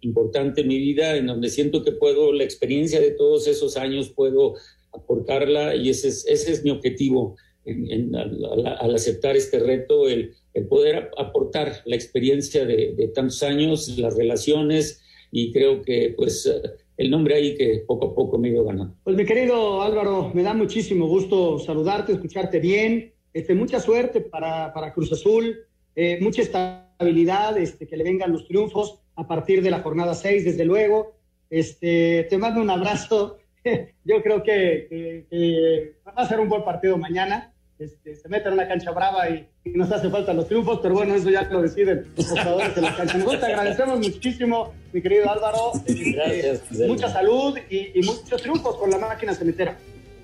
importante 0.00 0.62
en 0.62 0.68
mi 0.68 0.78
vida, 0.78 1.16
en 1.16 1.26
donde 1.26 1.48
siento 1.48 1.84
que 1.84 1.92
puedo, 1.92 2.32
la 2.32 2.42
experiencia 2.42 3.00
de 3.00 3.12
todos 3.12 3.46
esos 3.46 3.76
años, 3.76 4.10
puedo 4.10 4.54
aportarla 4.92 5.76
y 5.76 5.90
ese 5.90 6.08
es, 6.08 6.26
ese 6.26 6.52
es 6.52 6.64
mi 6.64 6.70
objetivo 6.70 7.36
al, 7.68 8.94
aceptar 8.94 9.36
este 9.36 9.58
reto, 9.58 10.08
el, 10.08 10.34
poder 10.68 11.10
aportar 11.16 11.82
la 11.84 11.94
experiencia 11.94 12.66
de, 12.66 13.12
tantos 13.14 13.44
años, 13.44 13.96
las 13.96 14.16
relaciones 14.16 15.00
y 15.30 15.52
creo 15.52 15.82
que 15.82 16.14
pues 16.16 16.50
el 16.96 17.10
nombre 17.10 17.36
ahí 17.36 17.54
que 17.54 17.84
poco 17.86 18.08
a 18.08 18.14
poco 18.14 18.38
me 18.38 18.48
iba 18.48 18.62
ganando. 18.62 18.94
Pues 19.04 19.16
mi 19.16 19.24
querido 19.24 19.82
Álvaro, 19.82 20.30
me 20.34 20.42
da 20.42 20.52
muchísimo 20.52 21.06
gusto 21.06 21.58
saludarte, 21.58 22.12
escucharte 22.12 22.58
bien. 22.58 23.12
Este, 23.32 23.54
mucha 23.54 23.78
suerte 23.78 24.20
para, 24.20 24.72
para 24.74 24.92
Cruz 24.92 25.12
Azul. 25.12 25.56
eh, 25.94 26.18
mucha 26.20 26.42
estabilidad, 26.42 27.56
este, 27.58 27.86
que 27.86 27.96
le 27.96 28.04
vengan 28.04 28.32
los 28.32 28.46
triunfos 28.46 29.00
a 29.14 29.26
partir 29.26 29.62
de 29.62 29.70
la 29.70 29.80
jornada 29.80 30.14
6, 30.14 30.44
desde 30.44 30.64
luego. 30.64 31.14
Este, 31.50 32.26
te 32.28 32.38
mando 32.38 32.60
un 32.60 32.70
abrazo. 32.70 33.38
Yo 34.04 34.22
creo 34.22 34.42
que, 34.42 35.94
va 36.06 36.22
a 36.22 36.28
ser 36.28 36.40
un 36.40 36.48
buen 36.48 36.64
partido 36.64 36.98
mañana. 36.98 37.52
Este, 37.78 38.16
se 38.16 38.28
mete 38.28 38.48
en 38.48 38.54
una 38.54 38.66
cancha 38.66 38.90
brava 38.90 39.30
y, 39.30 39.46
nos 39.66 39.92
hace 39.92 40.08
falta 40.08 40.32
los 40.32 40.48
triunfos, 40.48 40.80
pero 40.82 40.94
bueno, 40.94 41.14
eso 41.14 41.30
ya 41.30 41.42
lo 41.44 41.62
deciden 41.62 42.06
los 42.16 42.26
jugadores 42.26 42.74
de 42.74 42.82
la 42.82 42.96
cancha. 42.96 43.18
Nosotros 43.18 43.40
te 43.40 43.46
agradecemos 43.46 44.00
muchísimo, 44.00 44.72
mi 44.92 45.00
querido 45.00 45.30
Álvaro. 45.30 45.72
Gracias. 45.86 46.62
mucha 46.88 47.08
salud 47.08 47.56
y, 47.70 48.00
muchos 48.02 48.42
triunfos 48.42 48.76
con 48.76 48.90
la 48.90 48.98
máquina 48.98 49.34
cementera. 49.34 49.78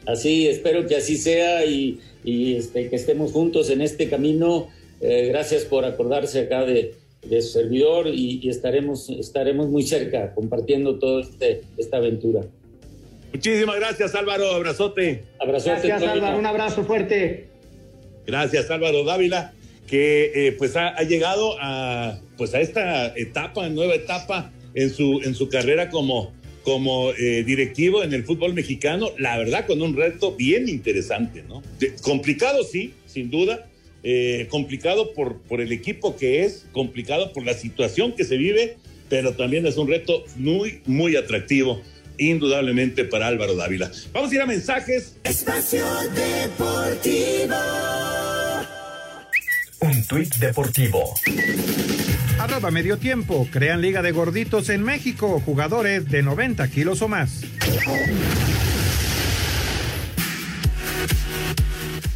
Así, 0.07 0.49
espero 0.49 0.87
que 0.87 0.97
así 0.97 1.17
sea 1.17 1.65
y, 1.65 2.01
este, 2.25 2.89
que 2.89 2.97
estemos 2.97 3.33
juntos 3.33 3.71
en 3.71 3.83
este 3.83 4.09
camino. 4.11 4.69
Eh, 5.01 5.29
gracias 5.29 5.65
por 5.65 5.85
acordarse 5.85 6.41
acá 6.41 6.65
de, 6.65 6.95
de 7.29 7.43
su 7.43 7.53
servidor 7.53 8.09
y, 8.09 8.49
estaremos, 8.49 9.09
estaremos 9.11 9.69
muy 9.69 9.85
cerca 9.85 10.35
compartiendo 10.35 10.99
toda 10.99 11.23
este, 11.23 11.63
esta 11.77 11.99
aventura. 11.99 12.43
Muchísimas 13.35 13.75
gracias 13.81 14.15
Álvaro, 14.15 14.49
abrazote. 14.53 15.25
Abrazote. 15.41 15.89
Gracias 15.89 16.03
Álvaro, 16.05 16.39
un 16.39 16.47
abrazo 16.47 16.85
fuerte. 16.85 17.49
Gracias 18.29 18.71
Álvaro 18.71 19.03
Dávila, 19.03 19.53
que 19.89 20.31
eh, 20.35 20.53
pues 20.53 20.77
ha, 20.77 21.03
llegado 21.03 21.57
a, 21.61 22.21
pues 22.37 22.55
a 22.55 22.61
esta 22.61 23.09
etapa, 23.17 23.69
nueva 23.71 23.97
etapa 23.97 24.53
en 24.75 24.89
su, 24.89 25.21
en 25.25 25.35
su 25.35 25.49
carrera 25.49 25.91
como, 25.91 26.33
como 26.63 27.11
eh, 27.11 27.43
directivo 27.43 28.05
en 28.05 28.13
el 28.13 28.23
fútbol 28.23 28.55
mexicano, 28.55 29.11
la 29.19 29.37
verdad 29.37 29.67
con 29.67 29.83
un 29.83 29.97
reto 29.97 30.37
bien 30.37 30.69
interesante, 30.69 31.43
¿no? 31.43 31.61
complicado 32.03 32.63
sí, 32.63 32.95
sin 33.07 33.31
duda, 33.31 33.67
eh, 34.05 34.47
complicado 34.49 35.13
por, 35.13 35.41
por 35.41 35.61
el 35.61 35.73
equipo 35.73 36.17
que 36.17 36.45
es, 36.45 36.67
complicado 36.71 37.33
por 37.33 37.45
la 37.45 37.55
situación 37.55 38.13
que 38.13 38.23
se 38.23 38.37
vive, 38.37 38.77
pero 39.09 39.33
también 39.35 39.67
es 39.67 39.77
un 39.77 39.89
reto 39.89 40.25
muy, 40.37 40.83
muy 40.87 41.17
atractivo, 41.17 41.83
indudablemente 42.19 43.05
para 43.05 43.27
Álvaro 43.27 43.57
Dávila. 43.57 43.91
Vamos 44.13 44.31
a 44.31 44.35
ir 44.35 44.41
a 44.41 44.47
mensajes. 44.47 45.17
Espacio 45.25 45.85
Deportivo. 46.15 47.55
Un 49.81 50.05
tuit 50.07 50.35
deportivo. 50.37 51.15
Arroba 52.39 52.71
medio 52.71 52.97
tiempo. 52.99 53.47
Crean 53.51 53.81
liga 53.81 54.03
de 54.03 54.13
gorditos 54.13 54.69
en 54.71 54.83
México. 54.83 55.43
Jugadores 55.45 56.09
de 56.09 56.23
90 56.23 56.69
kilos 56.69 57.03
o 57.03 57.09
más. 57.09 57.43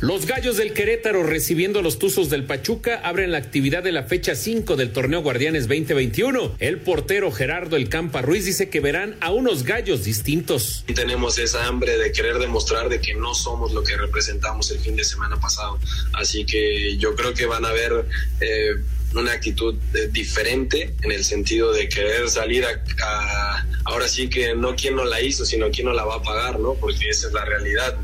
Los 0.01 0.27
Gallos 0.27 0.57
del 0.57 0.75
Querétaro 0.75 1.25
recibiendo 1.25 1.83
los 1.83 1.99
Tuzos 1.99 2.31
del 2.31 2.45
Pachuca 2.45 3.01
abren 3.03 3.33
la 3.33 3.39
actividad 3.39 3.83
de 3.83 3.91
la 3.91 4.05
fecha 4.05 4.37
5 4.37 4.77
del 4.77 4.93
torneo 4.93 5.23
Guardianes 5.23 5.67
2021. 5.67 6.55
El 6.61 6.79
portero 6.79 7.33
Gerardo 7.33 7.75
El 7.75 7.89
Campa 7.89 8.23
Ruiz 8.23 8.45
dice 8.45 8.69
que 8.71 8.79
verán 8.79 9.17
a 9.21 9.33
unos 9.33 9.65
gallos 9.65 10.05
distintos. 10.05 10.85
Tenemos 10.95 11.39
esa 11.39 11.67
hambre 11.67 11.99
de 11.99 12.13
querer 12.13 12.39
demostrar 12.39 12.89
de 12.89 13.01
que 13.01 13.17
no 13.17 13.35
somos 13.35 13.73
lo 13.73 13.83
que 13.83 13.97
representamos 13.97 14.71
el 14.71 14.79
fin 14.79 14.95
de 14.95 15.03
semana 15.03 15.41
pasado. 15.41 15.81
Así 16.13 16.47
que 16.47 16.97
yo 16.97 17.17
creo 17.17 17.35
que 17.35 17.47
van 17.47 17.65
a 17.65 17.73
ver... 17.73 18.07
Eh, 18.41 18.77
una 19.15 19.33
actitud 19.33 19.75
eh, 19.95 20.09
diferente 20.11 20.95
en 21.03 21.13
el 21.13 21.25
sentido 21.25 21.73
de 21.73 21.89
querer 21.89 22.29
salir 22.29 22.65
a, 22.65 23.67
ahora 23.85 24.09
sí 24.09 24.29
que 24.29 24.55
no 24.55 24.77
quien 24.77 24.97
no 24.97 25.05
la 25.05 25.21
hizo, 25.21 25.45
sino 25.47 25.71
quien 25.71 25.87
no 25.87 25.93
la 25.93 26.05
va 26.05 26.17
a 26.17 26.23
pagar, 26.23 26.61
¿no? 26.61 26.75
Porque 26.75 27.09
esa 27.09 27.29
es 27.29 27.33
la 27.33 27.45
realidad. 27.45 27.97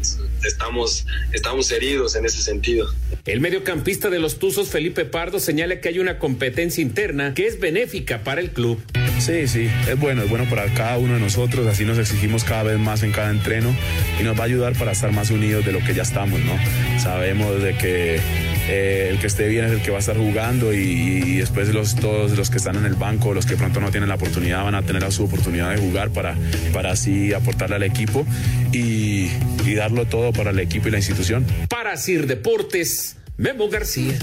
Estamos, 0.44 1.07
estamos 1.32 1.70
heridos 1.72 2.16
en 2.16 2.26
ese 2.26 2.42
sentido. 2.42 2.92
El 3.24 3.40
mediocampista 3.40 4.11
de 4.11 4.18
los 4.18 4.38
Tuzos, 4.38 4.68
Felipe 4.68 5.05
Pardo, 5.05 5.40
señala 5.40 5.80
que 5.80 5.88
hay 5.88 5.98
una 5.98 6.18
competencia 6.18 6.82
interna 6.82 7.34
que 7.34 7.46
es 7.46 7.59
benéfica 7.59 8.22
para 8.22 8.40
el 8.40 8.50
club. 8.50 8.82
Sí, 9.18 9.46
sí, 9.46 9.70
es 9.88 9.98
bueno, 9.98 10.22
es 10.22 10.28
bueno 10.28 10.44
para 10.50 10.66
cada 10.74 10.98
uno 10.98 11.14
de 11.14 11.20
nosotros, 11.20 11.66
así 11.66 11.84
nos 11.84 11.98
exigimos 11.98 12.44
cada 12.44 12.64
vez 12.64 12.78
más 12.78 13.02
en 13.02 13.12
cada 13.12 13.30
entreno 13.30 13.74
y 14.20 14.22
nos 14.22 14.36
va 14.38 14.42
a 14.42 14.46
ayudar 14.46 14.76
para 14.76 14.92
estar 14.92 15.12
más 15.12 15.30
unidos 15.30 15.64
de 15.64 15.72
lo 15.72 15.78
que 15.78 15.94
ya 15.94 16.02
estamos, 16.02 16.40
¿no? 16.40 16.59
Sabemos 17.00 17.62
de 17.62 17.78
que 17.78 18.20
eh, 18.68 19.08
el 19.10 19.18
que 19.18 19.26
esté 19.26 19.48
bien 19.48 19.64
es 19.66 19.72
el 19.72 19.82
que 19.82 19.90
va 19.90 19.96
a 19.96 20.00
estar 20.00 20.16
jugando 20.16 20.72
y, 20.72 21.36
después 21.36 21.68
los, 21.74 21.96
todos 21.96 22.36
los 22.36 22.50
que 22.50 22.56
están 22.56 22.76
en 22.76 22.84
el 22.84 22.94
banco, 22.94 23.34
los 23.34 23.46
que 23.46 23.56
pronto 23.56 23.80
no 23.80 23.90
tienen 23.90 24.08
la 24.08 24.14
oportunidad, 24.14 24.64
van 24.64 24.74
a 24.74 24.82
tener 24.82 25.10
su 25.12 25.24
oportunidad 25.24 25.70
de 25.70 25.78
jugar 25.78 26.10
para, 26.10 26.36
para 26.72 26.92
así 26.92 27.32
aportarle 27.32 27.76
al 27.76 27.82
equipo 27.82 28.26
y, 28.72 29.28
y 29.66 29.74
darlo 29.74 30.06
todo 30.06 30.32
para 30.32 30.50
el 30.50 30.58
equipo 30.58 30.88
y 30.88 30.90
la 30.92 30.98
institución. 30.98 31.44
Para 31.68 31.96
Sir 31.96 32.26
Deportes, 32.26 33.16
Memo 33.36 33.68
García. 33.68 34.14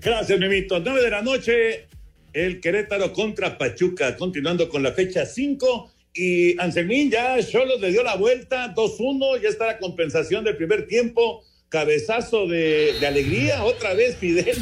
Gracias, 0.00 0.38
Memito. 0.38 0.80
9 0.80 1.02
de 1.02 1.10
la 1.10 1.22
noche, 1.22 1.86
el 2.32 2.60
Querétaro 2.60 3.12
contra 3.12 3.58
Pachuca, 3.58 4.16
continuando 4.16 4.68
con 4.68 4.82
la 4.82 4.92
fecha 4.92 5.26
5 5.26 5.92
y 6.16 6.58
Anselmín 6.60 7.10
ya 7.10 7.40
solo 7.42 7.78
le 7.78 7.90
dio 7.90 8.02
la 8.02 8.16
vuelta, 8.16 8.74
2-1, 8.74 9.42
ya 9.42 9.48
está 9.48 9.66
la 9.66 9.78
compensación 9.78 10.44
del 10.44 10.56
primer 10.56 10.86
tiempo, 10.86 11.42
cabezazo 11.68 12.46
de, 12.46 12.94
alegría, 13.06 13.64
otra 13.64 13.94
vez 13.94 14.16
Fidel. 14.16 14.56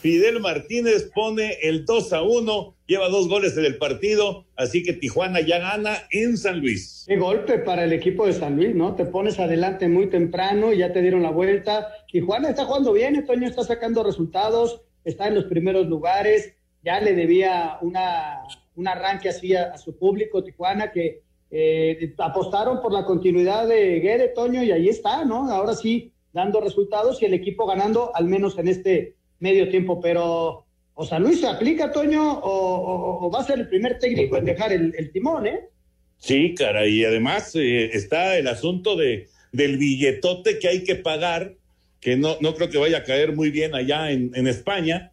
Fidel 0.00 0.40
Martínez 0.40 1.10
pone 1.14 1.58
el 1.62 1.84
2 1.84 2.12
a 2.14 2.22
1, 2.22 2.76
lleva 2.86 3.08
dos 3.08 3.28
goles 3.28 3.56
en 3.58 3.66
el 3.66 3.76
partido, 3.76 4.46
así 4.56 4.82
que 4.82 4.94
Tijuana 4.94 5.40
ya 5.40 5.58
gana 5.58 5.98
en 6.10 6.38
San 6.38 6.60
Luis. 6.60 7.04
Qué 7.06 7.16
golpe 7.16 7.58
para 7.58 7.84
el 7.84 7.92
equipo 7.92 8.26
de 8.26 8.32
San 8.32 8.56
Luis, 8.56 8.74
¿no? 8.74 8.94
Te 8.94 9.04
pones 9.04 9.38
adelante 9.38 9.88
muy 9.88 10.08
temprano, 10.08 10.72
ya 10.72 10.92
te 10.92 11.02
dieron 11.02 11.22
la 11.22 11.30
vuelta. 11.30 11.88
Tijuana 12.10 12.48
está 12.48 12.64
jugando 12.64 12.94
bien, 12.94 13.26
Toño 13.26 13.46
está 13.46 13.62
sacando 13.62 14.02
resultados, 14.02 14.80
está 15.04 15.28
en 15.28 15.34
los 15.34 15.44
primeros 15.44 15.86
lugares, 15.86 16.54
ya 16.82 16.98
le 17.00 17.14
debía 17.14 17.76
una 17.82 18.40
un 18.80 18.88
arranque 18.88 19.28
así 19.28 19.54
a, 19.54 19.76
su 19.76 19.96
público, 19.96 20.42
Tijuana, 20.42 20.90
que 20.90 21.20
eh, 21.50 22.14
apostaron 22.18 22.80
por 22.80 22.92
la 22.92 23.04
continuidad 23.04 23.68
de 23.68 24.00
Guede, 24.00 24.28
Toño, 24.28 24.62
y 24.62 24.72
ahí 24.72 24.88
está, 24.88 25.24
¿no? 25.24 25.50
Ahora 25.50 25.74
sí, 25.74 26.12
dando 26.32 26.60
resultados 26.60 27.20
y 27.20 27.26
el 27.26 27.34
equipo 27.34 27.66
ganando, 27.66 28.10
al 28.14 28.24
menos 28.24 28.58
en 28.58 28.68
este 28.68 29.16
medio 29.38 29.68
tiempo. 29.68 30.00
Pero, 30.00 30.64
o 30.94 31.04
San 31.04 31.22
Luis 31.22 31.40
se 31.40 31.46
aplica, 31.46 31.92
Toño, 31.92 32.40
o, 32.42 33.30
va 33.30 33.40
a 33.40 33.44
ser 33.44 33.58
el 33.58 33.68
primer 33.68 33.98
técnico 33.98 34.38
en 34.38 34.46
dejar 34.46 34.72
el, 34.72 35.10
timón, 35.12 35.46
¿eh? 35.46 35.60
Sí, 36.16 36.54
cara, 36.54 36.86
y 36.86 37.04
además 37.04 37.54
eh, 37.56 37.90
está 37.92 38.38
el 38.38 38.48
asunto 38.48 38.96
de, 38.96 39.28
del 39.52 39.76
billetote 39.76 40.58
que 40.58 40.68
hay 40.68 40.84
que 40.84 40.96
pagar, 40.96 41.54
que 42.00 42.16
no, 42.16 42.36
no 42.40 42.54
creo 42.54 42.70
que 42.70 42.78
vaya 42.78 42.98
a 42.98 43.04
caer 43.04 43.34
muy 43.34 43.50
bien 43.50 43.74
allá 43.74 44.10
en, 44.10 44.30
en 44.34 44.46
España 44.46 45.12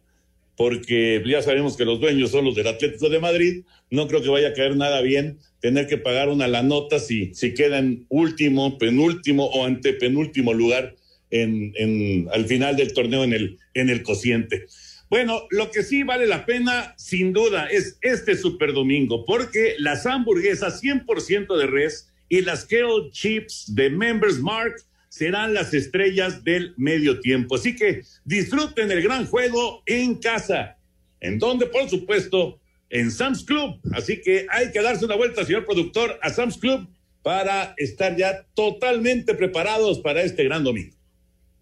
porque 0.58 1.22
ya 1.24 1.40
sabemos 1.40 1.76
que 1.76 1.84
los 1.84 2.00
dueños 2.00 2.32
son 2.32 2.44
los 2.44 2.56
del 2.56 2.66
Atlético 2.66 3.08
de 3.08 3.20
Madrid, 3.20 3.62
no 3.92 4.08
creo 4.08 4.22
que 4.22 4.28
vaya 4.28 4.48
a 4.48 4.52
caer 4.54 4.76
nada 4.76 5.00
bien 5.02 5.38
tener 5.60 5.86
que 5.86 5.98
pagar 5.98 6.28
una 6.28 6.48
la 6.48 6.64
nota 6.64 6.98
si, 6.98 7.32
si 7.32 7.54
queda 7.54 7.78
en 7.78 8.06
último, 8.08 8.76
penúltimo 8.76 9.46
o 9.46 9.64
antepenúltimo 9.64 10.52
lugar 10.52 10.96
en, 11.30 11.72
en, 11.76 12.28
al 12.32 12.44
final 12.46 12.74
del 12.76 12.92
torneo 12.92 13.22
en 13.22 13.34
el, 13.34 13.58
en 13.74 13.88
el 13.88 14.02
cociente. 14.02 14.66
Bueno, 15.08 15.42
lo 15.50 15.70
que 15.70 15.84
sí 15.84 16.02
vale 16.02 16.26
la 16.26 16.44
pena, 16.44 16.92
sin 16.98 17.32
duda, 17.32 17.68
es 17.68 17.96
este 18.02 18.36
Super 18.36 18.72
Domingo, 18.72 19.24
porque 19.24 19.76
las 19.78 20.06
hamburguesas 20.06 20.82
100% 20.82 21.56
de 21.56 21.66
res 21.66 22.08
y 22.28 22.40
las 22.40 22.64
kale 22.64 23.10
chips 23.12 23.76
de 23.76 23.90
Members 23.90 24.40
Mark 24.40 24.74
serán 25.08 25.54
las 25.54 25.74
estrellas 25.74 26.44
del 26.44 26.74
medio 26.76 27.20
tiempo. 27.20 27.56
Así 27.56 27.74
que 27.74 28.02
disfruten 28.24 28.90
el 28.90 29.02
gran 29.02 29.26
juego 29.26 29.82
en 29.86 30.16
casa, 30.16 30.78
en 31.20 31.38
donde, 31.38 31.66
por 31.66 31.88
supuesto, 31.88 32.60
en 32.90 33.10
Sam's 33.10 33.44
Club. 33.44 33.80
Así 33.92 34.20
que 34.20 34.46
hay 34.50 34.70
que 34.72 34.82
darse 34.82 35.04
una 35.04 35.16
vuelta, 35.16 35.44
señor 35.44 35.64
productor, 35.64 36.18
a 36.22 36.30
Sam's 36.30 36.58
Club 36.58 36.86
para 37.22 37.74
estar 37.76 38.16
ya 38.16 38.46
totalmente 38.54 39.34
preparados 39.34 39.98
para 39.98 40.22
este 40.22 40.44
gran 40.44 40.64
domingo. 40.64 40.96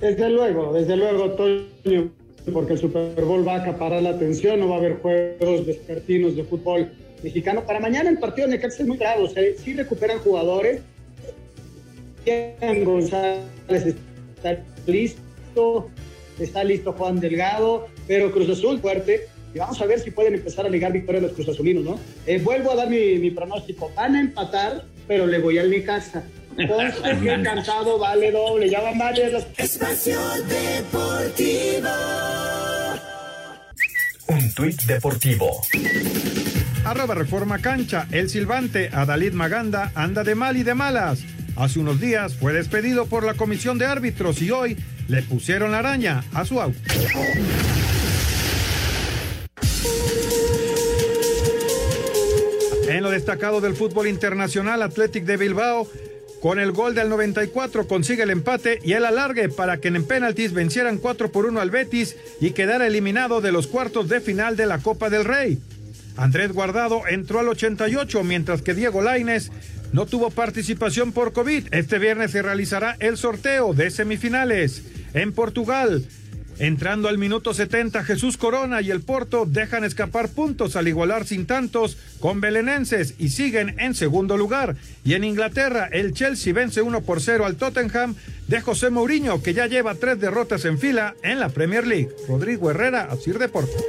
Desde 0.00 0.30
luego, 0.30 0.72
desde 0.72 0.96
luego, 0.96 1.32
Toño, 1.32 2.10
porque 2.50 2.72
el 2.72 2.78
Super 2.78 3.22
Bowl 3.22 3.46
va 3.46 3.56
a 3.56 3.58
acaparar 3.58 4.02
la 4.02 4.10
atención, 4.10 4.60
no 4.60 4.70
va 4.70 4.76
a 4.76 4.78
haber 4.78 4.94
juegos 4.94 5.66
despertinos 5.66 6.36
de 6.36 6.44
fútbol 6.44 6.90
mexicano. 7.22 7.62
Para 7.66 7.80
mañana 7.80 8.08
el 8.08 8.18
partido 8.18 8.48
de 8.48 8.56
Necaxa 8.56 8.84
es 8.84 8.88
muy 8.88 8.96
grave, 8.96 9.24
o 9.24 9.28
sea, 9.28 9.42
sí 9.62 9.74
recuperan 9.74 10.20
jugadores. 10.20 10.80
González 12.82 13.94
está 14.36 14.64
listo, 14.86 15.90
está 16.38 16.64
listo 16.64 16.94
Juan 16.94 17.20
Delgado, 17.20 17.88
pero 18.06 18.32
Cruz 18.32 18.48
Azul 18.48 18.80
fuerte. 18.80 19.26
Y 19.54 19.58
vamos 19.58 19.78
a 19.82 19.84
ver 19.84 20.00
si 20.00 20.10
pueden 20.12 20.32
empezar 20.32 20.64
a 20.64 20.70
ligar 20.70 20.94
victoria 20.94 21.20
a 21.20 21.24
los 21.24 21.32
Cruz 21.32 21.50
Azulinos, 21.50 21.84
¿no? 21.84 22.00
Eh, 22.26 22.40
vuelvo 22.42 22.70
a 22.70 22.76
dar 22.76 22.88
mi, 22.88 23.18
mi, 23.18 23.30
pronóstico. 23.30 23.92
Van 23.94 24.16
a 24.16 24.20
empatar, 24.20 24.86
pero 25.06 25.26
le 25.26 25.40
voy 25.40 25.58
al 25.58 25.68
Necaxa. 25.68 26.24
Conste 26.56 27.18
que 27.20 27.32
encantado 27.32 27.98
vale 27.98 28.30
doble. 28.30 28.70
Ya 28.70 28.80
van 28.80 28.96
varias 28.96 29.32
las... 29.32 29.46
Espacio 29.56 30.18
Deportivo. 30.48 31.88
Un 34.28 34.54
tuit 34.54 34.80
deportivo. 34.82 35.60
Arroba 36.84 37.14
Reforma 37.16 37.58
Cancha. 37.58 38.06
El 38.12 38.30
silbante 38.30 38.88
Adalid 38.92 39.32
Maganda 39.32 39.90
anda 39.96 40.22
de 40.22 40.36
mal 40.36 40.56
y 40.56 40.62
de 40.62 40.74
malas. 40.74 41.24
Hace 41.56 41.80
unos 41.80 42.00
días 42.00 42.34
fue 42.34 42.52
despedido 42.52 43.06
por 43.06 43.24
la 43.24 43.34
comisión 43.34 43.78
de 43.78 43.86
árbitros 43.86 44.40
y 44.40 44.50
hoy 44.50 44.76
le 45.08 45.22
pusieron 45.22 45.72
la 45.72 45.80
araña 45.80 46.24
a 46.32 46.44
su 46.44 46.60
auto. 46.60 46.78
En 52.88 53.02
lo 53.02 53.10
destacado 53.10 53.60
del 53.60 53.74
fútbol 53.74 54.06
internacional, 54.06 54.82
Athletic 54.82 55.24
de 55.24 55.36
Bilbao 55.36 55.88
con 56.44 56.58
el 56.58 56.72
gol 56.72 56.94
del 56.94 57.08
94 57.08 57.88
consigue 57.88 58.24
el 58.24 58.28
empate 58.28 58.78
y 58.84 58.92
el 58.92 59.06
alargue 59.06 59.48
para 59.48 59.78
que 59.78 59.88
en 59.88 60.04
penaltis 60.04 60.52
vencieran 60.52 60.98
4 60.98 61.32
por 61.32 61.46
1 61.46 61.58
al 61.58 61.70
Betis 61.70 62.16
y 62.38 62.50
quedara 62.50 62.86
eliminado 62.86 63.40
de 63.40 63.50
los 63.50 63.66
cuartos 63.66 64.10
de 64.10 64.20
final 64.20 64.54
de 64.54 64.66
la 64.66 64.80
Copa 64.80 65.08
del 65.08 65.24
Rey. 65.24 65.58
Andrés 66.18 66.52
Guardado 66.52 67.08
entró 67.08 67.40
al 67.40 67.48
88 67.48 68.22
mientras 68.24 68.60
que 68.60 68.74
Diego 68.74 69.00
Laines 69.00 69.52
no 69.94 70.04
tuvo 70.04 70.28
participación 70.28 71.12
por 71.12 71.32
COVID. 71.32 71.68
Este 71.72 71.98
viernes 71.98 72.32
se 72.32 72.42
realizará 72.42 72.94
el 73.00 73.16
sorteo 73.16 73.72
de 73.72 73.90
semifinales 73.90 74.82
en 75.14 75.32
Portugal. 75.32 76.04
Entrando 76.58 77.08
al 77.08 77.18
minuto 77.18 77.52
70, 77.52 78.04
Jesús 78.04 78.36
Corona 78.36 78.80
y 78.80 78.90
el 78.90 79.00
Porto 79.00 79.44
dejan 79.46 79.84
escapar 79.84 80.28
puntos 80.28 80.76
al 80.76 80.86
igualar 80.86 81.26
sin 81.26 81.46
tantos 81.46 81.96
con 82.20 82.40
belenenses 82.40 83.14
y 83.18 83.30
siguen 83.30 83.78
en 83.80 83.94
segundo 83.94 84.36
lugar. 84.36 84.76
Y 85.04 85.14
en 85.14 85.24
Inglaterra, 85.24 85.88
el 85.90 86.12
Chelsea 86.14 86.52
vence 86.52 86.80
1 86.82 87.02
por 87.02 87.20
0 87.20 87.44
al 87.44 87.56
Tottenham 87.56 88.14
de 88.46 88.60
José 88.60 88.90
Mourinho, 88.90 89.42
que 89.42 89.54
ya 89.54 89.66
lleva 89.66 89.94
tres 89.96 90.20
derrotas 90.20 90.64
en 90.64 90.78
fila 90.78 91.16
en 91.22 91.40
la 91.40 91.48
Premier 91.48 91.86
League. 91.86 92.10
Rodrigo 92.28 92.70
Herrera, 92.70 93.08
Asir 93.10 93.38
Deportes. 93.38 93.82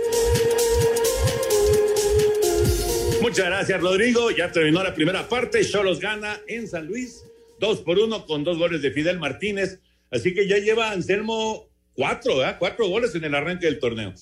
Muchas 3.22 3.45
gracias, 3.45 3.82
Rodrigo. 3.82 4.32
Ya 4.32 4.51
terminó 4.51 4.84
la 4.84 4.93
primera 4.95 5.28
parte. 5.28 5.63
Cholos 5.66 5.99
gana 5.99 6.39
en 6.47 6.68
San 6.68 6.88
Luis, 6.88 7.26
2 7.59 7.82
por 7.82 7.99
1 7.99 8.26
con 8.26 8.43
dos 8.43 8.57
goles 8.57 8.82
de 8.82 8.91
Fidel 8.91 9.20
Martínez. 9.20 9.80
Así 10.11 10.34
que 10.34 10.47
ya 10.47 10.57
lleva 10.57 10.91
Anselmo 10.91 11.68
cuatro, 11.95 12.45
¿eh? 12.45 12.55
Cuatro 12.59 12.87
goles 12.87 13.15
en 13.15 13.23
el 13.23 13.33
arranque 13.33 13.65
del 13.65 13.79
torneo. 13.79 14.13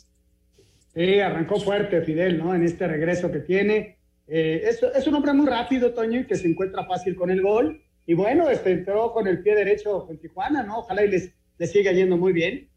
Sí, 0.93 1.19
arrancó 1.19 1.59
fuerte 1.59 2.01
Fidel, 2.01 2.37
¿no? 2.37 2.53
En 2.53 2.63
este 2.63 2.87
regreso 2.87 3.31
que 3.31 3.39
tiene. 3.39 3.97
Eh, 4.27 4.63
es, 4.65 4.81
es, 4.83 5.07
un 5.07 5.15
hombre 5.15 5.33
muy 5.33 5.47
rápido, 5.47 5.93
Toño, 5.93 6.21
y 6.21 6.27
que 6.27 6.35
se 6.35 6.47
encuentra 6.47 6.85
fácil 6.85 7.15
con 7.15 7.29
el 7.31 7.41
gol. 7.41 7.81
Y 8.05 8.13
bueno, 8.13 8.49
este, 8.49 8.71
entró 8.71 9.11
con 9.11 9.27
el 9.27 9.41
pie 9.41 9.55
derecho 9.55 10.07
en 10.09 10.17
Tijuana, 10.19 10.63
¿no? 10.63 10.79
Ojalá 10.79 11.03
y 11.03 11.09
les, 11.09 11.31
les 11.57 11.71
siga 11.71 11.91
yendo 11.91 12.17
muy 12.17 12.33
bien. 12.33 12.69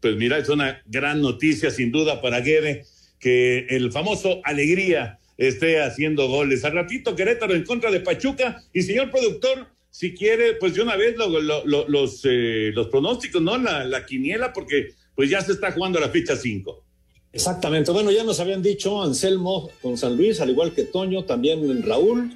Pues 0.00 0.16
mira, 0.16 0.38
es 0.38 0.48
una 0.48 0.80
gran 0.86 1.20
noticia, 1.20 1.70
sin 1.70 1.90
duda, 1.90 2.22
para 2.22 2.40
Guede, 2.40 2.84
que 3.18 3.66
el 3.70 3.92
famoso 3.92 4.40
Alegría 4.44 5.18
esté 5.36 5.82
haciendo 5.82 6.28
goles. 6.28 6.64
Al 6.64 6.72
ratito, 6.72 7.16
Querétaro 7.16 7.54
en 7.54 7.64
contra 7.64 7.90
de 7.90 8.00
Pachuca. 8.00 8.62
Y 8.72 8.82
señor 8.82 9.10
productor, 9.10 9.66
si 9.90 10.14
quiere, 10.14 10.54
pues 10.54 10.74
de 10.74 10.82
una 10.82 10.96
vez 10.96 11.16
lo, 11.16 11.28
lo, 11.28 11.64
lo, 11.64 11.88
los, 11.88 12.22
eh, 12.24 12.70
los 12.74 12.88
pronósticos, 12.88 13.42
¿no? 13.42 13.58
La, 13.58 13.84
la, 13.84 14.06
quiniela, 14.06 14.52
porque 14.52 14.94
pues 15.14 15.28
ya 15.28 15.40
se 15.40 15.52
está 15.52 15.72
jugando 15.72 15.98
la 15.98 16.08
ficha 16.08 16.36
5. 16.36 16.84
Exactamente. 17.32 17.90
Bueno, 17.90 18.10
ya 18.10 18.24
nos 18.24 18.40
habían 18.40 18.62
dicho 18.62 19.02
Anselmo 19.02 19.70
con 19.82 19.96
San 19.98 20.16
Luis, 20.16 20.40
al 20.40 20.50
igual 20.50 20.72
que 20.72 20.84
Toño, 20.84 21.24
también 21.24 21.82
Raúl. 21.82 22.32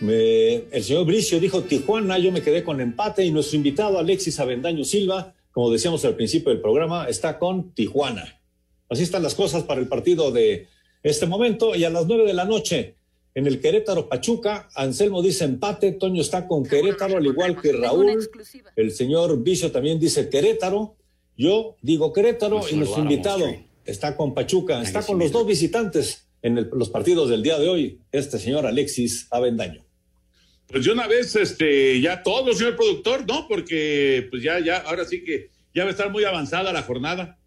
El 0.00 0.82
señor 0.82 1.04
Bricio 1.06 1.38
dijo 1.38 1.62
Tijuana, 1.62 2.18
yo 2.18 2.32
me 2.32 2.42
quedé 2.42 2.64
con 2.64 2.80
empate 2.80 3.24
y 3.24 3.30
nuestro 3.30 3.56
invitado 3.56 3.98
Alexis 3.98 4.40
Avendaño 4.40 4.84
Silva, 4.84 5.34
como 5.52 5.70
decíamos 5.70 6.04
al 6.04 6.16
principio 6.16 6.50
del 6.50 6.60
programa, 6.60 7.06
está 7.08 7.38
con 7.38 7.72
Tijuana. 7.72 8.40
Así 8.88 9.04
están 9.04 9.22
las 9.22 9.36
cosas 9.36 9.62
para 9.62 9.80
el 9.80 9.86
partido 9.86 10.32
de 10.32 10.66
este 11.04 11.26
momento 11.26 11.76
y 11.76 11.84
a 11.84 11.90
las 11.90 12.06
nueve 12.06 12.24
de 12.24 12.34
la 12.34 12.44
noche 12.44 12.96
en 13.34 13.46
el 13.46 13.60
Querétaro 13.60 14.08
Pachuca, 14.08 14.68
Anselmo 14.74 15.22
dice 15.22 15.44
empate, 15.44 15.92
Toño 15.92 16.20
está 16.20 16.46
con 16.46 16.64
Querétaro, 16.64 17.16
al 17.16 17.26
igual 17.26 17.60
que 17.60 17.72
Raúl. 17.72 18.28
El 18.76 18.90
señor 18.92 19.42
Vicio 19.42 19.72
también 19.72 19.98
dice 19.98 20.28
Querétaro. 20.28 20.96
Yo 21.36 21.76
digo 21.80 22.12
Querétaro 22.12 22.60
y 22.70 22.76
nuestro 22.76 23.02
invitado 23.02 23.46
está 23.84 24.16
con 24.16 24.34
Pachuca, 24.34 24.82
está 24.82 25.02
con 25.02 25.18
los 25.18 25.32
dos 25.32 25.46
visitantes 25.46 26.28
en 26.42 26.58
el, 26.58 26.70
los 26.72 26.90
partidos 26.90 27.30
del 27.30 27.42
día 27.42 27.58
de 27.58 27.68
hoy, 27.68 28.00
este 28.10 28.38
señor 28.38 28.66
Alexis 28.66 29.28
Avendaño. 29.30 29.84
Pues 30.66 30.84
de 30.84 30.92
una 30.92 31.06
vez, 31.06 31.34
este, 31.36 32.00
ya 32.00 32.22
todo, 32.22 32.52
señor 32.52 32.76
productor, 32.76 33.26
¿no? 33.26 33.46
Porque 33.48 34.26
pues 34.30 34.42
ya, 34.42 34.58
ya, 34.60 34.78
ahora 34.78 35.04
sí 35.04 35.24
que 35.24 35.50
ya 35.74 35.84
va 35.84 35.88
a 35.88 35.92
estar 35.92 36.10
muy 36.10 36.24
avanzada 36.24 36.72
la 36.72 36.82
jornada. 36.82 37.38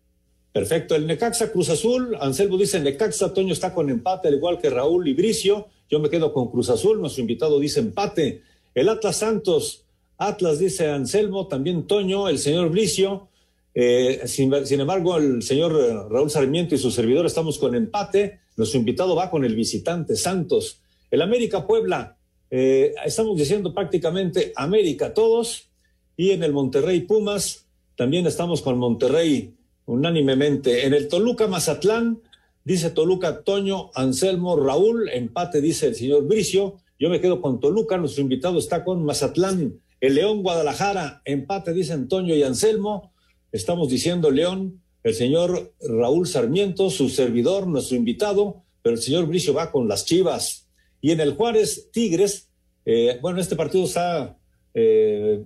Perfecto, 0.52 0.96
el 0.96 1.06
Necaxa 1.06 1.52
Cruz 1.52 1.70
Azul, 1.70 2.16
Anselmo 2.22 2.58
dice 2.58 2.80
Necaxa, 2.80 3.34
Toño 3.34 3.54
está 3.54 3.74
con 3.74 3.90
empate, 3.90 4.30
al 4.30 4.36
igual 4.36 4.58
que 4.58 4.70
Raúl 4.70 5.08
y 5.08 5.14
Bricio. 5.14 5.68
Yo 5.90 6.00
me 6.00 6.10
quedo 6.10 6.34
con 6.34 6.50
Cruz 6.50 6.70
Azul, 6.70 7.00
nuestro 7.00 7.22
invitado 7.22 7.60
dice 7.60 7.80
empate. 7.80 8.42
El 8.74 8.90
Atlas 8.90 9.18
Santos, 9.18 9.86
Atlas 10.18 10.60
dice 10.60 10.90
Anselmo, 10.90 11.48
también 11.48 11.88
Toño, 11.88 12.28
el 12.28 12.40
señor 12.40 12.70
Bricio. 12.70 13.28
Eh, 13.74 14.22
sin, 14.26 14.54
embargo, 14.54 15.18
el 15.18 15.44
señor 15.44 15.74
Raúl 16.10 16.32
Sarmiento 16.32 16.76
y 16.76 16.78
su 16.78 16.92
servidor 16.92 17.26
estamos 17.26 17.58
con 17.58 17.76
empate. 17.76 18.40
Nuestro 18.58 18.80
invitado 18.80 19.16
va 19.16 19.30
con 19.30 19.44
el 19.44 19.56
visitante 19.56 20.16
Santos. 20.16 20.80
El 21.12 21.22
América 21.22 21.68
Puebla, 21.68 22.18
eh, 22.50 22.94
estamos 23.06 23.38
diciendo 23.38 23.74
prácticamente 23.74 24.54
América 24.56 25.14
todos. 25.14 25.70
Y 26.18 26.32
en 26.32 26.44
el 26.44 26.54
Monterrey 26.54 27.02
Pumas, 27.02 27.66
también 27.96 28.26
estamos 28.26 28.62
con 28.62 28.78
Monterrey 28.78 29.54
unánimemente. 29.86 30.86
En 30.86 30.94
el 30.94 31.08
Toluca 31.10 31.48
Mazatlán, 31.48 32.22
dice 32.66 32.90
Toluca 32.90 33.44
Toño, 33.44 33.92
Anselmo, 33.94 34.58
Raúl, 34.58 35.08
empate 35.10 35.62
dice 35.62 35.88
el 35.88 35.96
señor 35.96 36.26
Bricio, 36.26 36.78
yo 37.00 37.10
me 37.10 37.22
quedo 37.22 37.40
con 37.40 37.60
Toluca, 37.60 37.98
nuestro 37.98 38.24
invitado 38.24 38.58
está 38.58 38.84
con 38.84 39.06
Mazatlán, 39.06 39.80
el 40.02 40.16
León 40.16 40.42
Guadalajara, 40.42 41.22
empate 41.26 41.74
dice 41.74 41.94
Antonio 41.94 42.36
y 42.36 42.44
Anselmo, 42.44 43.14
estamos 43.52 43.90
diciendo 43.90 44.32
León, 44.32 44.82
el 45.04 45.14
señor 45.14 45.74
Raúl 45.80 46.28
Sarmiento, 46.28 46.90
su 46.90 47.10
servidor, 47.10 47.68
nuestro 47.68 47.96
invitado, 47.96 48.64
pero 48.82 48.96
el 48.96 49.02
señor 49.02 49.28
Bricio 49.28 49.54
va 49.54 49.72
con 49.72 49.88
las 49.88 50.06
Chivas. 50.06 50.68
Y 51.00 51.12
en 51.12 51.20
el 51.20 51.36
Juárez 51.36 51.90
Tigres, 51.92 52.50
eh, 52.86 53.20
bueno, 53.22 53.40
este 53.40 53.56
partido 53.56 53.86
está 53.86 54.36
eh, 54.74 55.44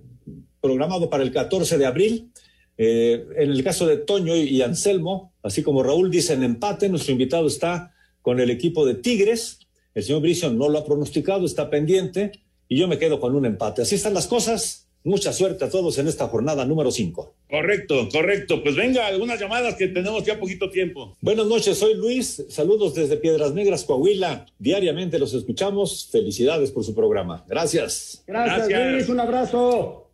programado 0.62 1.10
para 1.10 1.22
el 1.22 1.30
14 1.30 1.76
de 1.76 1.86
abril, 1.86 2.32
eh, 2.78 3.26
en 3.36 3.50
el 3.50 3.62
caso 3.62 3.86
de 3.86 3.98
Toño 3.98 4.34
y 4.34 4.62
Anselmo, 4.62 5.29
así 5.42 5.62
como 5.62 5.82
Raúl 5.82 6.10
dicen 6.10 6.42
empate, 6.42 6.88
nuestro 6.88 7.12
invitado 7.12 7.46
está 7.46 7.94
con 8.22 8.40
el 8.40 8.50
equipo 8.50 8.86
de 8.86 8.94
Tigres. 8.94 9.60
El 9.94 10.02
señor 10.02 10.22
Bricio 10.22 10.50
no 10.50 10.68
lo 10.68 10.78
ha 10.78 10.84
pronosticado, 10.84 11.46
está 11.46 11.70
pendiente 11.70 12.32
y 12.68 12.78
yo 12.78 12.88
me 12.88 12.98
quedo 12.98 13.20
con 13.20 13.34
un 13.34 13.46
empate. 13.46 13.82
Así 13.82 13.96
están 13.96 14.14
las 14.14 14.26
cosas. 14.26 14.86
Mucha 15.02 15.32
suerte 15.32 15.64
a 15.64 15.70
todos 15.70 15.96
en 15.96 16.08
esta 16.08 16.28
jornada 16.28 16.66
número 16.66 16.90
5. 16.90 17.34
Correcto, 17.48 18.06
correcto. 18.12 18.62
Pues 18.62 18.76
venga, 18.76 19.06
algunas 19.06 19.40
llamadas 19.40 19.74
que 19.76 19.88
tenemos 19.88 20.24
ya 20.24 20.38
poquito 20.38 20.68
tiempo. 20.68 21.16
Buenas 21.22 21.46
noches, 21.46 21.78
soy 21.78 21.94
Luis. 21.94 22.44
Saludos 22.50 22.94
desde 22.94 23.16
Piedras 23.16 23.54
Negras, 23.54 23.84
Coahuila. 23.84 24.44
Diariamente 24.58 25.18
los 25.18 25.32
escuchamos. 25.32 26.10
Felicidades 26.12 26.70
por 26.70 26.84
su 26.84 26.94
programa. 26.94 27.46
Gracias. 27.48 28.22
Gracias, 28.26 28.68
Gracias. 28.68 28.92
Luis. 28.92 29.08
Un 29.08 29.20
abrazo. 29.20 30.10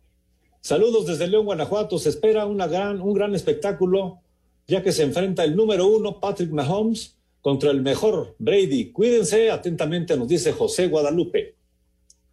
Saludos 0.61 1.05
desde 1.05 1.27
León, 1.27 1.45
Guanajuato. 1.45 1.99
Se 1.99 2.07
espera 2.07 2.45
una 2.45 2.67
gran, 2.67 3.01
un 3.01 3.13
gran 3.13 3.35
espectáculo, 3.35 4.21
ya 4.67 4.83
que 4.83 4.91
se 4.91 5.03
enfrenta 5.03 5.43
el 5.43 5.55
número 5.55 5.87
uno, 5.87 6.19
Patrick 6.19 6.51
Mahomes, 6.51 7.15
contra 7.41 7.71
el 7.71 7.81
mejor, 7.81 8.35
Brady. 8.39 8.91
Cuídense, 8.91 9.49
atentamente 9.49 10.17
nos 10.17 10.27
dice 10.27 10.51
José 10.51 10.87
Guadalupe. 10.87 11.55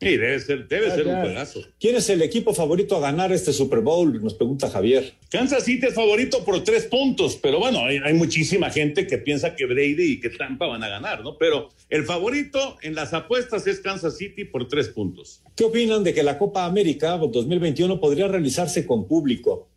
Sí, 0.01 0.16
debe 0.16 0.41
ser, 0.41 0.66
debe 0.66 0.91
ser 0.91 1.07
un 1.07 1.20
juegazo. 1.20 1.61
¿Quién 1.78 1.95
es 1.95 2.11
el 2.11 2.20
equipo 2.20 2.53
favorito 2.53 2.97
a 2.97 3.01
ganar 3.01 3.32
este 3.32 3.53
Super 3.53 3.80
Bowl? 3.80 4.20
Nos 4.22 4.35
pregunta 4.35 4.68
Javier. 4.68 5.14
Kansas 5.30 5.64
City 5.64 5.87
es 5.87 5.95
favorito 5.95 6.45
por 6.45 6.62
tres 6.64 6.87
puntos, 6.87 7.39
pero 7.41 7.61
bueno, 7.61 7.85
hay, 7.85 7.99
hay, 8.05 8.12
muchísima 8.12 8.68
gente 8.70 9.07
que 9.07 9.18
piensa 9.18 9.55
que 9.55 9.66
Brady 9.66 10.14
y 10.14 10.20
que 10.20 10.30
Tampa 10.30 10.66
van 10.66 10.82
a 10.82 10.89
ganar, 10.89 11.22
¿no? 11.22 11.39
Pero 11.39 11.70
el 11.89 12.05
favorito 12.05 12.76
en 12.82 12.97
las 12.97 13.14
apuestas 13.14 13.66
es 13.68 13.80
Kansas 13.80 14.18
City 14.18 14.45
por 14.45 14.66
tres 14.66 14.89
puntos. 14.89 15.43
¿Qué 15.55 15.64
opinan 15.64 16.03
de 16.03 16.12
que 16.12 16.24
la 16.24 16.39
Copa 16.39 16.66
América 16.66 17.16
2021 17.16 18.01
podría 18.01 18.26
realizarse 18.26 18.85
con 18.85 19.07
público? 19.07 19.68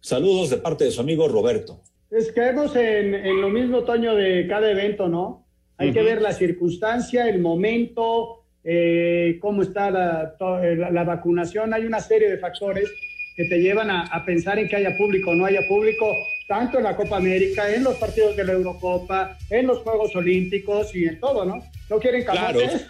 Saludos 0.00 0.50
de 0.50 0.58
parte 0.58 0.84
de 0.84 0.90
su 0.90 1.00
amigo 1.00 1.26
Roberto. 1.26 1.80
Es 2.16 2.30
caemos 2.32 2.74
en, 2.76 3.14
en 3.14 3.40
lo 3.40 3.48
mismo, 3.48 3.82
Toño, 3.82 4.14
de 4.14 4.46
cada 4.48 4.70
evento, 4.70 5.08
¿no? 5.08 5.44
Hay 5.78 5.92
que 5.92 6.02
ver 6.02 6.22
la 6.22 6.32
circunstancia, 6.32 7.28
el 7.28 7.40
momento, 7.40 8.44
eh, 8.62 9.38
cómo 9.40 9.62
está 9.62 9.90
la, 9.90 10.36
to- 10.38 10.62
eh, 10.62 10.76
la- 10.76 10.90
la 10.90 11.02
vacunación. 11.02 11.74
Hay 11.74 11.84
una 11.84 11.98
serie 12.00 12.30
de 12.30 12.38
factores 12.38 12.88
que 13.36 13.46
te 13.46 13.58
llevan 13.60 13.90
a, 13.90 14.02
a 14.02 14.24
pensar 14.24 14.60
en 14.60 14.68
que 14.68 14.76
haya 14.76 14.96
público 14.96 15.30
o 15.30 15.34
no 15.34 15.44
haya 15.44 15.66
público, 15.66 16.06
tanto 16.46 16.78
en 16.78 16.84
la 16.84 16.94
Copa 16.94 17.16
América, 17.16 17.68
en 17.74 17.82
los 17.82 17.96
partidos 17.96 18.36
de 18.36 18.44
la 18.44 18.52
Eurocopa, 18.52 19.36
en 19.50 19.66
los 19.66 19.78
Juegos 19.80 20.14
Olímpicos 20.14 20.94
y 20.94 21.06
en 21.06 21.18
todo, 21.18 21.44
¿no? 21.44 21.56
¿No 21.90 21.98
quieren 21.98 22.22
Claro. 22.24 22.60
camotes? 22.60 22.86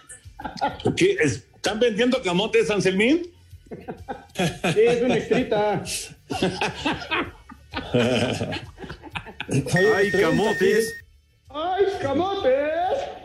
¿Qué? 0.97 1.17
¿Están 1.23 1.81
vendiendo 1.81 2.21
camotes, 2.23 2.71
Anselmín? 2.71 3.23
Sí, 4.35 4.81
es 4.87 5.03
una 5.03 5.17
extrita. 5.17 5.83
Ay, 9.49 10.11
camotes. 10.11 10.95
¡Ay, 11.49 11.85
camotes! 12.01 12.53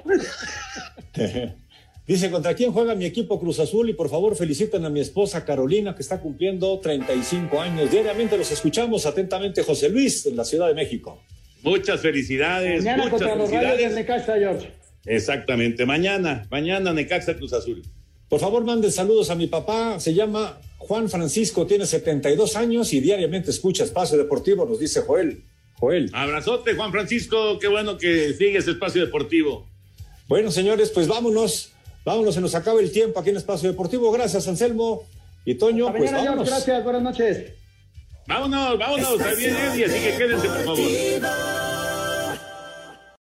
Dice, 2.08 2.32
¿contra 2.32 2.56
quién 2.56 2.72
juega 2.72 2.96
mi 2.96 3.06
equipo 3.06 3.40
Cruz 3.40 3.60
Azul? 3.60 3.88
Y 3.90 3.94
por 3.94 4.10
favor 4.10 4.36
feliciten 4.36 4.84
a 4.84 4.90
mi 4.90 5.00
esposa 5.00 5.46
Carolina, 5.46 5.94
que 5.96 6.02
está 6.02 6.20
cumpliendo 6.20 6.80
35 6.80 7.62
años. 7.62 7.92
Diariamente 7.92 8.36
los 8.36 8.52
escuchamos 8.52 9.06
atentamente, 9.06 9.62
José 9.62 9.90
Luis, 9.90 10.26
en 10.26 10.36
la 10.36 10.44
Ciudad 10.44 10.68
de 10.68 10.74
México. 10.74 11.22
Muchas 11.62 12.02
felicidades. 12.02 12.84
Mañana 12.84 13.04
muchas 13.04 13.20
contra 13.20 13.36
los 13.36 13.52
rayos 13.52 13.70
felicidades. 13.70 13.96
Necaxa, 13.96 14.40
George. 14.40 14.72
Exactamente. 15.06 15.86
Mañana, 15.86 16.48
mañana 16.50 16.94
Necaxa 16.94 17.36
Cruz 17.36 17.54
Azul. 17.54 17.84
Por 18.28 18.40
favor, 18.40 18.64
manden 18.64 18.92
saludos 18.92 19.30
a 19.30 19.36
mi 19.36 19.48
papá. 19.48 20.00
Se 20.00 20.14
llama 20.14 20.60
Juan 20.78 21.10
Francisco, 21.10 21.68
tiene 21.68 21.86
72 21.86 22.56
años 22.56 22.92
y 22.94 23.02
diariamente 23.02 23.52
escucha 23.52 23.84
Espacio 23.84 24.18
Deportivo, 24.18 24.66
nos 24.66 24.80
dice 24.80 25.02
Joel. 25.02 25.44
Joel. 25.80 26.10
Abrazote, 26.14 26.76
Juan 26.76 26.92
Francisco. 26.92 27.58
Qué 27.60 27.68
bueno 27.68 27.98
que 27.98 28.34
sigues 28.34 28.68
Espacio 28.68 29.06
Deportivo. 29.06 29.66
Bueno, 30.28 30.52
señores, 30.52 30.90
pues 30.92 31.08
vámonos. 31.08 31.72
Vámonos, 32.06 32.36
se 32.36 32.42
nos 32.42 32.56
acaba 32.56 32.80
el 32.80 32.92
tiempo 32.92 33.20
aquí 33.20 33.30
en 33.30 33.38
Espacio 33.38 33.70
Deportivo. 33.70 34.12
Gracias, 34.12 34.48
Anselmo 34.48 35.04
y 35.46 35.56
Toño. 35.56 35.88
Hasta 35.88 35.98
Pues 36.00 36.12
mañana, 36.12 36.32
George. 36.32 36.38
vámonos. 36.52 36.66
Gracias, 36.66 36.84
buenas 36.84 37.02
noches. 37.04 37.54
Vámonos, 38.28 38.78
vámonos. 38.78 39.22
Ahí 39.22 39.36
viene 39.38 39.66
Eddie, 39.68 39.86
así 39.86 40.00
que 40.00 40.18
quédense, 40.18 40.48
por 40.48 40.64
favor. 40.66 41.59